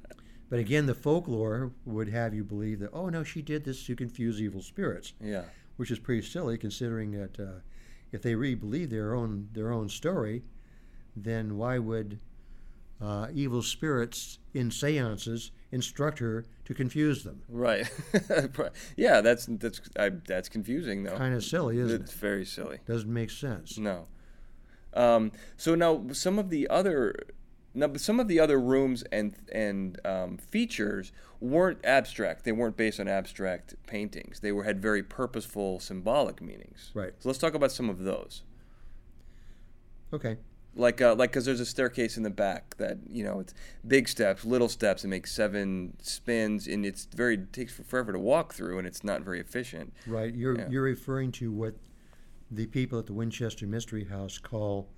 but 0.50 0.60
again, 0.60 0.86
the 0.86 0.96
folklore 0.96 1.72
would 1.86 2.10
have 2.10 2.34
you 2.34 2.44
believe 2.44 2.80
that, 2.80 2.90
oh 2.94 3.10
no, 3.10 3.24
she 3.24 3.42
did 3.42 3.64
this 3.66 3.86
to 3.86 3.96
confuse 3.96 4.42
evil 4.42 4.62
spirits, 4.62 5.14
Yeah. 5.22 5.44
which 5.78 5.92
is 5.92 6.00
pretty 6.00 6.22
silly 6.22 6.58
considering 6.58 7.12
that 7.12 7.40
uh, 7.40 7.60
if 8.12 8.22
they 8.22 8.36
really 8.36 8.56
believe 8.56 8.90
their 8.90 9.14
own 9.14 9.50
their 9.54 9.72
own 9.72 9.90
story, 9.90 10.44
then 11.16 11.58
why 11.58 11.80
would 11.80 12.20
uh, 13.02 13.28
evil 13.34 13.62
spirits 13.62 14.40
in 14.54 14.72
seances 14.72 15.52
instruct 15.72 16.20
her 16.20 16.46
to 16.66 16.74
confuse 16.74 17.24
them? 17.24 17.42
Right. 17.50 17.90
yeah. 18.96 19.22
That's 19.22 19.46
that's 19.48 19.82
I, 19.98 20.10
that's 20.28 20.50
confusing 20.50 21.04
though. 21.04 21.18
Kind 21.18 21.36
of 21.36 21.44
silly, 21.44 21.80
isn't 21.80 21.90
it's 21.90 22.02
it? 22.02 22.04
It's 22.04 22.14
very 22.14 22.46
silly. 22.46 22.80
Doesn't 22.86 23.12
make 23.12 23.30
sense. 23.30 23.78
No. 23.78 24.08
Um, 24.94 25.32
so 25.58 25.76
now 25.76 26.06
some 26.14 26.40
of 26.40 26.50
the 26.50 26.68
other 26.70 27.16
now 27.76 27.88
but 27.88 28.00
some 28.00 28.20
of 28.20 28.28
the 28.28 28.40
other 28.40 28.60
rooms 28.60 29.04
and 29.12 29.36
and 29.52 30.00
um, 30.06 30.38
features 30.38 31.12
weren't 31.42 31.80
abstract. 31.84 32.46
They 32.46 32.54
weren't 32.54 32.78
based 32.78 33.00
on 33.00 33.08
abstract 33.08 33.76
paintings. 33.86 34.40
They 34.40 34.52
were 34.52 34.64
had 34.64 34.82
very 34.82 35.04
purposeful 35.04 35.80
symbolic 35.80 36.42
meanings. 36.42 36.92
Right. 36.94 37.14
So 37.20 37.30
let's 37.30 37.40
talk 37.40 37.54
about 37.54 37.72
some 37.72 37.90
of 37.90 38.00
those. 38.00 38.44
Okay. 40.14 40.38
Like 40.78 41.02
uh, 41.02 41.16
like 41.16 41.32
because 41.32 41.46
there's 41.46 41.62
a 41.62 41.66
staircase 41.66 42.18
in 42.18 42.24
the 42.24 42.30
back 42.30 42.76
that 42.78 42.98
you 43.10 43.24
know 43.24 43.40
it's 43.40 43.54
big 43.88 44.10
steps, 44.10 44.44
little 44.44 44.68
steps, 44.68 45.04
and 45.04 45.10
makes 45.12 45.32
seven 45.34 45.96
spins, 46.02 46.68
and 46.68 46.86
it's 46.86 47.06
very 47.06 47.36
it 47.36 47.54
takes 47.54 47.74
forever 47.74 48.12
to 48.12 48.20
walk 48.20 48.54
through, 48.54 48.78
and 48.78 48.86
it's 48.86 49.04
not 49.04 49.22
very 49.22 49.40
efficient. 49.40 49.94
Right. 50.06 50.34
You're 50.36 50.58
Yeah. 50.58 50.70
you're 50.70 50.84
referring 50.84 51.32
to 51.34 51.52
what 51.52 51.76
the 52.52 52.66
people 52.68 53.00
at 53.00 53.06
the 53.06 53.14
Winchester 53.14 53.66
Mystery 53.66 54.04
House 54.06 54.38
call 54.38 54.90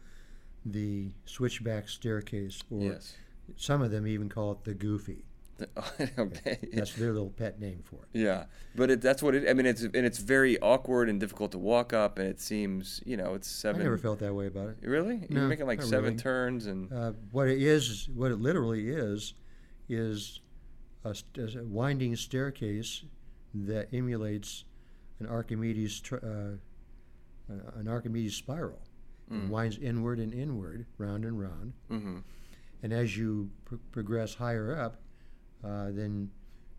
the 0.65 1.11
switchback 1.25 1.87
staircase, 1.89 2.61
or 2.71 2.81
Yes. 2.81 3.15
some 3.55 3.81
of 3.83 3.91
them 3.91 4.07
even 4.07 4.29
call 4.29 4.51
it 4.53 4.63
the 4.63 4.73
Goofy. 4.73 5.25
okay. 6.19 6.57
That's 6.73 6.93
their 6.93 7.13
little 7.13 7.29
pet 7.31 7.59
name 7.59 7.81
for 7.83 7.95
it. 8.03 8.19
Yeah, 8.19 8.45
but 8.75 8.89
it, 8.91 9.01
that's 9.01 9.23
what 9.23 9.33
it. 9.35 9.49
I 9.49 9.53
mean, 9.53 9.65
it's 9.65 9.81
and 9.81 9.95
it's 9.95 10.19
very 10.19 10.59
awkward 10.59 11.09
and 11.09 11.19
difficult 11.19 11.51
to 11.53 11.57
walk 11.57 11.93
up, 11.93 12.19
and 12.19 12.27
it 12.27 12.39
seems 12.39 13.01
you 13.05 13.17
know 13.17 13.33
it's 13.33 13.47
seven. 13.47 13.81
I 13.81 13.83
never 13.85 13.97
felt 13.97 14.19
that 14.19 14.33
way 14.33 14.47
about 14.47 14.69
it. 14.69 14.77
Really? 14.81 15.25
You're 15.29 15.47
making 15.47 15.65
like 15.67 15.81
seven 15.81 16.03
really. 16.11 16.15
turns 16.17 16.65
and 16.67 16.91
Uh, 16.91 17.13
what 17.31 17.47
it 17.47 17.61
is, 17.61 18.09
what 18.13 18.31
it 18.31 18.37
literally 18.39 18.89
is, 18.89 19.33
is 19.89 20.41
a, 21.05 21.15
a 21.37 21.63
winding 21.63 22.15
staircase 22.15 23.03
that 23.53 23.87
emulates 23.93 24.65
an 25.19 25.25
Archimedes 25.27 25.99
tr- 26.01 26.17
uh, 26.17 26.57
an 27.79 27.87
Archimedes 27.87 28.35
spiral. 28.35 28.81
It 29.29 29.33
Mm. 29.33 29.49
winds 29.49 29.77
inward 29.77 30.19
and 30.19 30.33
inward, 30.33 30.85
round 30.97 31.25
and 31.25 31.37
round. 31.39 31.73
hmm 31.89 32.19
And 32.81 32.93
as 32.93 33.17
you 33.17 33.49
pr- 33.65 33.75
progress 33.91 34.35
higher 34.35 34.77
up, 34.79 35.01
uh, 35.63 35.91
then 35.91 36.29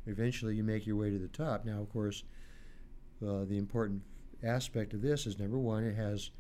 eventually 0.06 0.56
you 0.56 0.64
make 0.64 0.86
your 0.86 0.96
way 0.96 1.10
to 1.10 1.18
the 1.18 1.28
top. 1.28 1.64
Now, 1.64 1.80
of 1.80 1.90
course, 1.90 2.24
uh, 3.22 3.44
the 3.44 3.58
important 3.58 4.02
aspect 4.42 4.94
of 4.94 5.02
this 5.02 5.26
is 5.26 5.38
number 5.38 5.58
one, 5.58 5.84
it 5.84 5.96
has 5.96 6.30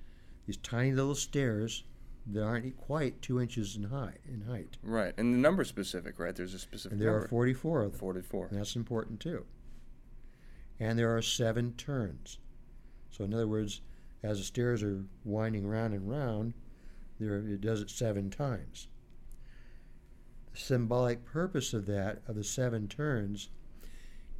these 0.46 0.56
tiny 0.58 0.92
little 0.92 1.14
stairs 1.14 1.84
that 2.30 2.42
aren't 2.42 2.76
quite 2.76 3.20
two 3.22 3.40
inches 3.40 3.76
in 3.76 3.84
height. 3.84 4.20
In 4.26 4.42
height, 4.42 4.76
right, 4.82 5.14
and 5.16 5.32
the 5.32 5.38
number 5.38 5.64
specific, 5.64 6.18
right? 6.18 6.34
There's 6.34 6.54
a 6.54 6.58
specific 6.58 6.92
and 6.92 7.00
there 7.00 7.14
are 7.16 7.26
44 7.28 7.82
of 7.82 7.92
them. 7.92 8.00
Forty-four. 8.00 8.46
And 8.48 8.58
that's 8.58 8.76
important 8.76 9.20
too. 9.20 9.46
And 10.78 10.98
there 10.98 11.16
are 11.16 11.22
seven 11.22 11.72
turns. 11.72 12.38
So, 13.10 13.24
in 13.24 13.34
other 13.34 13.48
words, 13.48 13.80
as 14.22 14.38
the 14.38 14.44
stairs 14.44 14.82
are 14.82 15.04
winding 15.24 15.66
round 15.66 15.94
and 15.94 16.08
round, 16.08 16.54
there 17.18 17.36
it 17.36 17.60
does 17.60 17.80
it 17.80 17.90
seven 17.90 18.30
times. 18.30 18.88
Symbolic 20.58 21.24
purpose 21.24 21.72
of 21.72 21.86
that, 21.86 22.18
of 22.26 22.34
the 22.34 22.42
seven 22.42 22.88
turns, 22.88 23.48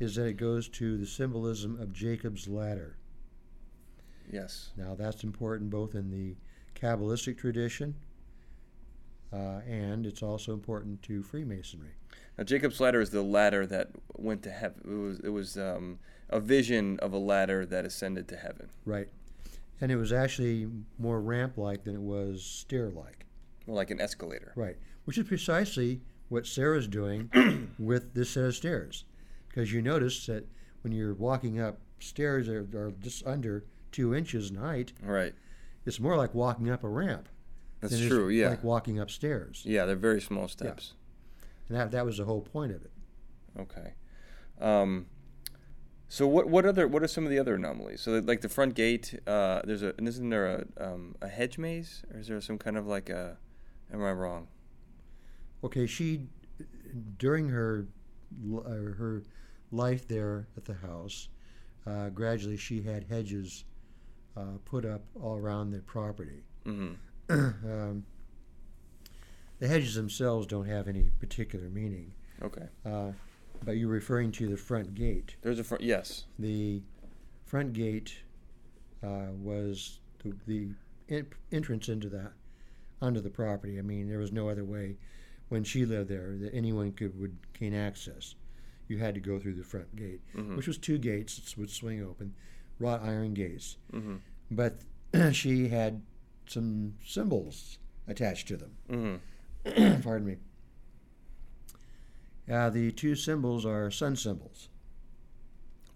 is 0.01 0.17
that 0.17 0.27
it 0.27 0.33
goes 0.33 0.69
to 0.69 0.97
the 0.97 1.07
symbolism 1.07 1.81
of 1.81 1.93
Jacob's 1.93 2.49
ladder. 2.49 2.97
Yes. 4.31 4.73
Now, 4.77 4.97
that's 4.97 5.23
important 5.23 5.71
both 5.71 5.95
in 5.95 6.11
the 6.11 6.35
Kabbalistic 6.75 7.39
tradition, 7.39 7.95
uh, 9.33 9.61
and 9.69 10.07
it's 10.07 10.23
also 10.23 10.53
important 10.53 11.03
to 11.05 11.23
Freemasonry. 11.23 11.93
Now, 12.37 12.45
Jacob's 12.45 12.81
ladder 12.81 13.01
is 13.01 13.11
the 13.11 13.23
ladder 13.23 13.65
that 13.67 13.91
went 14.17 14.43
to 14.43 14.51
heaven. 14.51 14.81
It 14.85 14.97
was 14.97 15.21
it 15.21 15.31
was 15.31 15.57
um, 15.57 16.01
a 16.31 16.41
vision 16.41 16.99
of 17.01 17.13
a 17.13 17.19
ladder 17.19 17.65
that 17.67 17.85
ascended 17.85 18.27
to 18.29 18.37
heaven. 18.37 18.69
Right. 18.85 19.09
And 19.81 19.93
it 19.93 19.97
was 19.97 20.13
actually 20.13 20.69
more 20.99 21.21
ramp-like 21.21 21.85
than 21.85 21.95
it 21.95 22.03
was 22.03 22.43
stair-like. 22.43 23.27
More 23.69 23.77
like 23.77 23.93
an 23.93 24.01
escalator. 24.01 24.53
Right. 24.57 24.77
Which 25.09 25.17
is 25.17 25.27
precisely 25.27 26.03
what 26.29 26.47
Sarah's 26.47 26.87
doing 26.87 27.31
with 27.79 28.13
this 28.13 28.29
set 28.29 28.45
of 28.45 28.55
stairs. 28.55 29.07
Because 29.49 29.73
you 29.73 29.81
notice 29.81 30.27
that 30.27 30.47
when 30.83 30.93
you're 30.93 31.15
walking 31.15 31.59
up 31.59 31.79
stairs 31.99 32.47
that 32.47 32.75
are, 32.75 32.93
just 33.01 33.27
under 33.27 33.65
two 33.91 34.15
inches 34.15 34.51
in 34.51 34.57
height, 34.57 34.93
Right. 35.03 35.33
it's 35.87 35.99
more 35.99 36.15
like 36.15 36.35
walking 36.35 36.69
up 36.69 36.85
a 36.85 36.89
ramp. 36.91 37.31
That's 37.81 37.95
than 37.95 38.03
it 38.03 38.05
is 38.05 38.11
true. 38.11 38.29
Yeah. 38.29 38.51
Like 38.51 38.63
walking 38.63 38.99
upstairs. 38.99 39.63
yeah, 39.65 39.87
they're 39.87 39.97
very 39.97 40.21
small 40.21 40.47
steps. 40.47 40.93
And 41.71 41.79
that, 41.79 41.91
that 41.93 42.05
was 42.05 42.19
the 42.19 42.27
whole 42.27 42.43
point 42.43 42.73
of 42.73 42.83
it. 42.85 42.91
Okay. 43.59 43.95
Um, 44.61 45.07
so 46.09 46.27
what 46.27 46.51
what 46.51 46.67
other 46.67 46.87
what 46.87 47.03
are 47.03 47.09
some 47.09 47.25
of 47.25 47.31
the 47.31 47.39
other 47.39 47.55
anomalies? 47.55 48.03
So 48.03 48.19
like 48.27 48.43
the 48.43 48.51
front 48.51 48.75
gate, 48.75 49.19
uh, 49.27 49.63
there's 49.65 49.83
a 49.83 49.95
and 49.97 50.07
isn't 50.07 50.29
there 50.29 50.67
a 50.79 50.93
um, 50.93 51.15
a 51.23 51.29
hedge 51.29 51.57
maze 51.57 52.03
or 52.13 52.21
is 52.21 52.27
there 52.29 52.39
some 52.43 52.59
kind 52.59 52.77
of 52.77 52.87
like 52.87 53.09
a? 53.09 53.39
Am 53.91 54.05
I 54.05 54.13
wrong? 54.13 54.49
Okay, 55.65 55.87
she, 55.87 56.23
during 57.19 57.49
her 57.49 57.87
uh, 58.57 58.71
her 58.71 59.23
life 59.73 60.07
there 60.07 60.47
at 60.57 60.65
the 60.65 60.75
house, 60.75 61.29
uh, 61.87 62.09
gradually 62.11 62.57
she 62.57 62.83
had 62.83 63.05
hedges 63.05 63.65
uh, 64.37 64.59
put 64.65 64.85
up 64.85 65.03
all 65.21 65.37
around 65.37 65.71
the 65.71 65.81
property. 65.81 66.45
Mm-hmm. 66.67 66.95
um, 67.31 68.05
the 69.59 69.67
hedges 69.67 69.95
themselves 69.95 70.47
don't 70.47 70.67
have 70.67 70.87
any 70.89 71.11
particular 71.19 71.69
meaning, 71.69 72.13
Okay. 72.43 72.67
uh, 72.87 73.11
but 73.65 73.73
you're 73.73 73.89
referring 73.89 74.31
to 74.33 74.49
the 74.49 74.57
front 74.57 74.95
gate. 74.95 75.35
There's 75.43 75.59
a 75.59 75.65
front. 75.65 75.83
Yes. 75.83 76.25
The 76.39 76.83
front 77.45 77.73
gate 77.73 78.15
uh, 79.03 79.33
was 79.33 79.99
the, 80.23 80.33
the 80.47 80.69
en- 81.09 81.27
entrance 81.51 81.89
into 81.89 82.09
that 82.11 82.33
onto 83.03 83.21
the 83.21 83.31
property. 83.31 83.79
I 83.79 83.83
mean, 83.83 84.09
there 84.09 84.19
was 84.19 84.31
no 84.33 84.49
other 84.49 84.65
way 84.65 84.97
when 85.49 85.65
she 85.65 85.85
lived 85.87 86.09
there 86.11 86.37
that 86.39 86.55
anyone 86.55 86.93
could 86.93 87.19
would 87.19 87.37
gain 87.59 87.75
access. 87.75 88.35
You 88.89 88.99
had 88.99 89.15
to 89.15 89.21
go 89.21 89.39
through 89.39 89.55
the 89.55 89.65
front 89.65 89.95
gate, 89.97 90.21
Mhm. 90.35 90.57
which 90.57 90.67
was 90.67 90.79
two 90.79 90.99
gates 90.99 91.39
that 91.39 91.59
would 91.59 91.71
swing 91.71 92.03
open, 92.03 92.35
wrought 92.79 93.03
iron 93.03 93.35
gates. 93.35 93.77
Mm-hmm. 93.93 94.17
But 94.51 94.81
she 95.33 95.69
had 95.69 96.03
some 96.47 96.95
symbols 97.05 97.79
attached 98.07 98.49
to 98.49 98.57
them. 98.57 98.77
Mm-hmm. 98.89 100.01
Pardon 100.03 100.27
me. 100.27 100.37
Uh, 102.51 102.71
the 102.71 102.91
two 102.93 103.15
symbols 103.15 103.67
are 103.67 103.91
sun 103.91 104.17
symbols. 104.17 104.69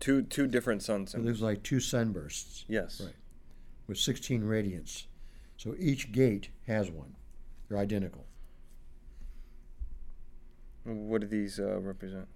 Two 0.00 0.22
two 0.22 0.46
different 0.46 0.82
sun 0.82 1.06
symbols. 1.06 1.26
It 1.26 1.30
looks 1.30 1.40
like 1.42 1.62
two 1.62 1.80
sunbursts 1.80 2.64
Yes. 2.68 3.00
Right. 3.02 3.14
with 3.86 3.96
16 3.98 4.42
radiants. 4.42 5.06
So 5.56 5.74
each 5.78 6.12
gate 6.12 6.50
has 6.66 6.90
one. 6.90 7.14
They're 7.68 7.78
identical. 7.78 8.26
What 10.84 11.20
do 11.20 11.26
these 11.26 11.60
uh, 11.60 11.80
represent? 11.80 12.28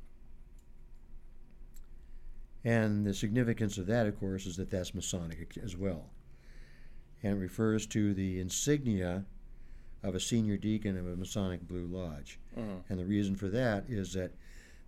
And 2.65 3.07
the 3.07 3.15
significance 3.15 3.79
of 3.79 3.87
that, 3.87 4.07
of 4.07 4.19
course, 4.19 4.47
is 4.47 4.57
that 4.57 4.71
that's 4.71 4.95
Masonic 4.95 5.57
as 5.63 5.77
well. 5.77 6.11
And 7.23 7.35
it 7.39 7.41
refers 7.41 7.87
to 7.89 8.13
the 8.13 8.41
insignia 8.41 9.25
of 10.03 10.15
a 10.15 10.21
senior 10.21 10.57
deacon 10.57 10.97
of 10.97 11.07
a 11.07 11.17
Masonic 11.17 11.67
Blue 11.67 11.87
Lodge. 11.87 12.39
Mhm. 12.57 12.83
And 12.89 12.99
the 12.99 13.07
reason 13.07 13.35
for 13.35 13.49
that 13.49 13.89
is 13.89 14.13
that 14.13 14.33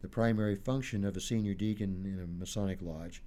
the 0.00 0.08
primary 0.08 0.54
function 0.54 1.04
of 1.04 1.16
a 1.16 1.20
senior 1.20 1.54
deacon 1.54 2.04
in 2.04 2.20
a 2.20 2.26
Masonic 2.26 2.82
Lodge 2.82 3.22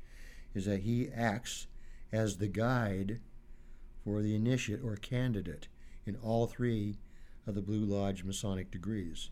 is 0.54 0.66
that 0.66 0.82
he 0.82 1.10
acts 1.10 1.68
as 2.12 2.38
the 2.38 2.48
guide 2.48 3.20
for 4.04 4.22
the 4.22 4.36
initiate 4.36 4.82
or 4.82 4.96
candidate 4.96 5.68
in 6.06 6.16
all 6.18 6.48
three 6.48 6.98
of 7.46 7.56
the 7.56 7.62
Blue 7.62 7.84
Lodge 7.86 8.24
Masonic 8.24 8.72
degrees. 8.72 9.30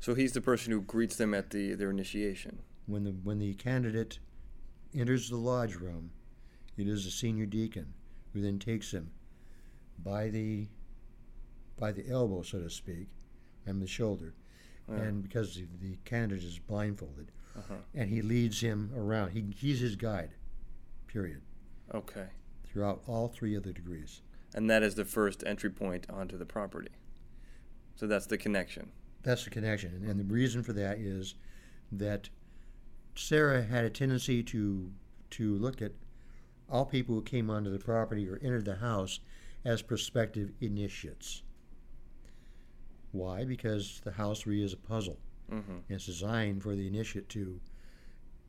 So 0.00 0.14
he's 0.14 0.32
the 0.32 0.40
person 0.40 0.72
who 0.72 0.80
greets 0.82 1.16
them 1.16 1.34
at 1.34 1.50
the 1.50 1.74
their 1.74 1.90
initiation. 1.90 2.60
When 2.86 3.04
the 3.04 3.10
when 3.10 3.38
the 3.38 3.54
candidate 3.54 4.18
enters 4.94 5.28
the 5.28 5.36
lodge 5.36 5.74
room, 5.74 6.10
it 6.76 6.86
is 6.88 7.04
the 7.04 7.10
senior 7.10 7.46
deacon 7.46 7.92
who 8.32 8.40
then 8.40 8.58
takes 8.58 8.92
him 8.92 9.10
by 10.02 10.28
the 10.28 10.68
by 11.78 11.92
the 11.92 12.08
elbow, 12.08 12.42
so 12.42 12.60
to 12.60 12.70
speak, 12.70 13.08
and 13.66 13.82
the 13.82 13.86
shoulder, 13.86 14.32
Yeah. 14.88 14.96
and 14.96 15.22
because 15.22 15.56
the, 15.56 15.66
the 15.82 15.96
candidate 16.04 16.42
is 16.44 16.58
blindfolded, 16.58 17.30
Uh-huh. 17.58 17.74
and 17.94 18.08
he 18.08 18.22
leads 18.22 18.60
him 18.60 18.90
around. 18.96 19.32
He, 19.32 19.44
he's 19.54 19.80
his 19.80 19.94
guide, 19.94 20.30
period, 21.06 21.42
Okay. 21.92 22.28
throughout 22.64 23.02
all 23.06 23.28
three 23.28 23.54
of 23.56 23.62
the 23.62 23.74
degrees. 23.74 24.22
And 24.54 24.70
that 24.70 24.82
is 24.82 24.94
the 24.94 25.04
first 25.04 25.42
entry 25.44 25.68
point 25.68 26.08
onto 26.08 26.38
the 26.38 26.46
property. 26.46 26.92
So 27.94 28.06
that's 28.06 28.26
the 28.26 28.38
connection. 28.38 28.90
That's 29.26 29.42
the 29.42 29.50
connection, 29.50 30.04
and, 30.08 30.20
the 30.20 30.24
reason 30.24 30.62
for 30.62 30.72
that 30.74 30.98
is 30.98 31.34
that 31.90 32.28
Sarah 33.16 33.60
had 33.60 33.84
a 33.84 33.90
tendency 33.90 34.40
to 34.44 34.92
to 35.30 35.56
look 35.56 35.82
at 35.82 35.90
all 36.70 36.84
people 36.84 37.16
who 37.16 37.22
came 37.22 37.50
onto 37.50 37.68
the 37.68 37.78
property 37.80 38.28
or 38.28 38.38
entered 38.40 38.66
the 38.66 38.76
house 38.76 39.18
as 39.64 39.82
prospective 39.82 40.52
initiates. 40.60 41.42
Why? 43.10 43.44
Because 43.44 44.00
the 44.04 44.12
house 44.12 44.46
really 44.46 44.62
is 44.62 44.72
a 44.72 44.76
puzzle. 44.76 45.18
Mm-hmm. 45.50 45.72
And 45.72 45.82
it's 45.88 46.06
designed 46.06 46.62
for 46.62 46.76
the 46.76 46.86
initiate 46.86 47.28
to 47.30 47.60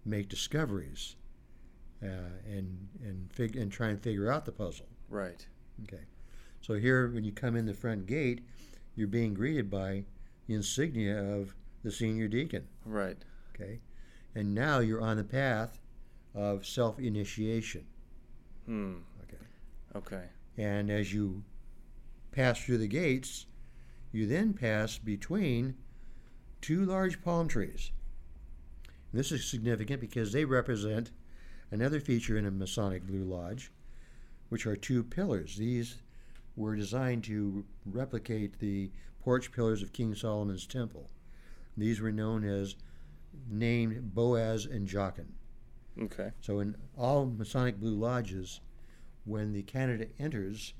make 0.05 0.29
discoveries 0.29 1.15
uh, 2.03 2.37
and 2.45 2.87
and 3.03 3.33
fig- 3.33 3.55
and 3.55 3.71
try 3.71 3.87
and 3.87 3.99
figure 3.99 4.31
out 4.31 4.45
the 4.45 4.51
puzzle. 4.51 4.85
Right. 5.09 5.47
Okay. 5.85 6.03
So 6.61 6.75
here, 6.75 7.09
when 7.09 7.23
you 7.23 7.31
come 7.31 7.55
in 7.55 7.65
the 7.65 7.73
front 7.73 8.05
gate, 8.05 8.41
you're 8.95 9.07
being 9.07 9.33
greeted 9.33 9.71
by 9.71 10.05
insignia 10.47 11.17
of 11.17 11.55
the 11.83 11.91
senior 11.91 12.27
deacon. 12.27 12.67
Right. 12.85 13.17
Okay. 13.53 13.79
And 14.35 14.53
now 14.53 14.79
you're 14.79 15.01
on 15.01 15.17
the 15.17 15.23
path 15.23 15.79
of 16.35 16.65
self 16.65 16.99
initiation. 16.99 17.85
Hmm. 18.65 18.97
Okay. 19.23 19.43
Okay. 19.95 20.23
And 20.57 20.89
as 20.89 21.13
you 21.13 21.43
pass 22.31 22.59
through 22.59 22.77
the 22.79 22.87
gates, 22.87 23.45
you 24.11 24.27
then 24.27 24.53
pass 24.53 24.97
between 24.97 25.75
two 26.61 26.85
large 26.85 27.21
palm 27.21 27.47
trees. 27.47 27.91
And 29.11 29.19
this 29.19 29.31
is 29.31 29.45
significant 29.45 30.01
because 30.01 30.31
they 30.31 30.45
represent 30.45 31.11
another 31.71 31.99
feature 31.99 32.37
in 32.37 32.45
a 32.45 32.51
Masonic 32.51 33.05
Blue 33.05 33.23
Lodge, 33.23 33.71
which 34.49 34.65
are 34.65 34.75
two 34.75 35.03
pillars. 35.03 35.57
These 35.57 35.97
were 36.55 36.75
designed 36.75 37.23
to 37.25 37.63
replicate 37.85 38.59
the 38.59 38.91
porch 39.27 39.51
pillars 39.51 39.83
of 39.83 39.91
King 39.91 40.15
Solomon's 40.15 40.65
temple. 40.65 41.09
These 41.75 41.99
were 41.99 42.13
known 42.13 42.45
as 42.45 42.77
named 43.49 44.15
Boaz 44.15 44.65
and 44.65 44.87
Jachin. 44.87 45.33
Okay. 46.01 46.31
So 46.39 46.59
in 46.61 46.77
all 46.97 47.25
Masonic 47.25 47.77
Blue 47.77 47.97
Lodges, 47.97 48.61
when 49.25 49.51
the 49.51 49.63
candidate 49.63 50.15
enters 50.17 50.73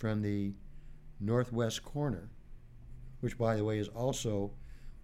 from 0.00 0.22
the 0.22 0.54
northwest 1.20 1.84
corner, 1.84 2.30
which 3.20 3.38
by 3.38 3.54
the 3.54 3.62
way 3.64 3.78
is 3.78 3.86
also 3.86 4.50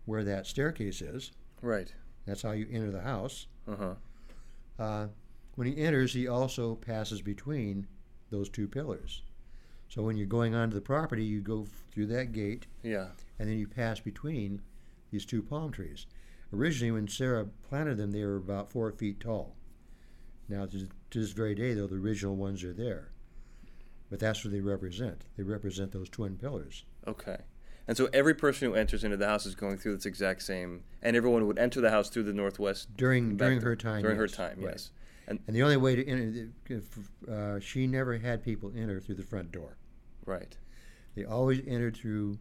where 0.04 0.24
that 0.24 0.48
staircase 0.48 1.00
is, 1.00 1.30
Right. 1.62 1.94
that's 2.26 2.42
how 2.42 2.50
you 2.50 2.66
enter 2.72 2.90
the 2.90 3.02
house. 3.02 3.46
Uh-huh. 3.68 3.94
Uh, 4.80 5.06
when 5.54 5.68
he 5.68 5.76
enters, 5.78 6.12
he 6.12 6.26
also 6.26 6.74
passes 6.74 7.22
between 7.22 7.86
those 8.30 8.48
two 8.48 8.66
pillars. 8.66 9.22
So 9.88 10.02
when 10.02 10.16
you're 10.16 10.26
going 10.26 10.54
onto 10.54 10.74
the 10.74 10.80
property, 10.80 11.24
you 11.24 11.40
go 11.40 11.66
through 11.92 12.06
that 12.06 12.32
gate, 12.32 12.66
Yeah. 12.82 13.08
and 13.38 13.48
then 13.48 13.58
you 13.58 13.66
pass 13.66 14.00
between 14.00 14.60
these 15.10 15.24
two 15.24 15.42
palm 15.42 15.72
trees. 15.72 16.06
Originally, 16.52 16.90
when 16.92 17.08
Sarah 17.08 17.46
planted 17.68 17.96
them, 17.96 18.10
they 18.12 18.24
were 18.24 18.36
about 18.36 18.70
four 18.70 18.90
feet 18.92 19.20
tall. 19.20 19.56
Now, 20.48 20.66
to, 20.66 20.88
this 21.10 21.32
very 21.32 21.54
day, 21.54 21.74
though, 21.74 21.86
the 21.86 21.96
original 21.96 22.36
ones 22.36 22.62
are 22.62 22.72
there. 22.72 23.10
But 24.10 24.20
that's 24.20 24.44
what 24.44 24.52
they 24.52 24.60
represent. 24.60 25.24
They 25.36 25.42
represent 25.42 25.90
those 25.92 26.08
twin 26.08 26.36
pillars. 26.36 26.84
Okay. 27.06 27.38
And 27.88 27.96
so 27.96 28.08
every 28.12 28.34
person 28.34 28.68
who 28.68 28.74
enters 28.74 29.02
into 29.04 29.16
the 29.16 29.26
house 29.26 29.46
is 29.46 29.54
going 29.54 29.78
through 29.78 29.96
this 29.96 30.06
exact 30.06 30.42
same, 30.42 30.82
and 31.02 31.16
everyone 31.16 31.46
would 31.46 31.58
enter 31.58 31.80
the 31.80 31.90
house 31.90 32.08
through 32.08 32.24
the 32.24 32.32
northwest 32.32 32.96
During 32.96 33.36
during 33.36 33.60
to- 33.60 33.64
her 33.66 33.76
time. 33.76 34.02
During 34.02 34.16
her 34.18 34.24
yes. 34.26 34.32
time, 34.34 34.58
Right. 34.60 34.72
yes. 34.72 34.90
And 35.28 35.40
the 35.48 35.62
only 35.62 35.76
way 35.76 35.96
to 35.96 36.06
enter, 36.06 36.50
uh, 37.28 37.58
she 37.58 37.86
never 37.86 38.16
had 38.16 38.44
people 38.44 38.72
enter 38.76 39.00
through 39.00 39.16
the 39.16 39.24
front 39.24 39.50
door. 39.50 39.76
Right. 40.24 40.56
They 41.16 41.24
always 41.24 41.60
entered 41.66 41.96
through 41.96 42.38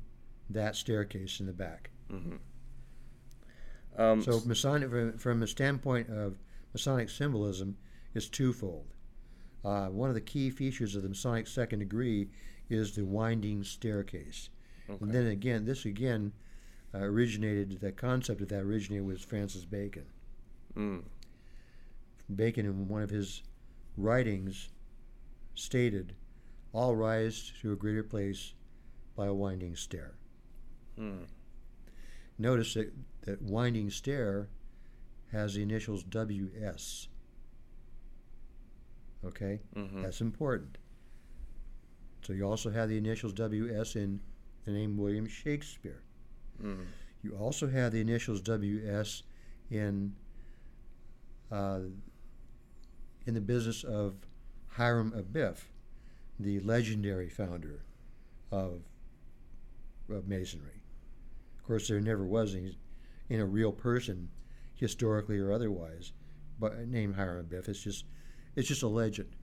that 0.49 0.75
staircase 0.75 1.39
in 1.39 1.47
the 1.47 1.53
back. 1.53 1.89
Mm-hmm. 2.11 2.35
Um, 4.01 4.21
So 4.21 4.41
Masonic, 4.45 4.89
from, 4.89 5.17
from 5.17 5.43
a 5.43 5.47
standpoint 5.47 6.09
of 6.09 6.37
Masonic 6.73 7.09
symbolism, 7.09 7.77
is 8.13 8.29
twofold. 8.29 8.85
Uh, 9.63 9.87
one 9.87 10.09
of 10.09 10.15
the 10.15 10.21
key 10.21 10.51
features 10.51 10.95
of 10.95 11.01
the 11.01 11.09
Masonic 11.09 11.47
second 11.47 11.79
degree 11.79 12.29
is 12.69 12.95
the 12.95 13.03
winding 13.05 13.63
staircase. 13.63 14.49
Okay. 14.87 15.03
And 15.03 15.11
then 15.11 15.27
again, 15.27 15.65
this 15.65 15.85
again 15.85 16.33
uh, 16.93 16.99
originated, 16.99 17.79
the 17.81 17.91
concept 17.91 18.41
of 18.41 18.49
that 18.49 18.61
originated 18.61 19.05
with 19.05 19.25
Francis 19.25 19.65
Bacon. 19.65 20.05
Mm. 20.75 21.03
Bacon, 22.33 22.65
in 22.65 22.87
one 22.87 23.03
of 23.03 23.09
his 23.09 23.43
writings, 23.97 24.69
stated, 25.53 26.15
All 26.73 26.95
rise 26.95 27.51
to 27.61 27.71
a 27.71 27.75
greater 27.75 28.03
place 28.03 28.53
by 29.15 29.27
a 29.27 29.33
winding 29.33 29.75
stair. 29.75 30.15
Mm. 30.99 31.27
Notice 32.37 32.73
that, 32.73 32.91
that 33.21 33.41
winding 33.41 33.89
stair 33.89 34.49
has 35.31 35.53
the 35.55 35.61
initials 35.61 36.03
WS. 36.03 37.07
Okay? 39.25 39.61
hmm 39.73 40.01
That's 40.01 40.21
important. 40.21 40.77
So 42.21 42.33
you 42.33 42.43
also 42.43 42.71
have 42.71 42.89
the 42.89 42.97
initials 42.97 43.33
WS 43.33 43.95
in 43.95 44.19
the 44.65 44.71
name 44.71 44.97
William 44.97 45.27
Shakespeare. 45.27 46.01
Mm. 46.61 46.85
You 47.21 47.35
also 47.35 47.67
have 47.67 47.91
the 47.91 48.01
initials 48.01 48.41
WS 48.41 49.23
in 49.69 50.13
uh, 51.51 51.79
in 53.25 53.33
the 53.33 53.41
business 53.41 53.83
of 53.83 54.15
Hiram 54.69 55.11
Abiff, 55.11 55.65
the 56.39 56.59
legendary 56.59 57.29
founder 57.29 57.83
of, 58.51 58.81
of 60.09 60.27
Masonry. 60.27 60.81
Of 61.57 61.63
course, 61.63 61.87
there 61.87 61.99
never 61.99 62.23
was 62.25 62.55
any, 62.55 62.77
in 63.29 63.39
a 63.39 63.45
real 63.45 63.71
person, 63.71 64.29
historically 64.75 65.39
or 65.39 65.51
otherwise, 65.51 66.11
but 66.59 66.77
named 66.87 67.15
Hiram 67.15 67.45
Abiff. 67.45 67.67
It's 67.69 67.81
just 67.81 68.05
it's 68.55 68.67
just 68.67 68.83
a 68.83 68.87
legend, 68.87 69.35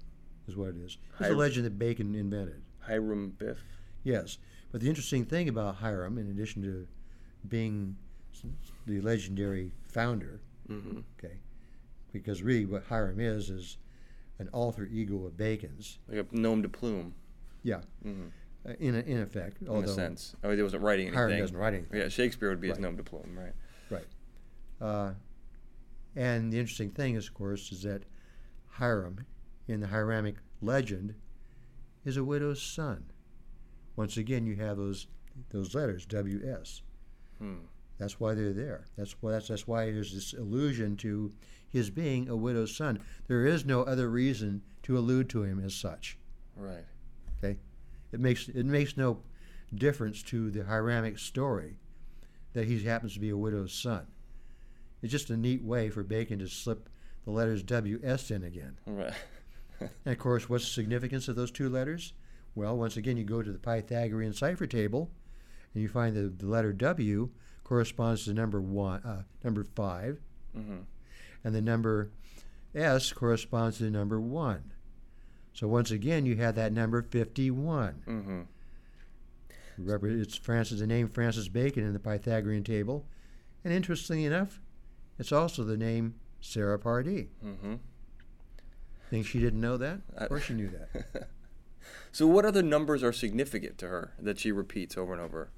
is 0.48 0.56
what 0.56 0.70
it 0.70 0.76
is. 0.76 0.96
It's 1.20 1.30
a 1.30 1.34
legend 1.34 1.66
that 1.66 1.78
Bacon 1.78 2.14
invented. 2.14 2.62
Hiram 2.80 3.34
Biff. 3.38 3.62
Yes, 4.04 4.38
but 4.70 4.80
the 4.80 4.88
interesting 4.88 5.24
thing 5.24 5.48
about 5.48 5.76
Hiram, 5.76 6.18
in 6.18 6.28
addition 6.30 6.62
to 6.62 6.86
being 7.48 7.96
the 8.86 9.00
legendary 9.00 9.72
founder, 9.88 10.40
hmm 10.66 11.00
okay, 11.18 11.34
because 12.12 12.42
really 12.42 12.66
what 12.66 12.84
Hiram 12.84 13.20
is 13.20 13.50
is 13.50 13.78
an 14.38 14.48
alter 14.52 14.86
ego 14.90 15.26
of 15.26 15.36
Bacon's, 15.36 15.98
Like 16.08 16.26
a 16.32 16.36
nom 16.36 16.62
de 16.62 16.68
plume. 16.68 17.14
Yeah. 17.62 17.80
hmm 18.02 18.28
uh, 18.64 18.74
in 18.78 18.94
a, 18.94 19.00
in 19.00 19.20
effect. 19.20 19.60
In 19.60 19.68
although 19.68 19.90
a 19.90 19.94
sense. 19.94 20.36
Oh, 20.44 20.54
he 20.54 20.62
wasn't 20.62 20.82
writing 20.84 21.06
anything. 21.08 21.18
Hiram 21.18 21.38
doesn't 21.38 21.56
write 21.56 21.74
anything. 21.74 21.98
Yeah, 22.00 22.08
Shakespeare 22.08 22.48
would 22.48 22.60
be 22.60 22.68
his 22.68 22.76
Right. 22.76 22.82
nom 22.82 22.96
de 22.96 23.02
plume, 23.02 23.36
right? 23.36 23.52
Uh, 24.80 25.14
and 26.16 26.52
the 26.52 26.58
interesting 26.58 26.90
thing 26.90 27.14
is, 27.14 27.28
of 27.28 27.34
course, 27.34 27.70
is 27.70 27.82
that 27.84 28.02
Hiram, 28.68 29.26
in 29.68 29.78
the 29.80 29.86
Hiramic 29.86 30.36
legend, 30.60 31.14
is 32.04 32.16
a 32.16 32.24
widow's 32.24 32.60
son. 32.60 33.04
Once 33.94 34.16
again, 34.16 34.44
you 34.46 34.56
have 34.56 34.76
those 34.76 35.06
those 35.50 35.72
letters 35.74 36.04
W.S. 36.06 36.82
Hmm. 37.38 37.58
That's 38.02 38.18
why 38.18 38.34
they're 38.34 38.52
there. 38.52 38.84
That's 38.96 39.14
why 39.20 39.30
that's, 39.30 39.46
that's 39.46 39.68
why 39.68 39.84
there's 39.92 40.12
this 40.12 40.32
allusion 40.32 40.96
to 40.96 41.30
his 41.68 41.88
being 41.88 42.28
a 42.28 42.34
widow's 42.34 42.74
son. 42.74 42.98
There 43.28 43.46
is 43.46 43.64
no 43.64 43.82
other 43.82 44.10
reason 44.10 44.62
to 44.82 44.98
allude 44.98 45.28
to 45.30 45.44
him 45.44 45.64
as 45.64 45.72
such. 45.72 46.18
Right. 46.56 46.84
Okay. 47.38 47.58
It 48.10 48.18
makes 48.18 48.48
it 48.48 48.66
makes 48.66 48.96
no 48.96 49.20
difference 49.72 50.20
to 50.24 50.50
the 50.50 50.64
Hiramic 50.64 51.20
story 51.20 51.78
that 52.54 52.66
he 52.66 52.82
happens 52.82 53.14
to 53.14 53.20
be 53.20 53.30
a 53.30 53.36
widow's 53.36 53.72
son. 53.72 54.08
It's 55.00 55.12
just 55.12 55.30
a 55.30 55.36
neat 55.36 55.62
way 55.62 55.88
for 55.88 56.02
Bacon 56.02 56.40
to 56.40 56.48
slip 56.48 56.88
the 57.24 57.30
letters 57.30 57.62
W.S. 57.62 58.32
in 58.32 58.42
again. 58.42 58.78
Right. 58.84 59.14
And 59.80 60.12
of 60.12 60.18
course, 60.18 60.48
what's 60.48 60.64
the 60.64 60.70
significance 60.70 61.26
of 61.26 61.34
those 61.34 61.50
two 61.50 61.68
letters? 61.68 62.12
Well, 62.54 62.76
once 62.76 62.96
again, 62.96 63.16
you 63.16 63.24
go 63.24 63.42
to 63.42 63.50
the 63.50 63.58
Pythagorean 63.58 64.32
cipher 64.32 64.64
table, 64.64 65.10
and 65.74 65.82
you 65.82 65.88
find 65.88 66.14
that 66.14 66.38
the 66.38 66.46
letter 66.46 66.72
W 66.72 67.30
corresponds 67.76 68.26
to 68.26 68.34
number 68.34 68.60
one, 68.60 69.02
uh, 69.02 69.22
number 69.42 69.64
five, 69.74 70.18
hmm 70.54 70.80
and 71.44 71.54
the 71.54 71.60
number 71.62 72.10
S 72.74 73.12
corresponds 73.12 73.78
to 73.78 73.90
number 73.90 74.20
one. 74.20 74.72
So 75.54 75.66
once 75.68 75.90
again, 75.90 76.26
you 76.26 76.36
have 76.36 76.54
that 76.56 76.70
number 76.72 77.00
fifty-one. 77.00 78.02
hmm 78.04 78.40
Remember, 79.78 80.08
it's 80.08 80.36
Francis, 80.36 80.80
the 80.80 80.86
name 80.86 81.08
Francis 81.08 81.48
Bacon 81.48 81.82
in 81.84 81.94
the 81.94 81.98
Pythagorean 81.98 82.62
table, 82.62 83.06
and 83.64 83.72
interestingly 83.72 84.26
enough, 84.26 84.60
it's 85.18 85.32
also 85.32 85.64
the 85.64 85.78
name 85.78 86.14
Sarah 86.42 86.78
Pardee. 86.78 87.28
hmm 87.42 87.76
Think 89.08 89.24
she 89.26 89.40
didn't 89.40 89.60
know 89.62 89.78
that? 89.78 90.00
I- 90.18 90.24
Of 90.24 90.28
course, 90.28 90.42
she 90.44 90.52
knew 90.54 90.68
that. 90.70 91.28
so, 92.12 92.26
what 92.26 92.44
other 92.44 92.62
numbers 92.62 93.02
are 93.02 93.12
significant 93.14 93.78
to 93.78 93.88
her 93.88 94.12
that 94.18 94.38
she 94.38 94.52
repeats 94.52 94.96
over 94.98 95.12
and 95.14 95.22
over? 95.22 95.48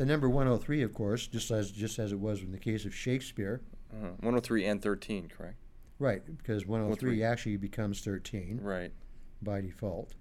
The 0.00 0.06
number 0.06 0.30
103, 0.30 0.80
of 0.80 0.94
course, 0.94 1.26
just 1.26 1.50
as 1.50 1.70
just 1.70 1.98
as 1.98 2.10
it 2.10 2.18
was 2.18 2.40
in 2.40 2.52
the 2.52 2.58
case 2.58 2.86
of 2.86 2.94
Shakespeare, 2.94 3.60
Uh-huh. 3.92 4.12
103 4.20 4.64
and 4.64 4.80
13, 4.80 5.28
correct? 5.28 5.58
right? 5.98 6.24
Because 6.24 6.64
103 6.64 7.18
103. 7.18 7.22
actually 7.22 7.56
becomes 7.58 8.00
13 8.00 8.60
Right. 8.62 8.94
by 9.42 9.60
default. 9.60 10.14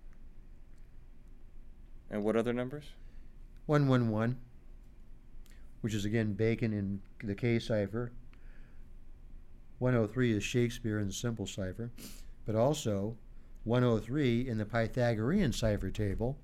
And 2.10 2.26
what 2.26 2.36
other 2.36 2.52
numbers? 2.52 2.92
111, 3.68 4.36
which 5.80 5.94
is 5.94 6.04
again 6.04 6.34
Bacon 6.34 6.74
in 6.74 7.02
the 7.24 7.34
K 7.34 7.58
cipher. 7.58 8.12
103 9.78 10.34
is 10.34 10.44
Shakespeare 10.44 11.00
in 11.00 11.08
the 11.08 11.14
simple 11.14 11.48
cipher, 11.48 11.90
but 12.46 12.54
also 12.54 13.16
103 13.64 14.46
in 14.46 14.58
the 14.58 14.66
Pythagorean 14.66 15.54
cipher 15.54 15.90
table 15.90 16.38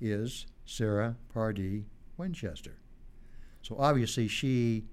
is 0.00 0.46
Sarah 0.64 1.16
Pardee 1.28 1.84
Winchester. 2.16 2.78
So 3.62 3.76
obviously 3.78 4.28
she 4.28 4.84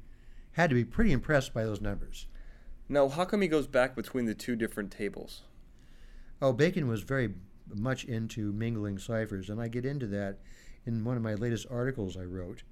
had 0.54 0.70
to 0.70 0.76
be 0.76 0.86
pretty 0.86 1.12
impressed 1.12 1.54
by 1.54 1.64
those 1.64 1.82
numbers. 1.82 2.28
Now, 2.90 3.08
how 3.08 3.26
come 3.26 3.42
he 3.42 3.48
goes 3.48 3.68
back 3.68 3.96
between 3.96 4.26
the 4.26 4.36
two 4.36 4.56
different 4.56 4.92
tables? 4.92 5.44
Oh, 6.42 6.52
Bacon 6.52 6.88
was 6.88 7.04
very 7.04 7.34
much 7.74 8.04
into 8.04 8.52
mingling 8.52 8.98
ciphers, 8.98 9.50
and 9.50 9.62
I 9.62 9.68
get 9.68 9.86
into 9.86 10.08
that 10.08 10.40
in 10.86 11.04
one 11.04 11.16
of 11.16 11.24
my 11.24 11.36
latest 11.36 11.68
articles 11.70 12.18
I 12.18 12.24
wrote 12.24 12.64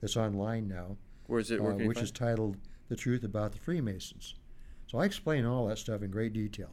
that's 0.00 0.16
online 0.16 0.66
now. 0.66 0.96
Where 1.26 1.38
is 1.38 1.50
it? 1.50 1.60
uh, 1.60 1.64
Where 1.64 1.80
you 1.80 1.86
which 1.88 1.98
find 1.98 2.04
is 2.04 2.10
titled 2.10 2.56
The 2.88 2.96
Truth 2.96 3.22
About 3.22 3.52
the 3.52 3.58
Freemasons. 3.58 4.34
So 4.86 4.98
I 4.98 5.04
explain 5.04 5.44
all 5.44 5.66
that 5.68 5.78
stuff 5.78 6.02
in 6.02 6.10
great 6.10 6.32
detail, 6.32 6.70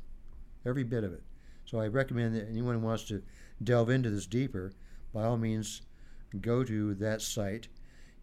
every 0.66 0.84
bit 0.84 1.04
of 1.04 1.12
it. 1.14 1.24
So 1.66 1.80
I 1.80 1.88
recommend 1.88 2.36
that 2.36 2.48
anyone 2.50 2.76
who 2.76 2.86
wants 2.86 3.04
to 3.06 3.22
delve 3.64 3.90
into 3.90 4.10
this 4.10 4.26
deeper, 4.26 4.72
by 5.14 5.24
all 5.24 5.38
means, 5.38 5.82
go 6.42 6.64
to 6.64 6.96
that 6.96 7.22
site. 7.22 7.68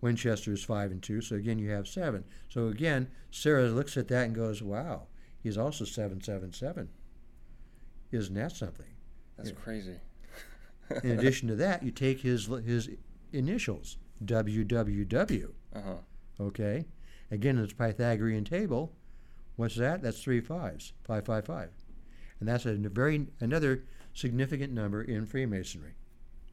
Winchester 0.00 0.52
is 0.52 0.62
5 0.64 0.90
and 0.92 1.02
2, 1.02 1.20
so 1.20 1.36
again 1.36 1.58
you 1.58 1.70
have 1.70 1.88
7. 1.88 2.24
So 2.48 2.68
again, 2.68 3.08
Sarah 3.30 3.68
looks 3.68 3.96
at 3.96 4.08
that 4.08 4.26
and 4.26 4.34
goes, 4.34 4.62
wow, 4.62 5.06
he's 5.42 5.56
also 5.58 5.84
777. 5.84 6.88
Isn't 8.12 8.34
that 8.34 8.52
something? 8.52 8.86
That's 9.36 9.52
crazy. 9.52 9.96
In 11.02 11.10
addition 11.18 11.48
to 11.48 11.56
that, 11.56 11.82
you 11.82 11.90
take 11.90 12.20
his 12.20 12.46
his 12.46 12.88
initials, 13.32 13.98
WWW, 14.24 15.50
Uh 15.74 15.80
huh. 15.80 15.94
okay? 16.40 16.86
Again, 17.30 17.58
in 17.58 17.64
its 17.64 17.72
Pythagorean 17.74 18.44
table, 18.44 18.92
what's 19.56 19.76
that? 19.76 20.02
That's 20.02 20.22
three 20.22 20.40
fives, 20.40 20.92
555. 21.04 21.70
And 22.40 22.48
that's 22.48 22.64
a 22.66 22.74
very 22.74 23.26
another 23.40 23.84
significant 24.14 24.72
number 24.72 25.02
in 25.02 25.26
Freemasonry. 25.26 25.92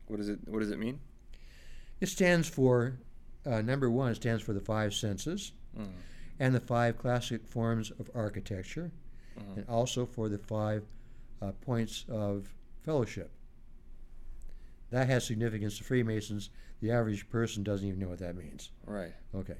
What 0.07 0.17
does 0.17 0.29
it 0.29 0.39
What 0.47 0.59
does 0.59 0.71
it 0.71 0.79
mean? 0.79 0.99
It 2.01 2.07
stands 2.09 2.49
for, 2.49 2.99
uh, 3.45 3.61
number 3.61 3.89
one, 3.89 4.11
it 4.11 4.15
stands 4.15 4.43
for 4.43 4.51
the 4.53 4.59
five 4.59 4.93
senses 4.93 5.53
Mhm. 5.77 5.87
and 6.39 6.53
the 6.53 6.59
five 6.59 6.97
classic 6.97 7.47
forms 7.47 7.89
of 7.91 8.09
architecture, 8.13 8.91
Mhm. 9.39 9.57
and 9.57 9.69
also 9.69 10.05
for 10.05 10.27
the 10.29 10.37
five 10.37 10.83
uh, 11.41 11.51
points 11.61 12.05
of 12.09 12.53
fellowship. 12.83 13.29
That 14.91 15.07
has 15.09 15.25
significance 15.25 15.77
to 15.77 15.83
Freemasons. 15.83 16.49
The 16.81 16.91
average 16.91 17.29
person 17.29 17.63
doesn't 17.63 17.87
even 17.87 17.99
know 17.99 18.09
what 18.09 18.19
that 18.19 18.35
means. 18.35 18.71
Right. 18.85 19.13
Okay. 19.33 19.57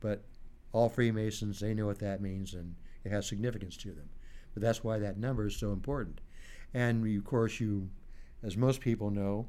But 0.00 0.24
all 0.72 0.88
Freemasons, 0.88 1.60
they 1.60 1.74
know 1.74 1.86
what 1.86 1.98
that 2.00 2.20
means, 2.20 2.54
and 2.54 2.74
it 3.04 3.10
has 3.10 3.26
significance 3.26 3.76
to 3.78 3.92
them. 3.92 4.08
But 4.54 4.62
that's 4.62 4.82
why 4.84 4.98
that 4.98 5.18
number 5.18 5.46
is 5.46 5.56
so 5.56 5.72
important. 5.72 6.20
And 6.72 7.06
of 7.16 7.24
course, 7.24 7.60
you, 7.60 7.90
as 8.42 8.56
most 8.56 8.80
people 8.80 9.10
know, 9.10 9.48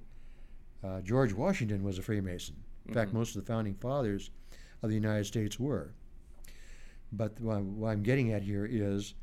uh, 0.83 1.01
George 1.01 1.33
Washington 1.33 1.83
was 1.83 1.97
a 1.97 2.03
Freemason. 2.03 2.55
In 2.87 2.93
fact, 2.93 3.11
Mhm. 3.11 3.15
most 3.15 3.35
of 3.35 3.41
the 3.43 3.47
founding 3.51 3.75
fathers 3.75 4.29
of 4.81 4.89
the 4.89 4.95
United 4.95 5.25
States 5.25 5.59
were. 5.59 5.93
But 7.11 7.39
what 7.39 7.57
I'm, 7.57 7.79
what 7.79 7.89
I'm 7.89 8.03
getting 8.03 8.31
at 8.31 8.43
here 8.43 8.65
is 8.65 9.15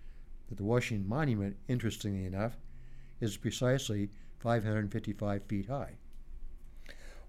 that 0.48 0.56
the 0.56 0.64
Washington 0.64 1.08
Monument, 1.08 1.56
interestingly 1.68 2.24
enough, 2.24 2.56
is 3.20 3.36
precisely 3.36 4.10
555 4.42 5.44
feet 5.44 5.68
high. 5.68 5.92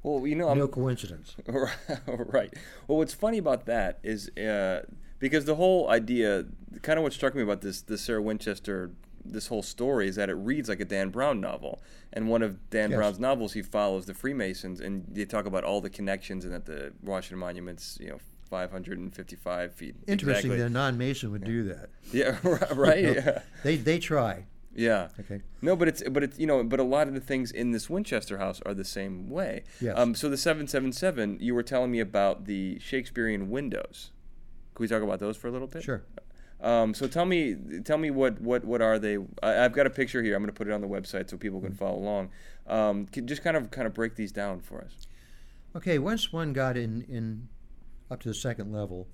Well, 0.02 0.28
you 0.28 0.36
know, 0.36 0.50
I'm, 0.50 0.58
No 0.58 0.68
coincidence. 0.68 1.36
right. 1.48 2.54
Well, 2.88 2.98
what's 2.98 3.14
funny 3.14 3.38
about 3.38 3.66
that 3.68 4.00
is 4.04 4.30
uh, 4.38 4.86
because 5.20 5.46
the 5.46 5.56
whole 5.56 5.90
idea, 5.90 6.46
kind 6.82 7.00
of 7.00 7.04
what 7.04 7.14
struck 7.14 7.36
me 7.36 7.42
about 7.42 7.62
this 7.62 7.82
this 7.82 8.02
Sarah 8.02 8.22
Winchester, 8.22 8.92
this 9.24 9.48
whole 9.48 9.64
story 9.64 10.10
is 10.10 10.18
that 10.18 10.30
it 10.30 10.34
reads 10.34 10.68
like 10.68 10.82
a 10.82 10.86
Dan 10.86 11.10
Brown 11.10 11.40
novel. 11.40 11.82
And 12.12 12.28
one 12.30 12.42
of 12.42 12.70
Dan 12.70 12.92
Yes. 12.92 12.98
Brown's 12.98 13.20
novels, 13.20 13.54
he 13.54 13.62
follows 13.62 14.06
the 14.06 14.14
Freemasons, 14.14 14.82
and 14.82 15.06
they 15.10 15.26
talk 15.26 15.46
about 15.46 15.64
all 15.64 15.80
the 15.82 15.90
connections, 15.90 16.44
and 16.44 16.54
that 16.54 16.66
the 16.66 16.92
Washington 17.02 17.40
Monuments, 17.40 17.98
you 18.02 18.10
know, 18.10 18.20
555 18.50 19.74
feet. 19.74 19.96
Interesting 20.06 20.52
exactly. 20.52 20.58
that 20.58 20.66
a 20.66 20.70
non-Mason 20.70 21.32
would 21.32 21.44
do 21.44 21.64
that. 21.64 21.90
Yeah. 22.12 22.38
Right. 22.76 22.98
You 23.04 23.14
know, 23.16 23.22
Yeah. 23.26 23.42
They 23.64 23.78
they 23.78 24.00
try. 24.00 24.46
Yeah. 24.76 25.10
Okay. 25.20 25.42
No, 25.62 25.76
but 25.76 25.88
it's 25.88 26.02
but 26.10 26.24
it's 26.24 26.40
you 26.40 26.48
know 26.48 26.64
but 26.64 26.80
a 26.80 26.84
lot 26.84 27.08
of 27.08 27.14
the 27.14 27.20
things 27.20 27.52
in 27.52 27.72
this 27.72 27.90
Winchester 27.90 28.38
house 28.40 28.60
are 28.66 28.74
the 28.74 28.84
same 28.84 29.30
way. 29.30 29.64
Yes. 29.80 29.98
Um. 29.98 30.16
So 30.16 30.30
the 30.30 30.38
seven 30.38 30.68
seven 30.68 30.92
seven, 30.92 31.38
you 31.40 31.54
were 31.54 31.64
telling 31.64 31.92
me 31.92 32.00
about 32.00 32.46
the 32.46 32.80
Shakespearean 32.80 33.50
windows. 33.50 34.12
Can 34.76 34.84
we 34.84 34.88
talk 34.88 35.04
about 35.04 35.20
those 35.20 35.38
for 35.38 35.48
a 35.48 35.52
little 35.52 35.68
bit? 35.68 35.84
Sure. 35.84 36.04
Um. 36.60 36.94
So 36.96 37.08
tell 37.08 37.26
me 37.26 37.56
tell 37.84 37.98
me 38.00 38.10
what 38.10 38.42
what 38.42 38.66
what 38.66 38.82
are 38.82 38.98
they? 38.98 39.18
I, 39.44 39.64
I've 39.66 39.74
got 39.74 39.86
a 39.86 39.92
picture 39.92 40.24
here. 40.24 40.36
I'm 40.36 40.42
going 40.42 40.52
to 40.54 40.58
put 40.58 40.68
it 40.68 40.74
on 40.74 40.82
the 40.82 40.88
website 40.88 41.30
so 41.30 41.38
people 41.38 41.60
Mm-hmm. 41.60 41.68
can 41.68 41.76
follow 41.76 41.98
along. 42.00 42.30
Um. 42.66 43.06
Can, 43.06 43.28
just 43.28 43.44
kind 43.44 43.56
of 43.56 43.70
kind 43.70 43.86
of 43.86 43.94
break 43.94 44.16
these 44.16 44.32
down 44.32 44.60
for 44.60 44.82
us. 44.82 44.96
Okay. 45.76 46.00
Once 46.00 46.34
one 46.34 46.52
got 46.54 46.78
in 46.78 47.02
in 47.04 47.48
up 48.10 48.22
to 48.22 48.30
the 48.30 48.34
second 48.34 48.72
level, 48.72 49.08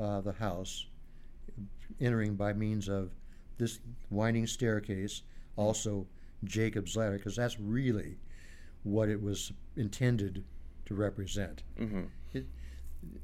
uh, 0.00 0.20
the 0.20 0.32
house, 0.32 0.86
entering 2.00 2.34
by 2.34 2.52
means 2.52 2.88
of 2.88 3.10
this 3.60 3.78
winding 4.10 4.46
staircase, 4.48 5.22
also 5.56 6.06
Jacob's 6.42 6.96
ladder, 6.96 7.16
because 7.18 7.36
that's 7.36 7.60
really 7.60 8.16
what 8.82 9.08
it 9.08 9.22
was 9.22 9.52
intended 9.76 10.44
to 10.86 10.94
represent. 10.94 11.62
Mm-hmm. 11.78 12.02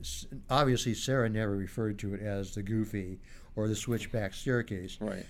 S- 0.00 0.26
Obviously, 0.48 0.94
Sarah 0.94 1.28
never 1.28 1.56
referred 1.56 1.98
to 2.00 2.14
it 2.14 2.22
as 2.22 2.54
the 2.54 2.62
goofy 2.62 3.18
or 3.56 3.68
the 3.68 3.74
switchback 3.76 4.34
staircase. 4.34 4.98
Right. 5.00 5.26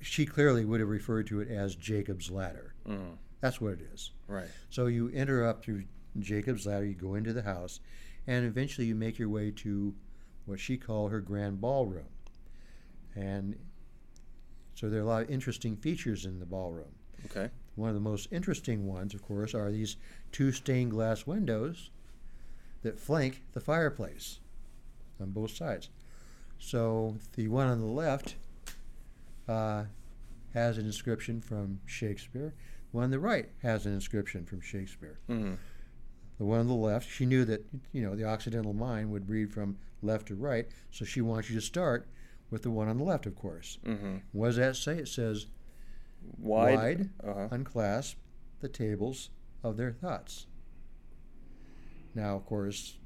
She 0.00 0.26
clearly 0.26 0.64
would 0.64 0.80
have 0.80 0.88
referred 0.88 1.26
to 1.28 1.40
it 1.40 1.48
as 1.48 1.74
Jacob's 1.76 2.30
ladder. 2.30 2.74
Mm. 2.86 3.16
That's 3.40 3.60
what 3.60 3.74
it 3.74 3.80
is. 3.92 4.10
Right. 4.28 4.48
So 4.70 4.86
you 4.86 5.10
enter 5.14 5.46
up 5.46 5.64
through 5.64 5.84
Jacob's 6.18 6.66
ladder, 6.66 6.84
you 6.84 6.94
go 6.94 7.14
into 7.14 7.32
the 7.32 7.42
house, 7.42 7.80
and 8.26 8.44
eventually 8.44 8.86
you 8.86 8.94
make 8.94 9.18
your 9.18 9.28
way 9.28 9.50
to 9.52 9.94
what 10.46 10.58
she 10.60 10.76
called 10.76 11.10
her 11.12 11.20
grand 11.20 11.60
ballroom. 11.60 12.06
And 13.14 13.56
so 14.82 14.90
there 14.90 14.98
are 14.98 15.04
a 15.04 15.06
lot 15.06 15.22
of 15.22 15.30
interesting 15.30 15.76
features 15.76 16.24
in 16.24 16.40
the 16.40 16.44
ballroom. 16.44 16.92
Okay. 17.26 17.50
One 17.76 17.90
of 17.90 17.94
the 17.94 18.00
most 18.00 18.26
interesting 18.32 18.84
ones, 18.88 19.14
of 19.14 19.22
course, 19.22 19.54
are 19.54 19.70
these 19.70 19.96
two 20.32 20.50
stained 20.50 20.90
glass 20.90 21.24
windows 21.24 21.90
that 22.82 22.98
flank 22.98 23.44
the 23.52 23.60
fireplace 23.60 24.40
on 25.20 25.30
both 25.30 25.52
sides. 25.52 25.88
So 26.58 27.16
the 27.36 27.46
one 27.46 27.68
on 27.68 27.78
the 27.78 27.86
left 27.86 28.34
uh, 29.46 29.84
has 30.52 30.78
an 30.78 30.86
inscription 30.86 31.40
from 31.40 31.78
Shakespeare. 31.86 32.52
The 32.90 32.96
one 32.96 33.04
on 33.04 33.10
the 33.12 33.20
right 33.20 33.50
has 33.62 33.86
an 33.86 33.94
inscription 33.94 34.44
from 34.44 34.60
Shakespeare. 34.62 35.20
Mm-hmm. 35.30 35.54
The 36.38 36.44
one 36.44 36.58
on 36.58 36.66
the 36.66 36.74
left, 36.74 37.08
she 37.08 37.24
knew 37.24 37.44
that 37.44 37.64
you 37.92 38.02
know 38.02 38.16
the 38.16 38.24
Occidental 38.24 38.72
mind 38.72 39.12
would 39.12 39.28
read 39.28 39.52
from 39.52 39.78
left 40.02 40.26
to 40.26 40.34
right, 40.34 40.66
so 40.90 41.04
she 41.04 41.20
wants 41.20 41.48
you 41.48 41.54
to 41.54 41.64
start 41.64 42.08
with 42.52 42.62
the 42.62 42.70
one 42.70 42.86
on 42.88 42.98
the 42.98 43.04
left, 43.04 43.24
of 43.26 43.34
course. 43.34 43.78
Mm-hmm. 43.84 44.16
What 44.32 44.48
does 44.48 44.56
that 44.56 44.76
say? 44.76 44.98
It 44.98 45.08
says, 45.08 45.46
Wide. 46.38 46.74
"Wide 46.78 47.10
Uh-huh. 47.24 47.48
unclasp 47.50 48.16
the 48.60 48.68
tables 48.68 49.30
of 49.64 49.76
their 49.76 49.90
thoughts." 49.92 50.46
Now, 52.14 52.36
of 52.36 52.44
course, 52.46 52.98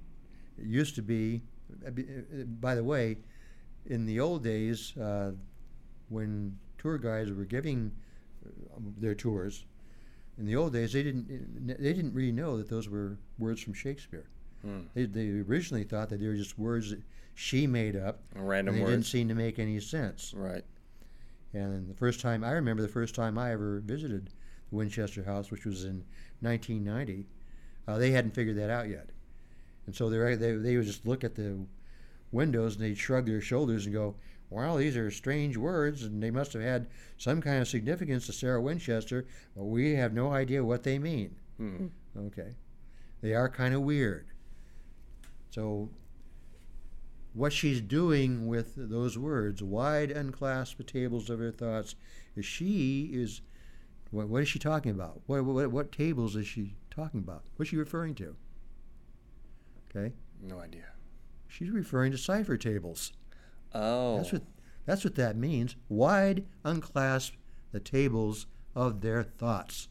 it 0.58 0.66
used 0.66 0.96
to 0.96 1.02
be. 1.02 1.42
uh, 1.86 1.90
By 2.60 2.74
the 2.74 2.84
way, 2.84 3.18
in 3.86 4.04
the 4.04 4.20
old 4.20 4.42
days, 4.42 4.96
uh, 4.96 5.32
when 6.08 6.58
tour 6.78 6.98
guides 6.98 7.32
were 7.32 7.44
giving 7.46 7.92
uh, 8.44 8.50
their 8.98 9.14
tours, 9.14 9.64
in 10.38 10.44
the 10.44 10.56
old 10.56 10.72
days 10.72 10.92
they 10.92 11.02
didn't 11.02 11.28
they 11.66 11.92
didn't 11.94 12.12
really 12.12 12.32
know 12.32 12.58
that 12.58 12.68
those 12.68 12.88
were 12.88 13.16
words 13.38 13.60
from 13.62 13.72
Shakespeare. 13.74 14.26
Mm. 14.66 14.86
They, 14.94 15.04
they 15.04 15.28
originally 15.40 15.84
thought 15.84 16.08
that 16.10 16.20
they 16.20 16.26
were 16.26 16.34
just 16.34 16.58
words 16.58 16.90
that 16.90 17.02
she 17.34 17.66
made 17.66 17.96
up, 17.96 18.20
Random 18.34 18.74
and 18.74 18.82
they 18.82 18.90
didn't 18.90 19.06
seem 19.06 19.28
to 19.28 19.34
make 19.34 19.58
any 19.58 19.78
sense. 19.78 20.32
Right. 20.34 20.64
And 21.52 21.88
the 21.88 21.94
first 21.94 22.20
time 22.20 22.42
I 22.42 22.52
remember 22.52 22.82
the 22.82 22.88
first 22.88 23.14
time 23.14 23.38
I 23.38 23.52
ever 23.52 23.80
visited 23.80 24.30
the 24.70 24.76
Winchester 24.76 25.22
House, 25.22 25.50
which 25.50 25.64
was 25.64 25.84
in 25.84 26.04
1990, 26.40 27.26
uh, 27.86 27.98
they 27.98 28.10
hadn't 28.10 28.34
figured 28.34 28.56
that 28.56 28.70
out 28.70 28.88
yet, 28.88 29.10
and 29.86 29.94
so 29.94 30.10
they 30.10 30.34
they 30.34 30.52
they 30.52 30.76
would 30.76 30.86
just 30.86 31.06
look 31.06 31.24
at 31.24 31.34
the 31.34 31.58
windows 32.32 32.74
and 32.74 32.84
they'd 32.84 32.98
shrug 32.98 33.26
their 33.26 33.40
shoulders 33.40 33.86
and 33.86 33.94
go, 33.94 34.16
"Well, 34.50 34.76
these 34.76 34.96
are 34.96 35.10
strange 35.10 35.56
words, 35.56 36.02
and 36.02 36.22
they 36.22 36.30
must 36.30 36.52
have 36.54 36.62
had 36.62 36.88
some 37.16 37.40
kind 37.40 37.60
of 37.60 37.68
significance 37.68 38.26
to 38.26 38.32
Sarah 38.32 38.60
Winchester, 38.60 39.26
but 39.54 39.64
we 39.64 39.94
have 39.94 40.12
no 40.12 40.32
idea 40.32 40.64
what 40.64 40.82
they 40.82 40.98
mean." 40.98 41.36
Mm-hmm. 41.60 42.26
Okay, 42.26 42.54
they 43.20 43.34
are 43.34 43.48
kind 43.48 43.74
of 43.74 43.82
weird. 43.82 44.26
So, 45.50 45.88
what 47.32 47.52
she's 47.52 47.80
doing 47.80 48.46
with 48.46 48.72
those 48.76 49.18
words, 49.18 49.62
wide 49.62 50.10
unclasp 50.10 50.78
the 50.78 50.84
tables 50.84 51.28
of 51.30 51.38
her 51.38 51.50
thoughts, 51.52 51.94
is 52.34 52.44
she 52.46 53.10
is, 53.12 53.42
what, 54.10 54.28
what 54.28 54.42
is 54.42 54.48
she 54.48 54.58
talking 54.58 54.90
about? 54.90 55.20
What, 55.26 55.44
what, 55.44 55.70
what 55.70 55.92
tables 55.92 56.36
is 56.36 56.46
she 56.46 56.74
talking 56.90 57.20
about? 57.20 57.42
What's 57.56 57.70
she 57.70 57.76
referring 57.76 58.14
to? 58.16 58.34
Okay, 59.94 60.14
No 60.42 60.58
idea. 60.58 60.84
she's 61.48 61.70
referring 61.70 62.12
to 62.12 62.18
cipher 62.18 62.56
tables. 62.56 63.12
Oh. 63.74 64.16
That's 64.18 64.32
what 64.32 64.42
that's 64.84 65.04
what 65.04 65.16
that 65.16 65.36
means. 65.36 65.74
Wide 65.88 66.44
unclasp 66.64 67.34
the 67.72 67.80
tables 67.80 68.46
of 68.74 69.00
their 69.00 69.22
thoughts. 69.24 69.88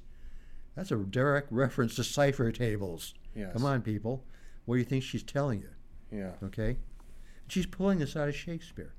That's 0.75 0.91
a 0.91 0.95
direct 0.95 1.51
reference 1.51 1.95
to 1.95 2.03
cipher 2.03 2.51
tables. 2.51 3.13
Yes. 3.35 3.51
Come 3.53 3.65
on, 3.65 3.81
people. 3.81 4.23
What 4.65 4.75
do 4.75 4.79
you 4.79 4.85
think 4.85 5.03
she's 5.03 5.23
telling 5.23 5.61
you? 5.61 5.69
Yeah. 6.11 6.31
Okay? 6.43 6.77
She's 7.47 7.65
pulling 7.65 7.99
this 7.99 8.15
out 8.15 8.27
of 8.27 8.35
Shakespeare. 8.35 8.93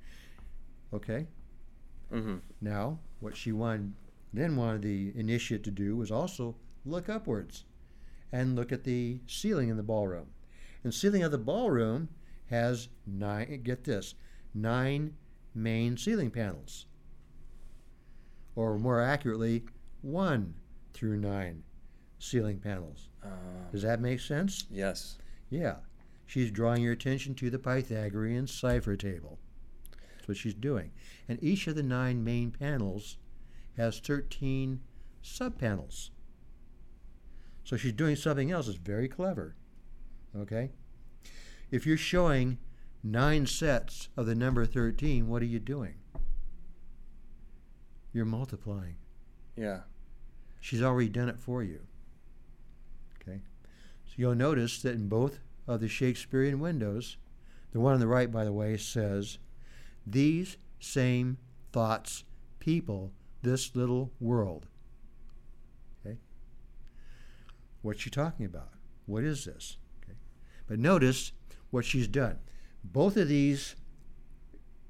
Okay? 0.92 1.26
Mm-hmm. 2.12 2.36
Now, 2.60 3.00
what 3.20 3.36
she 3.36 3.52
wanted 3.52 3.92
then 4.32 4.56
wanted 4.56 4.82
the 4.82 5.12
initiate 5.18 5.64
to 5.64 5.70
do 5.70 5.96
was 5.96 6.10
also 6.10 6.56
look 6.84 7.08
upwards 7.08 7.64
and 8.32 8.54
look 8.54 8.70
at 8.70 8.84
the 8.84 9.18
ceiling 9.26 9.68
in 9.68 9.76
the 9.76 9.82
ballroom. 9.82 10.26
And 10.84 10.92
ceiling 10.92 11.22
of 11.22 11.32
the 11.32 11.38
ballroom 11.38 12.08
has 12.50 12.88
nine, 13.06 13.62
get 13.62 13.84
this, 13.84 14.14
nine 14.54 15.14
main 15.54 15.96
ceiling 15.96 16.30
panels. 16.30 16.86
Or 18.54 18.78
more 18.78 19.00
accurately, 19.00 19.64
one 20.02 20.54
through 20.92 21.16
nine 21.16 21.62
ceiling 22.18 22.58
panels. 22.58 23.08
Uh, 23.24 23.28
Does 23.72 23.82
that 23.82 24.00
make 24.00 24.20
sense? 24.20 24.66
yes. 24.70 25.18
Yeah. 25.51 25.76
She's 26.26 26.51
drawing 26.51 26.82
your 26.82 26.92
attention 26.92 27.34
to 27.36 27.51
the 27.51 27.59
Pythagorean 27.59 28.47
cipher 28.47 28.97
table. 28.97 29.38
That's 30.16 30.28
what 30.28 30.36
she's 30.36 30.55
doing. 30.55 30.90
And 31.28 31.42
each 31.42 31.66
of 31.66 31.76
the 31.76 31.82
nine 31.82 32.24
main 32.24 32.51
panels 32.51 33.16
has 33.76 34.01
13 34.01 34.80
subpanels. 35.22 36.11
So 37.64 37.76
she's 37.76 37.92
doing 37.92 38.16
something 38.16 38.51
else 38.51 38.66
that's 38.66 38.78
very 38.78 39.09
clever. 39.09 39.57
Okay? 40.36 40.72
If 41.70 41.86
you're 41.86 41.97
showing 41.97 42.59
nine 43.03 43.47
sets 43.47 44.09
of 44.16 44.26
the 44.26 44.34
number 44.34 44.66
13, 44.66 45.28
what 45.28 45.42
are 45.42 45.47
you 45.47 45.59
doing? 45.59 45.94
You're 48.12 48.24
multiplying. 48.24 48.97
Yeah. 49.57 49.80
She's 50.61 50.82
already 50.82 51.09
done 51.09 51.28
it 51.28 51.38
for 51.38 51.62
you. 51.62 51.80
You'll 54.16 54.34
notice 54.34 54.80
that 54.82 54.94
in 54.94 55.08
both 55.08 55.40
of 55.66 55.80
the 55.80 55.88
Shakespearean 55.88 56.58
windows, 56.58 57.16
the 57.72 57.80
one 57.80 57.94
on 57.94 58.00
the 58.00 58.06
right, 58.06 58.30
by 58.30 58.44
the 58.44 58.52
way, 58.52 58.76
says, 58.76 59.38
These 60.06 60.56
same 60.80 61.38
thoughts 61.72 62.24
people 62.58 63.12
this 63.42 63.76
little 63.76 64.10
world. 64.18 64.66
Okay? 66.04 66.16
What's 67.82 68.00
she 68.00 68.10
talking 68.10 68.46
about? 68.46 68.70
What 69.04 69.22
is 69.24 69.44
this? 69.44 69.76
Okay? 70.02 70.16
But 70.66 70.78
notice 70.78 71.32
what 71.70 71.84
she's 71.84 72.08
done. 72.08 72.38
Both 72.82 73.16
of 73.16 73.28
these 73.28 73.76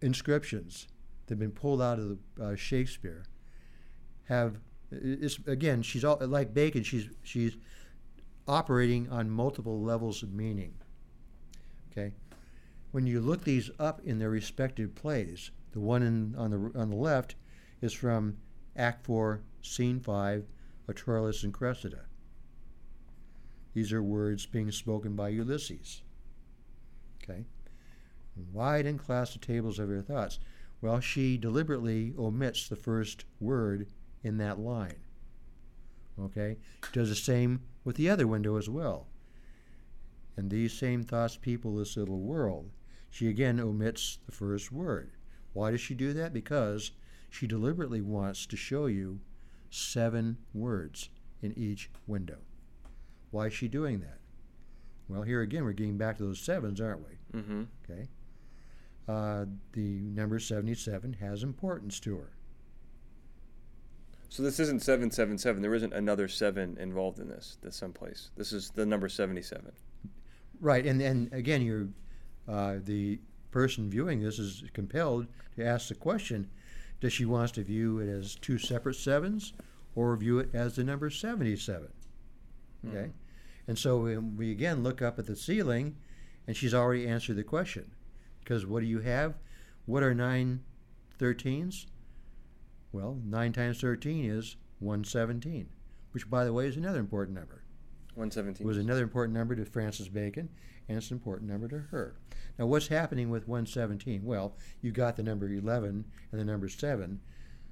inscriptions 0.00 0.86
that 1.26 1.32
have 1.32 1.38
been 1.38 1.50
pulled 1.50 1.82
out 1.82 1.98
of 1.98 2.18
the, 2.36 2.44
uh, 2.44 2.54
Shakespeare 2.54 3.24
have 4.28 4.60
again 5.46 5.82
she's 5.82 6.04
all 6.04 6.16
like 6.20 6.54
bacon 6.54 6.82
she's 6.82 7.08
she's 7.24 7.56
operating 8.48 9.08
on 9.10 9.30
multiple 9.30 9.80
levels 9.80 10.22
of 10.22 10.32
meaning 10.32 10.74
okay 11.90 12.12
when 12.92 13.06
you 13.06 13.20
look 13.20 13.44
these 13.44 13.70
up 13.78 14.00
in 14.04 14.18
their 14.18 14.30
respective 14.30 14.94
plays 14.94 15.50
the 15.72 15.80
one 15.80 16.02
in, 16.02 16.34
on 16.36 16.50
the 16.50 16.78
on 16.78 16.90
the 16.90 16.96
left 16.96 17.34
is 17.80 17.92
from 17.92 18.36
act 18.76 19.04
4 19.04 19.40
scene 19.62 20.00
5 20.00 20.46
of 20.88 20.94
troilus 20.94 21.42
and 21.42 21.52
cressida 21.52 22.04
these 23.74 23.92
are 23.92 24.02
words 24.02 24.46
being 24.46 24.70
spoken 24.70 25.14
by 25.16 25.28
ulysses 25.28 26.02
okay 27.22 27.44
wide 28.52 28.86
and 28.86 28.98
class 28.98 29.32
the 29.32 29.38
tables 29.38 29.78
of 29.78 29.88
your 29.88 30.02
thoughts 30.02 30.38
well 30.80 31.00
she 31.00 31.36
deliberately 31.36 32.14
omits 32.18 32.68
the 32.68 32.76
first 32.76 33.24
word 33.40 33.86
in 34.26 34.38
that 34.38 34.58
line. 34.58 34.98
Okay? 36.20 36.56
Does 36.92 37.08
the 37.08 37.14
same 37.14 37.60
with 37.86 37.96
the 37.96 38.10
other 38.10 38.26
window 38.26 38.56
as 38.56 38.68
well. 38.68 39.06
And 40.36 40.50
these 40.50 40.74
same 40.74 41.04
thoughts 41.04 41.36
people 41.36 41.76
this 41.76 41.96
little 41.96 42.18
world. 42.18 42.72
She 43.08 43.28
again 43.28 43.60
omits 43.60 44.18
the 44.26 44.32
first 44.32 44.72
word. 44.72 45.12
Why 45.52 45.70
does 45.70 45.80
she 45.80 45.94
do 45.94 46.12
that? 46.12 46.34
Because 46.34 46.90
she 47.30 47.46
deliberately 47.46 48.02
wants 48.02 48.44
to 48.46 48.56
show 48.56 48.86
you 48.86 49.20
seven 49.70 50.36
words 50.52 51.10
in 51.40 51.56
each 51.56 51.88
window. 52.08 52.38
Why 53.30 53.46
is 53.46 53.54
she 53.54 53.68
doing 53.68 54.00
that? 54.00 54.18
Well, 55.08 55.22
here 55.22 55.40
again, 55.40 55.62
we're 55.62 55.72
getting 55.72 55.96
back 55.96 56.16
to 56.18 56.24
those 56.24 56.40
sevens, 56.40 56.80
aren't 56.80 57.06
we? 57.06 57.40
Mm-hmm. 57.40 57.62
Okay. 57.88 58.08
Uh, 59.08 59.46
the 59.72 60.00
number 60.00 60.40
77 60.40 61.12
has 61.20 61.44
importance 61.44 62.00
to 62.00 62.16
her. 62.16 62.32
So 64.28 64.42
this 64.42 64.58
isn't 64.60 64.82
seven 64.82 65.10
seven 65.10 65.38
seven. 65.38 65.62
There 65.62 65.74
isn't 65.74 65.92
another 65.92 66.28
seven 66.28 66.76
involved 66.78 67.18
in 67.18 67.28
this. 67.28 67.58
This 67.62 67.76
someplace. 67.76 68.30
This 68.36 68.52
is 68.52 68.70
the 68.70 68.84
number 68.84 69.08
seventy 69.08 69.42
seven. 69.42 69.72
Right, 70.60 70.84
and 70.86 71.00
and 71.00 71.32
again, 71.32 71.62
you're 71.62 71.88
uh, 72.48 72.76
the 72.82 73.20
person 73.50 73.88
viewing 73.88 74.20
this 74.20 74.38
is 74.38 74.64
compelled 74.72 75.26
to 75.56 75.64
ask 75.64 75.88
the 75.88 75.94
question: 75.94 76.50
Does 77.00 77.12
she 77.12 77.24
wants 77.24 77.52
to 77.52 77.62
view 77.62 77.98
it 77.98 78.08
as 78.08 78.34
two 78.34 78.58
separate 78.58 78.96
sevens, 78.96 79.52
or 79.94 80.16
view 80.16 80.38
it 80.38 80.50
as 80.54 80.76
the 80.76 80.84
number 80.84 81.08
seventy-seven? 81.08 81.92
Okay, 82.88 83.10
and 83.68 83.78
so 83.78 83.98
we, 83.98 84.18
we 84.18 84.50
again 84.50 84.82
look 84.82 85.02
up 85.02 85.18
at 85.18 85.26
the 85.26 85.36
ceiling, 85.36 85.96
and 86.46 86.56
she's 86.56 86.74
already 86.74 87.06
answered 87.06 87.36
the 87.36 87.44
question, 87.44 87.92
because 88.40 88.66
what 88.66 88.80
do 88.80 88.86
you 88.86 89.00
have? 89.00 89.34
What 89.86 90.02
are 90.02 90.14
nine 90.14 90.62
thirteens? 91.18 91.86
Well, 92.96 93.20
nine 93.26 93.52
times 93.52 93.78
thirteen 93.78 94.24
is 94.24 94.56
one 94.78 95.04
seventeen, 95.04 95.68
which, 96.12 96.30
by 96.30 96.46
the 96.46 96.52
way, 96.54 96.66
is 96.66 96.78
another 96.78 96.98
important 96.98 97.36
number 97.36 97.62
One 98.14 98.30
seventeen. 98.30 98.66
was 98.66 98.78
another 98.78 99.02
important 99.02 99.36
number 99.36 99.54
to 99.54 99.66
Francis 99.66 100.08
Bacon, 100.08 100.48
and 100.88 100.96
it's 100.96 101.10
an 101.10 101.18
important 101.18 101.50
number 101.50 101.68
to 101.68 101.78
her. 101.78 102.16
Now, 102.58 102.64
what's 102.64 102.88
happening 102.88 103.28
with 103.28 103.46
117? 103.46 104.24
Well, 104.24 104.56
you 104.80 104.92
got 104.92 105.14
the 105.16 105.22
number 105.22 105.46
11 105.46 106.06
and 106.32 106.40
the 106.40 106.44
number 106.46 106.70
7 106.70 107.20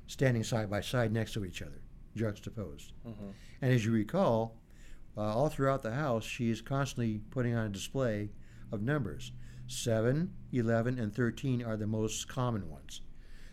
standing 0.09 0.45
side 0.45 0.69
by 0.69 0.83
side 0.83 1.11
next 1.11 1.33
to 1.33 1.47
each 1.47 1.63
other, 1.63 1.81
juxtaposed. 2.15 2.93
Mm-hmm. 3.09 3.29
And 3.63 3.73
as 3.73 3.83
you 3.87 3.93
recall, 3.93 4.61
uh, 5.17 5.23
all 5.23 5.49
throughout 5.49 5.83
the 5.83 5.95
house, 5.95 6.25
she 6.25 6.51
is 6.51 6.61
constantly 6.61 7.23
putting 7.31 7.55
on 7.55 7.65
a 7.65 7.71
display 7.71 8.29
of 8.71 8.83
numbers. 8.83 9.33
7, 9.69 10.31
11, 10.53 10.99
and 10.99 11.15
13 11.15 11.65
are 11.65 11.79
the 11.79 11.87
most 11.87 12.29
common 12.29 12.69
ones. 12.69 13.01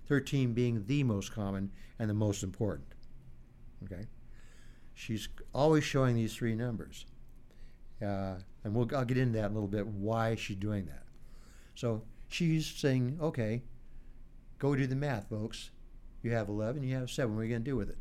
13 0.07 0.53
being 0.53 0.85
the 0.85 1.03
most 1.03 1.31
common 1.31 1.71
and 1.99 2.09
the 2.09 2.13
most 2.13 2.43
important. 2.43 2.87
Okay? 3.85 4.07
She's 4.93 5.29
always 5.53 5.83
showing 5.83 6.15
these 6.15 6.35
three 6.35 6.55
numbers. 6.55 7.05
Uh, 8.01 8.35
and 8.63 8.73
we'll, 8.73 8.89
I'll 8.95 9.05
get 9.05 9.17
into 9.17 9.39
that 9.39 9.45
in 9.45 9.51
a 9.51 9.53
little 9.53 9.67
bit, 9.67 9.87
why 9.87 10.35
she's 10.35 10.57
doing 10.57 10.85
that. 10.85 11.03
So 11.75 12.03
she's 12.27 12.65
saying, 12.65 13.17
okay, 13.21 13.63
go 14.59 14.75
do 14.75 14.87
the 14.87 14.95
math, 14.95 15.29
folks. 15.29 15.71
You 16.23 16.31
have 16.31 16.49
11, 16.49 16.83
you 16.83 16.95
have 16.95 17.09
7. 17.09 17.33
What 17.33 17.41
are 17.41 17.43
you 17.45 17.49
going 17.49 17.63
to 17.63 17.69
do 17.69 17.75
with 17.75 17.89
it? 17.89 17.97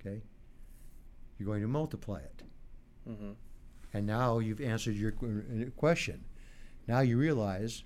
Okay? 0.00 0.22
You're 1.38 1.46
going 1.46 1.62
to 1.62 1.68
multiply 1.68 2.20
it. 2.20 2.42
Mm-hmm. 3.08 3.30
And 3.92 4.06
now 4.06 4.38
you've 4.38 4.60
answered 4.60 4.96
your 4.96 5.12
uh, 5.22 5.70
question. 5.76 6.24
Now 6.86 7.00
you 7.00 7.16
realize 7.16 7.82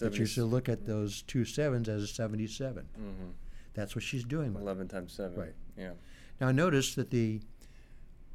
that 0.00 0.18
you 0.18 0.26
should 0.26 0.44
look 0.44 0.68
at 0.68 0.86
those 0.86 1.22
two 1.22 1.44
sevens 1.44 1.88
as 1.88 2.02
a 2.02 2.06
77. 2.06 2.82
Mm-hmm. 2.82 3.30
That's 3.74 3.94
what 3.94 4.02
she's 4.02 4.24
doing 4.24 4.52
with 4.52 4.62
it. 4.62 4.64
Eleven 4.64 4.88
times 4.88 5.12
seven. 5.12 5.38
Right. 5.38 5.54
Yeah. 5.76 5.92
Now 6.40 6.50
notice 6.50 6.94
that 6.96 7.10
the 7.10 7.40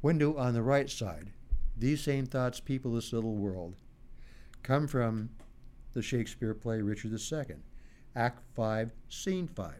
window 0.00 0.36
on 0.36 0.54
the 0.54 0.62
right 0.62 0.88
side, 0.88 1.30
these 1.76 2.02
same 2.02 2.26
thoughts 2.26 2.60
people 2.60 2.92
this 2.92 3.12
little 3.12 3.34
world, 3.34 3.76
come 4.62 4.86
from 4.86 5.30
the 5.92 6.02
Shakespeare 6.02 6.54
play 6.54 6.80
Richard 6.80 7.12
II, 7.12 7.56
Act 8.16 8.42
5, 8.54 8.92
Scene 9.08 9.46
5. 9.48 9.74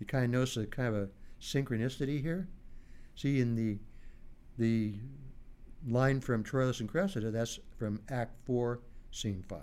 You 0.00 0.06
kind 0.06 0.24
of 0.24 0.30
notice 0.30 0.56
a 0.56 0.66
kind 0.66 0.88
of 0.88 0.94
a 0.94 1.08
synchronicity 1.40 2.20
here. 2.20 2.48
See 3.14 3.40
in 3.40 3.54
the 3.54 3.78
the 4.58 4.94
line 5.86 6.20
from 6.20 6.42
Troilus 6.42 6.80
and 6.80 6.88
Cressida, 6.88 7.30
that's 7.30 7.58
from 7.78 8.00
Act 8.08 8.34
4, 8.46 8.80
Scene 9.10 9.44
5. 9.48 9.60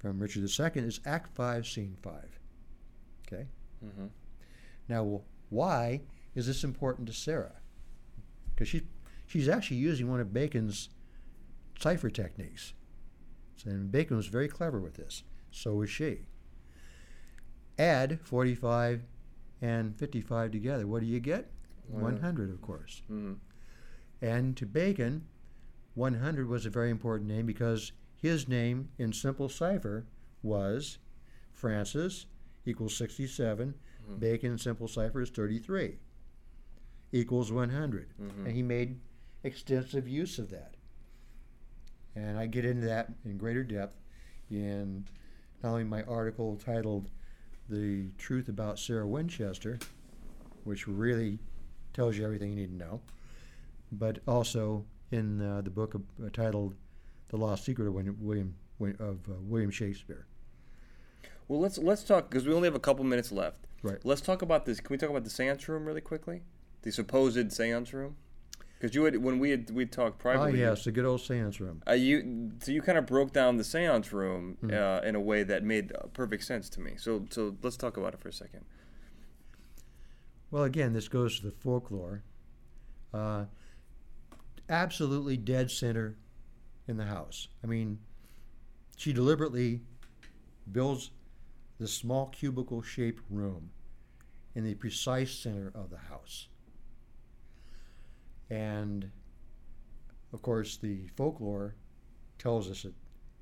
From 0.00 0.18
Richard 0.18 0.44
II 0.44 0.82
is 0.82 0.98
Act 1.04 1.34
5, 1.36 1.66
Scene 1.66 1.94
5. 2.02 2.40
Okay? 3.26 3.46
Mm-hmm. 3.84 4.06
Now, 4.88 5.20
why 5.50 6.00
is 6.34 6.46
this 6.46 6.64
important 6.64 7.06
to 7.08 7.12
Sarah? 7.12 7.56
Because 8.48 8.68
she, 8.68 8.86
she's 9.26 9.46
actually 9.46 9.76
using 9.76 10.10
one 10.10 10.18
of 10.18 10.32
Bacon's 10.32 10.88
cipher 11.78 12.08
techniques. 12.08 12.72
And 13.66 13.92
Bacon 13.92 14.16
was 14.16 14.28
very 14.28 14.48
clever 14.48 14.80
with 14.80 14.94
this. 14.94 15.22
So 15.50 15.74
was 15.74 15.90
she. 15.90 16.20
Add 17.78 18.20
45 18.22 19.02
and 19.60 19.94
55 19.94 20.50
together. 20.50 20.86
What 20.86 21.00
do 21.00 21.06
you 21.08 21.20
get? 21.20 21.50
100, 21.88 22.50
of 22.50 22.62
course. 22.62 23.02
Mm-hmm. 23.12 23.34
And 24.22 24.56
to 24.56 24.64
Bacon, 24.64 25.26
100 25.92 26.48
was 26.48 26.64
a 26.64 26.70
very 26.70 26.88
important 26.88 27.28
name 27.28 27.44
because 27.44 27.92
his 28.20 28.46
name 28.48 28.90
in 28.98 29.12
simple 29.12 29.48
cipher 29.48 30.06
was 30.42 30.98
Francis 31.52 32.26
equals 32.66 32.96
67. 32.96 33.74
Mhm. 34.08 34.20
Bacon 34.20 34.52
in 34.52 34.58
simple 34.58 34.88
cipher 34.88 35.20
is 35.20 35.30
33 35.30 35.98
equals 37.12 37.50
100. 37.50 38.08
Mhm. 38.20 38.46
And 38.46 38.48
he 38.54 38.62
made 38.62 39.00
extensive 39.42 40.06
use 40.08 40.38
of 40.38 40.50
that. 40.50 40.76
And 42.14 42.38
I 42.38 42.46
get 42.46 42.64
into 42.64 42.86
that 42.86 43.12
in 43.24 43.38
greater 43.38 43.64
depth 43.64 44.00
in 44.50 45.06
not 45.62 45.70
only 45.70 45.84
my 45.84 46.02
article 46.04 46.56
titled 46.56 47.10
The 47.68 48.10
Truth 48.18 48.48
About 48.48 48.78
Sarah 48.78 49.06
Winchester, 49.06 49.78
which 50.64 50.86
really 50.88 51.38
tells 51.92 52.16
you 52.16 52.24
everything 52.24 52.50
you 52.50 52.56
need 52.56 52.78
to 52.78 52.84
know, 52.86 53.00
but 53.92 54.18
also 54.26 54.84
in 55.10 55.40
uh, 55.40 55.60
the 55.62 55.70
book 55.70 55.94
of, 55.94 56.02
uh, 56.24 56.30
titled 56.30 56.74
"The 57.30 57.36
Lost 57.36 57.64
Secret 57.64 57.86
of 57.88 57.94
William, 58.20 58.54
of 58.98 59.28
uh, 59.28 59.32
William 59.42 59.70
Shakespeare." 59.70 60.26
Well, 61.48 61.58
let's 61.60 61.78
let's 61.78 62.04
talk 62.04 62.30
because 62.30 62.46
we 62.46 62.52
only 62.54 62.66
have 62.66 62.74
a 62.76 62.80
couple 62.80 63.04
minutes 63.04 63.32
left. 63.32 63.66
Right. 63.82 63.98
Let's 64.04 64.20
talk 64.20 64.42
about 64.42 64.66
this. 64.66 64.78
Can 64.78 64.92
we 64.92 64.98
talk 64.98 65.10
about 65.10 65.24
the 65.24 65.30
seance 65.30 65.68
room 65.68 65.84
really 65.86 66.00
quickly? 66.00 66.42
The 66.82 66.92
supposed 66.92 67.52
seance 67.52 67.92
room. 67.92 68.16
Because 68.78 68.94
you 68.94 69.04
had 69.04 69.16
when 69.18 69.38
we 69.38 69.50
had 69.50 69.70
we 69.70 69.84
talked 69.86 70.20
Ah, 70.20 70.22
privately. 70.22 70.60
yes, 70.60 70.84
the 70.84 70.92
good 70.92 71.04
old 71.04 71.20
seance 71.20 71.60
room. 71.60 71.82
Uh, 71.88 71.92
you 71.92 72.52
so 72.62 72.72
you 72.72 72.80
kind 72.82 72.96
of 72.98 73.06
broke 73.06 73.32
down 73.32 73.56
the 73.56 73.64
seance 73.64 74.12
room 74.12 74.56
Mhm. 74.62 74.72
uh, 74.72 75.06
in 75.06 75.14
a 75.14 75.20
way 75.20 75.42
that 75.42 75.64
made 75.64 75.92
perfect 76.14 76.44
sense 76.44 76.68
to 76.70 76.80
me. 76.80 76.94
So 76.96 77.26
so 77.30 77.56
let's 77.62 77.76
talk 77.76 77.96
about 77.96 78.14
it 78.14 78.20
for 78.20 78.28
a 78.28 78.32
second. 78.32 78.64
Well, 80.50 80.64
again, 80.64 80.92
this 80.94 81.08
goes 81.08 81.38
to 81.40 81.46
the 81.46 81.52
folklore. 81.52 82.22
Uh, 83.12 83.46
absolutely 84.68 85.36
dead 85.36 85.70
center 85.70 86.16
in 86.90 86.96
the 86.96 87.04
house. 87.04 87.48
I 87.64 87.66
mean, 87.66 87.98
she 88.96 89.12
deliberately 89.14 89.80
builds 90.70 91.10
this 91.78 91.92
small 91.92 92.26
cubicle 92.26 92.82
shaped 92.82 93.22
room 93.30 93.70
in 94.54 94.64
the 94.64 94.74
precise 94.74 95.32
center 95.32 95.72
of 95.74 95.88
the 95.88 95.96
house. 95.96 96.48
And 98.50 99.10
of 100.32 100.42
course, 100.42 100.76
the 100.76 101.06
folklore 101.16 101.76
tells 102.38 102.70
us 102.70 102.82
that 102.82 102.94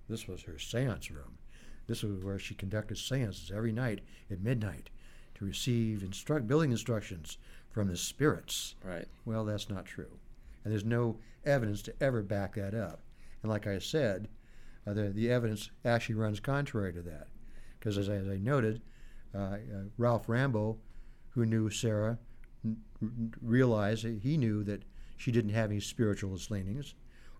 this 0.08 0.28
was 0.28 0.42
her 0.42 0.58
seance 0.58 1.10
room. 1.10 1.38
This 1.86 2.02
was 2.02 2.22
where 2.22 2.38
she 2.38 2.54
conducted 2.54 2.98
seances 2.98 3.50
every 3.54 3.72
night 3.72 4.02
at 4.30 4.40
midnight 4.40 4.90
to 5.36 5.44
receive 5.44 6.02
instruct 6.02 6.46
building 6.46 6.70
instructions 6.70 7.38
from 7.70 7.88
the 7.88 7.96
spirits. 7.96 8.74
Right. 8.84 9.06
Well, 9.24 9.44
that's 9.44 9.70
not 9.70 9.86
true, 9.86 10.18
and 10.64 10.72
there's 10.72 10.84
no 10.84 11.18
evidence 11.44 11.82
to 11.82 11.94
ever 12.00 12.22
back 12.22 12.54
that 12.56 12.74
up. 12.74 13.00
And 13.42 13.50
like 13.50 13.66
I 13.66 13.78
said, 13.78 14.28
uh, 14.86 14.92
the 14.94 15.10
the 15.10 15.30
evidence 15.30 15.70
actually 15.84 16.16
runs 16.16 16.40
contrary 16.40 16.92
to 16.92 17.02
that, 17.02 17.28
because 17.78 17.98
as 17.98 18.08
I, 18.08 18.14
as 18.14 18.28
I 18.28 18.36
noted, 18.38 18.82
uh, 19.34 19.38
uh, 19.38 19.58
Ralph 19.96 20.28
Rambo, 20.28 20.78
who 21.30 21.44
knew 21.46 21.70
Sarah, 21.70 22.18
n- 22.64 22.78
realized 23.42 24.04
that 24.04 24.18
he 24.18 24.36
knew 24.36 24.64
that 24.64 24.82
she 25.16 25.30
didn't 25.32 25.52
have 25.52 25.70
any 25.70 25.80
spiritualist 25.80 26.50
leanings, 26.50 26.94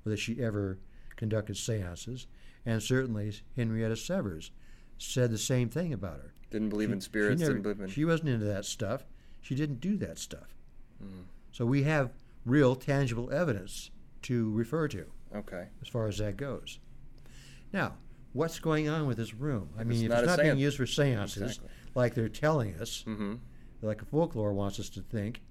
or 0.04 0.10
that 0.10 0.18
she 0.18 0.40
ever 0.42 0.78
conducted 1.16 1.56
seances, 1.56 2.26
and 2.66 2.82
certainly 2.82 3.32
Henrietta 3.56 3.96
Severs 3.96 4.50
said 4.98 5.30
the 5.30 5.38
same 5.38 5.68
thing 5.68 5.92
about 5.92 6.16
her. 6.18 6.34
Didn't 6.50 6.68
believe 6.70 6.88
She- 6.88 6.92
in 6.94 7.00
spirits. 7.00 7.40
She, 7.40 7.44
never- 7.46 7.52
didn't 7.54 7.62
believe 7.62 7.80
in. 7.80 7.88
she 7.88 8.04
wasn't 8.04 8.28
into 8.30 8.46
that 8.46 8.64
stuff. 8.64 9.04
She 9.40 9.54
didn't 9.54 9.80
do 9.80 9.96
that 9.98 10.18
stuff. 10.18 10.54
Mm. 11.02 11.24
So 11.52 11.64
we 11.66 11.82
have 11.84 12.12
real, 12.44 12.74
tangible 12.76 13.30
evidence 13.32 13.90
to 14.22 14.50
refer 14.52 14.88
to 14.88 15.06
Okay. 15.34 15.66
as 15.82 15.88
far 15.88 16.06
as 16.08 16.18
that 16.18 16.36
goes. 16.36 16.78
Now, 17.72 17.94
what's 18.32 18.58
going 18.58 18.88
on 18.88 19.06
with 19.06 19.16
this 19.18 19.34
room? 19.34 19.70
I 19.78 19.84
mean, 19.84 19.98
It's 19.98 20.02
if 20.04 20.10
not 20.10 20.18
it's 20.20 20.26
not 20.28 20.36
being 20.38 20.48
seance. 20.52 20.60
used 20.60 20.76
for 20.78 20.86
seances, 20.86 21.42
Exactly. 21.42 21.68
like 21.94 22.14
they're 22.14 22.28
telling 22.28 22.74
us, 22.76 23.04
Mm-hmm. 23.06 23.34
like 23.82 24.04
folklore 24.08 24.52
wants 24.52 24.80
us 24.80 24.88
to 24.90 25.00
think, 25.02 25.42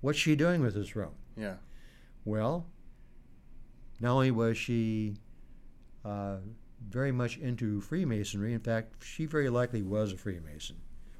what's 0.00 0.18
she 0.18 0.34
doing 0.36 0.60
with 0.62 0.74
this 0.74 0.96
room? 0.96 1.14
Yeah. 1.36 1.56
Well, 2.24 2.66
not 4.00 4.12
only 4.14 4.30
was 4.30 4.56
she 4.58 5.16
uh, 6.04 6.36
very 6.88 7.12
much 7.12 7.36
into 7.38 7.80
Freemasonry, 7.80 8.52
in 8.54 8.60
fact, 8.60 9.04
she 9.04 9.26
very 9.26 9.48
likely 9.50 9.82
was 9.82 10.12
a 10.12 10.16
Freemason, 10.16 10.76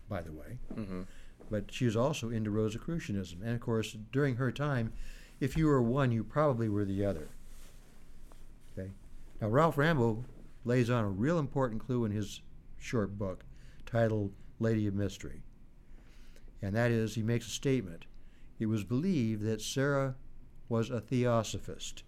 by 0.09 0.23
the 0.23 0.33
way, 0.33 0.59
Mm-hmm. 0.75 1.03
but 1.51 1.73
she 1.73 1.85
was 1.85 1.97
also 1.97 2.31
into 2.31 2.51
Rosicrucianism. 2.51 3.41
And 3.43 3.55
of 3.55 3.61
course, 3.61 3.97
during 4.13 4.37
her 4.37 4.51
time, 4.51 4.93
if 5.39 5.57
you 5.57 5.67
were 5.67 5.83
one, 5.83 6.11
you 6.13 6.25
probably 6.25 6.69
were 6.69 6.85
the 6.85 7.05
other. 7.05 7.29
Okay. 8.79 8.91
Now, 9.41 9.49
Ralph 9.49 9.79
Rambo 9.79 10.25
lays 10.64 10.91
on 10.91 11.05
a 11.05 11.09
real 11.09 11.39
important 11.39 11.85
clue 11.85 12.05
in 12.05 12.12
his 12.12 12.43
short 12.79 13.18
book 13.18 13.45
titled 13.87 14.33
Lady 14.59 14.87
of 14.87 14.95
Mystery. 14.95 15.43
And 16.62 16.75
that 16.77 16.91
is, 16.91 17.14
he 17.14 17.23
makes 17.23 17.47
a 17.47 17.51
statement. 17.51 18.07
It 18.59 18.66
was 18.66 18.85
believed 18.85 19.43
that 19.45 19.62
Sarah 19.62 20.16
was 20.68 20.91
a 20.91 21.01
theosophist. 21.01 22.05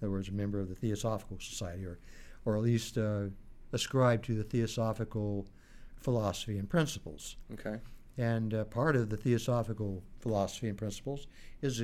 In 0.00 0.06
other 0.06 0.12
words, 0.12 0.28
a 0.28 0.32
member 0.32 0.58
of 0.58 0.68
the 0.68 0.74
Theosophical 0.74 1.38
Society, 1.38 1.84
or, 1.84 1.98
or 2.44 2.56
at 2.56 2.62
least 2.62 2.96
uh, 2.96 3.24
ascribed 3.72 4.24
to 4.24 4.34
the 4.34 4.44
Theosophical 4.44 5.46
philosophy 6.00 6.58
and 6.58 6.68
principles. 6.68 7.36
Okay. 7.52 7.78
And 8.16 8.54
uh, 8.54 8.64
part 8.64 8.96
of 8.96 9.10
the 9.10 9.16
Theosophical 9.16 10.02
philosophy 10.20 10.68
and 10.68 10.78
principles 10.78 11.26
is 11.60 11.82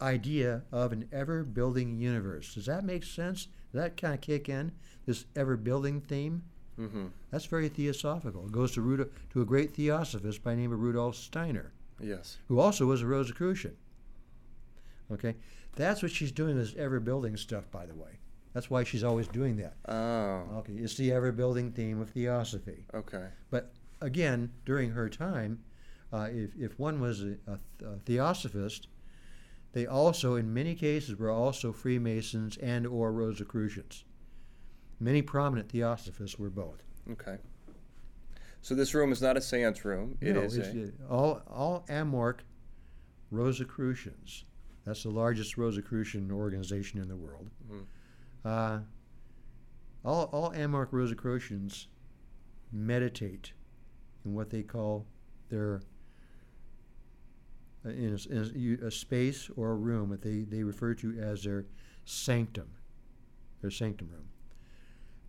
idea 0.00 0.62
of 0.72 0.92
an 0.92 1.08
ever 1.12 1.42
building 1.44 1.96
universe. 1.98 2.54
Does 2.54 2.66
that 2.66 2.84
make 2.84 3.04
sense? 3.04 3.46
Does 3.72 3.82
that 3.82 3.96
kind 3.96 4.14
of 4.14 4.20
kick 4.20 4.48
in? 4.48 4.72
This 5.06 5.24
ever 5.34 5.56
building 5.56 6.00
theme? 6.00 6.42
Mm-hmm. 6.78 7.06
That's 7.30 7.46
very 7.46 7.68
theosophical. 7.68 8.46
It 8.46 8.52
goes 8.52 8.72
to, 8.72 8.82
Rudolf, 8.82 9.08
to 9.30 9.40
a 9.40 9.44
great 9.46 9.74
theosophist 9.74 10.42
by 10.42 10.54
the 10.54 10.60
name 10.60 10.72
of 10.72 10.80
Rudolf 10.80 11.16
Steiner, 11.16 11.72
Yes. 12.00 12.38
who 12.48 12.58
also 12.60 12.84
was 12.86 13.00
a 13.02 13.06
Rosicrucian. 13.06 13.76
Okay? 15.10 15.36
That's 15.74 16.02
what 16.02 16.10
she's 16.10 16.32
doing, 16.32 16.56
this 16.56 16.74
ever 16.76 17.00
building 17.00 17.36
stuff, 17.36 17.70
by 17.70 17.86
the 17.86 17.94
way. 17.94 18.18
That's 18.52 18.70
why 18.70 18.84
she's 18.84 19.04
always 19.04 19.28
doing 19.28 19.56
that. 19.58 19.74
Oh. 19.86 20.58
Okay, 20.58 20.72
it's 20.74 20.94
the 20.96 21.12
ever 21.12 21.30
building 21.32 21.72
theme 21.72 22.00
of 22.00 22.10
theosophy. 22.10 22.84
Okay. 22.94 23.26
But 23.50 23.72
again, 24.00 24.50
during 24.64 24.90
her 24.90 25.08
time, 25.10 25.60
uh, 26.12 26.28
if, 26.30 26.56
if 26.56 26.78
one 26.78 26.98
was 27.00 27.22
a, 27.22 27.36
a, 27.46 27.58
a 27.86 27.98
theosophist, 28.06 28.88
they 29.76 29.86
also, 29.86 30.36
in 30.36 30.54
many 30.54 30.74
cases, 30.74 31.16
were 31.16 31.30
also 31.30 31.70
Freemasons 31.70 32.56
and 32.56 32.86
or 32.86 33.12
Rosicrucians. 33.12 34.04
Many 34.98 35.20
prominent 35.20 35.68
theosophists 35.68 36.38
were 36.38 36.48
both. 36.48 36.82
Okay. 37.12 37.36
So 38.62 38.74
this 38.74 38.94
room 38.94 39.12
is 39.12 39.20
not 39.20 39.36
a 39.36 39.40
seance 39.42 39.84
room. 39.84 40.16
It 40.22 40.32
no, 40.32 40.40
is 40.40 40.56
a. 40.56 40.84
uh, 41.10 41.12
all 41.12 41.42
all 41.46 41.84
Amorc 41.90 42.38
Rosicrucians. 43.30 44.46
That's 44.86 45.02
the 45.02 45.10
largest 45.10 45.58
Rosicrucian 45.58 46.32
organization 46.32 46.98
in 46.98 47.08
the 47.08 47.16
world. 47.16 47.50
Mhm. 47.70 47.84
Uh, 48.46 48.78
all 50.06 50.30
all 50.32 50.52
Amorc 50.52 50.88
Rosicrucians 50.90 51.88
meditate 52.72 53.52
in 54.24 54.32
what 54.32 54.48
they 54.48 54.62
call 54.62 55.04
their 55.50 55.82
in 57.90 58.18
a, 58.30 58.32
in 58.32 58.78
a- 58.82 58.86
a 58.86 58.90
space 58.90 59.50
or 59.56 59.70
a 59.70 59.76
room 59.76 60.10
that 60.10 60.22
they, 60.22 60.40
they 60.40 60.62
refer 60.62 60.94
to 60.94 61.18
as 61.18 61.44
their 61.44 61.66
sanctum, 62.04 62.68
their 63.60 63.70
sanctum 63.70 64.08
room. 64.10 64.28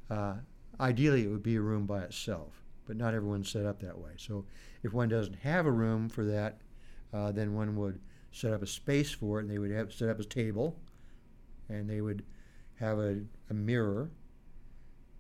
Uh, 0.10 0.36
ideally, 0.80 1.24
it 1.24 1.28
would 1.30 1.44
be 1.44 1.56
a 1.56 1.62
room 1.62 1.86
by 1.86 2.02
itself, 2.02 2.64
but 2.86 2.96
not 2.98 3.14
everyone's 3.14 3.50
set 3.50 3.66
up 3.66 3.80
that 3.82 3.98
way. 3.98 4.12
So, 4.18 4.46
if 4.84 4.94
one 4.94 5.10
doesn't 5.10 5.36
have 5.38 5.66
a 5.66 5.72
room 5.72 6.08
for 6.10 6.24
that, 6.26 6.62
uh, 7.14 7.32
then 7.32 7.54
one 7.56 7.76
would 7.78 8.00
set 8.32 8.54
up 8.54 8.62
a 8.62 8.68
space 8.68 9.12
for 9.12 9.40
it, 9.40 9.44
and 9.44 9.52
they 9.52 9.60
would 9.60 9.72
have 9.72 9.94
set 9.94 10.10
up 10.10 10.20
a 10.20 10.24
table, 10.24 10.80
and 11.70 11.90
they 11.90 12.02
would 12.02 12.24
have 12.76 13.00
a, 13.00 13.22
a 13.50 13.54
mirror, 13.54 14.12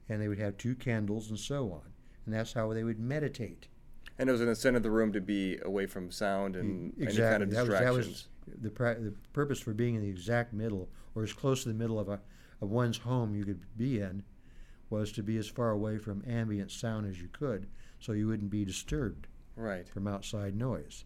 and 0.09 0.21
they 0.21 0.27
would 0.27 0.39
have 0.39 0.57
two 0.57 0.75
candles, 0.75 1.29
and 1.29 1.39
so 1.39 1.71
on. 1.71 1.93
And 2.25 2.33
that's 2.33 2.53
how 2.53 2.71
they 2.73 2.83
would 2.83 2.99
meditate. 2.99 3.67
And 4.19 4.29
it 4.29 4.31
was 4.31 4.41
in 4.41 4.47
the 4.47 4.55
center 4.55 4.77
of 4.77 4.83
the 4.83 4.91
room 4.91 5.13
to 5.13 5.21
be 5.21 5.59
away 5.63 5.85
from 5.85 6.09
sound 6.11 6.55
and 6.55 6.93
any 6.99 7.15
kind 7.15 7.43
of 7.43 7.49
Exactly. 7.49 7.53
That 7.53 7.67
was- 7.67 7.69
that 7.69 7.75
distractions. 7.75 8.07
was 8.07 8.27
the, 8.61 8.69
the 8.69 9.13
purpose 9.33 9.59
for 9.59 9.73
being 9.73 9.95
in 9.95 10.01
the 10.01 10.09
exact 10.09 10.53
middle, 10.53 10.89
or 11.15 11.23
as 11.23 11.33
close 11.33 11.63
to 11.63 11.69
the 11.69 11.75
middle 11.75 11.99
of 11.99 12.09
a 12.09 12.19
of 12.59 12.71
one's 12.71 12.97
home 12.97 13.35
you 13.35 13.45
could 13.45 13.61
be 13.77 13.99
in, 13.99 14.23
was 14.89 15.11
to 15.11 15.21
be 15.21 15.37
as 15.37 15.47
far 15.47 15.69
away 15.69 15.97
from 15.99 16.23
ambient 16.27 16.71
sound 16.71 17.05
as 17.07 17.21
you 17.21 17.27
could, 17.27 17.67
so 17.99 18.13
you 18.13 18.25
wouldn't 18.27 18.49
be 18.49 18.65
disturbed 18.65 19.27
right. 19.55 19.87
from 19.89 20.07
outside 20.07 20.55
noise. 20.55 21.03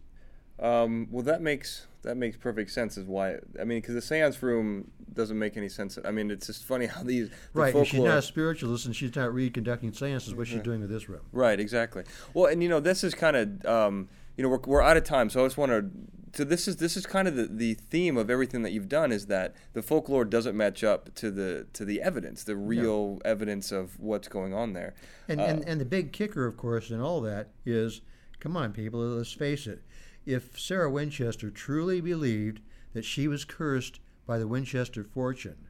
Um, 0.62 1.08
well, 1.10 1.24
that 1.24 1.42
makes 1.42 1.86
that 2.02 2.16
makes 2.16 2.36
perfect 2.36 2.70
sense. 2.70 2.96
Is 2.96 3.06
why 3.06 3.36
I 3.60 3.64
mean, 3.64 3.78
because 3.78 3.94
the 3.94 4.02
seance 4.02 4.42
room 4.42 4.90
doesn't 5.12 5.38
make 5.38 5.56
any 5.56 5.68
sense. 5.68 5.98
I 6.04 6.10
mean, 6.10 6.30
it's 6.30 6.46
just 6.46 6.64
funny 6.64 6.86
how 6.94 7.02
these 7.02 7.28
the 7.28 7.34
right. 7.54 7.74
If 7.74 7.88
she's 7.88 8.00
not 8.00 8.18
a 8.18 8.22
spiritualist 8.22 8.86
and 8.86 8.94
she's 8.96 9.14
not 9.16 9.30
reconducting 9.32 9.92
seances, 9.92 10.34
what's 10.34 10.50
she 10.50 10.56
Right. 10.56 10.64
doing 10.64 10.80
with 10.80 10.90
this 10.90 11.08
room? 11.08 11.22
Right, 11.32 11.58
exactly. 11.58 12.04
Well, 12.32 12.46
and 12.46 12.62
you 12.62 12.68
know, 12.68 12.80
this 12.80 13.02
is 13.04 13.14
kind 13.14 13.36
of, 13.36 13.66
um, 13.66 14.08
you 14.36 14.42
know, 14.42 14.48
we're, 14.48 14.60
we're 14.66 14.80
out 14.82 14.96
of 14.96 15.04
time, 15.04 15.28
so 15.30 15.42
I 15.42 15.46
just 15.46 15.58
want 15.58 15.72
to. 15.72 15.90
So 16.34 16.44
this 16.44 16.66
is 16.66 16.76
this 16.76 16.96
is 16.96 17.04
kind 17.04 17.28
of 17.28 17.36
the, 17.36 17.46
the 17.46 17.74
theme 17.74 18.16
of 18.16 18.30
everything 18.30 18.62
that 18.62 18.70
you've 18.72 18.88
done 18.88 19.12
is 19.12 19.26
that 19.26 19.54
the 19.74 19.82
folklore 19.82 20.24
doesn't 20.24 20.56
match 20.56 20.82
up 20.82 21.14
to 21.16 21.30
the 21.30 21.66
to 21.74 21.84
the 21.84 22.00
evidence, 22.00 22.44
the 22.44 22.56
real 22.56 23.20
evidence 23.24 23.70
of 23.70 24.00
what's 24.00 24.28
going 24.28 24.54
on 24.54 24.72
there. 24.72 24.94
And, 25.28 25.40
Uh, 25.40 25.44
and 25.44 25.68
and 25.68 25.80
the 25.80 25.84
big 25.84 26.10
kicker, 26.12 26.46
of 26.46 26.56
course, 26.56 26.90
in 26.90 27.00
all 27.00 27.20
that 27.20 27.48
is, 27.66 28.00
come 28.40 28.56
on, 28.56 28.72
people, 28.72 29.00
let's 29.00 29.32
face 29.34 29.66
it. 29.66 29.82
If 30.24 30.58
Sarah 30.58 30.90
Winchester 30.90 31.50
truly 31.50 32.00
believed 32.00 32.60
that 32.92 33.04
she 33.04 33.26
was 33.26 33.44
cursed 33.44 34.00
by 34.26 34.38
the 34.38 34.46
Winchester 34.46 35.02
fortune, 35.04 35.68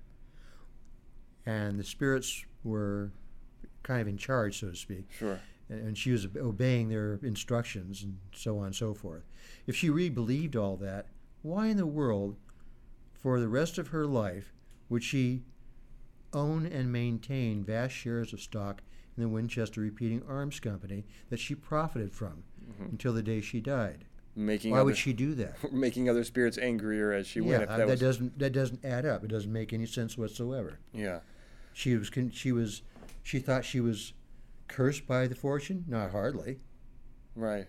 and 1.46 1.78
the 1.78 1.84
spirits 1.84 2.44
were 2.62 3.12
kind 3.82 4.00
of 4.00 4.08
in 4.08 4.16
charge, 4.16 4.60
so 4.60 4.70
to 4.70 4.76
speak, 4.76 5.08
Sure. 5.18 5.40
and 5.68 5.80
and 5.80 5.98
she 5.98 6.10
was 6.10 6.26
obeying 6.36 6.88
their 6.88 7.18
instructions 7.22 8.02
and 8.02 8.18
so 8.34 8.58
on 8.58 8.66
and 8.66 8.74
so 8.74 8.94
forth. 8.94 9.24
If 9.66 9.74
she 9.74 9.90
really 9.90 10.10
believed 10.10 10.54
all 10.54 10.76
that, 10.76 11.06
why 11.42 11.68
in 11.68 11.76
the 11.76 11.86
world 11.86 12.36
for 13.14 13.40
the 13.40 13.48
rest 13.48 13.78
of 13.78 13.88
her 13.88 14.06
life 14.06 14.52
would 14.88 15.02
she 15.02 15.44
own 16.32 16.66
and 16.66 16.92
maintain 16.92 17.64
vast 17.64 17.94
shares 17.94 18.32
of 18.32 18.40
stock 18.40 18.82
in 19.16 19.22
the 19.22 19.28
Winchester 19.28 19.80
Repeating 19.80 20.22
Arms 20.26 20.60
Company 20.60 21.04
that 21.30 21.40
she 21.40 21.54
profited 21.54 22.12
from 22.12 22.44
mm-hmm. 22.62 22.84
until 22.84 23.12
the 23.12 23.22
day 23.22 23.40
she 23.40 23.60
died. 23.60 24.04
Making 24.34 24.70
Why 24.70 24.78
other, 24.78 24.86
would 24.86 24.96
she 24.96 25.12
do 25.12 25.34
that? 25.34 25.72
making 25.72 26.08
other 26.08 26.24
spirits 26.24 26.56
angrier 26.56 27.12
as 27.12 27.26
she 27.26 27.40
yeah, 27.40 27.46
went. 27.46 27.62
If 27.64 27.68
uh, 27.68 27.76
that, 27.76 27.86
that 27.86 27.90
was, 27.92 28.00
doesn't 28.00 28.38
that 28.38 28.52
doesn't 28.52 28.84
add 28.84 29.04
up. 29.04 29.24
It 29.24 29.28
doesn't 29.28 29.52
make 29.52 29.72
any 29.72 29.86
sense 29.86 30.16
whatsoever. 30.16 30.78
yeah. 30.92 31.20
She 31.74 31.96
was 31.96 32.10
she 32.32 32.52
was 32.52 32.82
she 33.22 33.38
thought 33.38 33.64
she 33.64 33.80
was 33.80 34.12
cursed 34.68 35.06
by 35.06 35.26
the 35.26 35.34
fortune. 35.34 35.84
Not 35.88 36.10
hardly. 36.10 36.58
Right. 37.34 37.66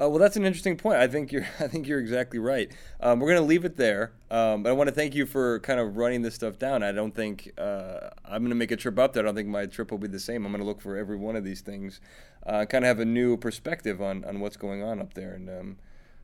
Uh, 0.00 0.08
well, 0.08 0.18
that's 0.18 0.36
an 0.36 0.46
interesting 0.46 0.76
point. 0.76 0.96
I 0.96 1.06
think 1.06 1.30
you're. 1.30 1.46
I 1.60 1.68
think 1.68 1.86
you're 1.86 2.00
exactly 2.00 2.38
right. 2.38 2.70
Um, 3.00 3.20
we're 3.20 3.28
going 3.28 3.42
to 3.42 3.46
leave 3.46 3.64
it 3.64 3.76
there. 3.76 4.12
Um, 4.30 4.62
but 4.62 4.70
I 4.70 4.72
want 4.72 4.88
to 4.88 4.94
thank 4.94 5.14
you 5.14 5.26
for 5.26 5.60
kind 5.60 5.78
of 5.78 5.96
running 5.96 6.22
this 6.22 6.34
stuff 6.34 6.58
down. 6.58 6.82
I 6.82 6.92
don't 6.92 7.14
think 7.14 7.52
uh, 7.58 8.10
I'm 8.24 8.42
going 8.42 8.50
to 8.50 8.54
make 8.54 8.70
a 8.70 8.76
trip 8.76 8.98
up 8.98 9.12
there. 9.12 9.24
I 9.24 9.26
don't 9.26 9.34
think 9.34 9.48
my 9.48 9.66
trip 9.66 9.90
will 9.90 9.98
be 9.98 10.08
the 10.08 10.20
same. 10.20 10.46
I'm 10.46 10.52
going 10.52 10.62
to 10.62 10.66
look 10.66 10.80
for 10.80 10.96
every 10.96 11.16
one 11.16 11.36
of 11.36 11.44
these 11.44 11.60
things. 11.60 12.00
Uh, 12.46 12.64
kind 12.64 12.84
of 12.84 12.88
have 12.88 13.00
a 13.00 13.04
new 13.04 13.36
perspective 13.36 14.00
on, 14.00 14.24
on 14.24 14.40
what's 14.40 14.56
going 14.56 14.82
on 14.82 15.00
up 15.00 15.12
there, 15.12 15.32
and 15.32 15.48
um, 15.50 15.76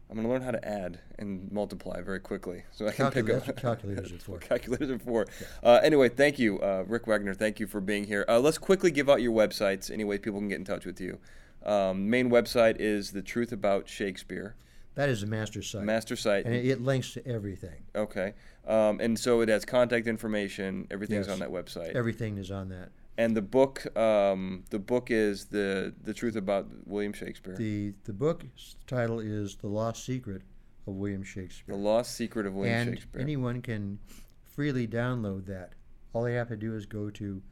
I'm 0.09 0.16
going 0.16 0.27
to 0.27 0.33
learn 0.33 0.43
how 0.43 0.53
to 0.53 0.66
add 0.66 1.01
and 1.18 1.51
multiply 1.53 2.01
very 2.01 2.20
quickly, 2.20 2.62
so 2.70 2.87
I 2.87 2.93
can 2.93 3.11
pick 3.11 3.29
up. 3.29 3.57
calculators 3.57 4.12
are 4.12 4.18
for. 4.20 4.39
calculators 4.39 4.91
are 4.91 4.99
for. 4.99 5.27
Uh, 5.62 5.81
anyway, 5.83 6.09
thank 6.09 6.39
you, 6.39 6.59
uh, 6.61 6.85
Rick 6.87 7.07
Wagner. 7.07 7.35
Thank 7.35 7.61
you 7.61 7.66
for 7.66 7.81
being 7.81 8.05
here. 8.05 8.24
Uh, 8.29 8.39
let's 8.39 8.57
quickly 8.57 8.91
give 8.91 9.11
out 9.11 9.20
your 9.20 9.33
websites. 9.33 9.91
Any 9.91 10.05
way 10.05 10.16
people 10.16 10.39
can 10.39 10.49
get 10.49 10.59
in 10.59 10.64
touch 10.64 10.87
with 10.87 11.01
you. 11.01 11.18
Um, 11.67 12.09
main 12.09 12.31
website 12.31 12.77
is 12.79 13.11
the 13.11 13.23
Truth 13.23 13.53
About 13.53 13.89
Shakespeare. 13.89 14.55
That 14.95 15.09
is 15.11 15.23
a 15.23 15.27
master 15.27 15.61
site, 15.62 15.83
Master 15.83 16.17
site. 16.17 16.47
and 16.47 16.55
it, 16.55 16.64
it 16.64 16.81
links 16.81 17.12
to 17.14 17.27
everything. 17.27 17.83
Okay. 17.95 18.33
Um, 18.67 18.99
and 19.01 19.19
so 19.19 19.43
it 19.43 19.49
has 19.51 19.64
contact 19.67 20.07
information. 20.07 20.87
Everything's 20.91 21.27
Yes. 21.27 21.35
on 21.35 21.41
that 21.41 21.51
website. 21.51 21.91
Everything 21.95 22.39
is 22.39 22.51
on 22.51 22.69
that. 22.71 22.91
and 23.19 23.37
the 23.37 23.43
book, 23.43 23.95
um, 23.97 24.64
the 24.71 24.79
book 24.79 25.11
is 25.11 25.47
the 25.47 25.93
the 26.03 26.12
truth 26.14 26.37
about 26.37 26.67
William 26.87 27.12
Shakespeare. 27.12 27.57
The 27.57 27.93
the 28.05 28.12
book's 28.12 28.77
title 28.87 29.21
is 29.21 29.57
The 29.57 29.69
Lost 29.69 30.05
Secret 30.05 30.43
of 30.87 30.95
William 30.95 31.23
Shakespeare. 31.23 31.75
The 31.75 31.81
Lost 31.81 32.14
Secret 32.14 32.47
of 32.47 32.55
William 32.55 32.75
Shakespeare. 32.75 32.91
and 32.93 32.99
Shakespeare. 33.01 33.21
anyone 33.21 33.61
can 33.62 33.99
freely 34.45 34.87
download 34.87 35.45
that. 35.47 35.75
All 36.14 36.23
they 36.23 36.35
have 36.35 36.49
to 36.49 36.57
do 36.57 36.75
is 36.75 36.87
go 36.87 37.11
to 37.11 37.43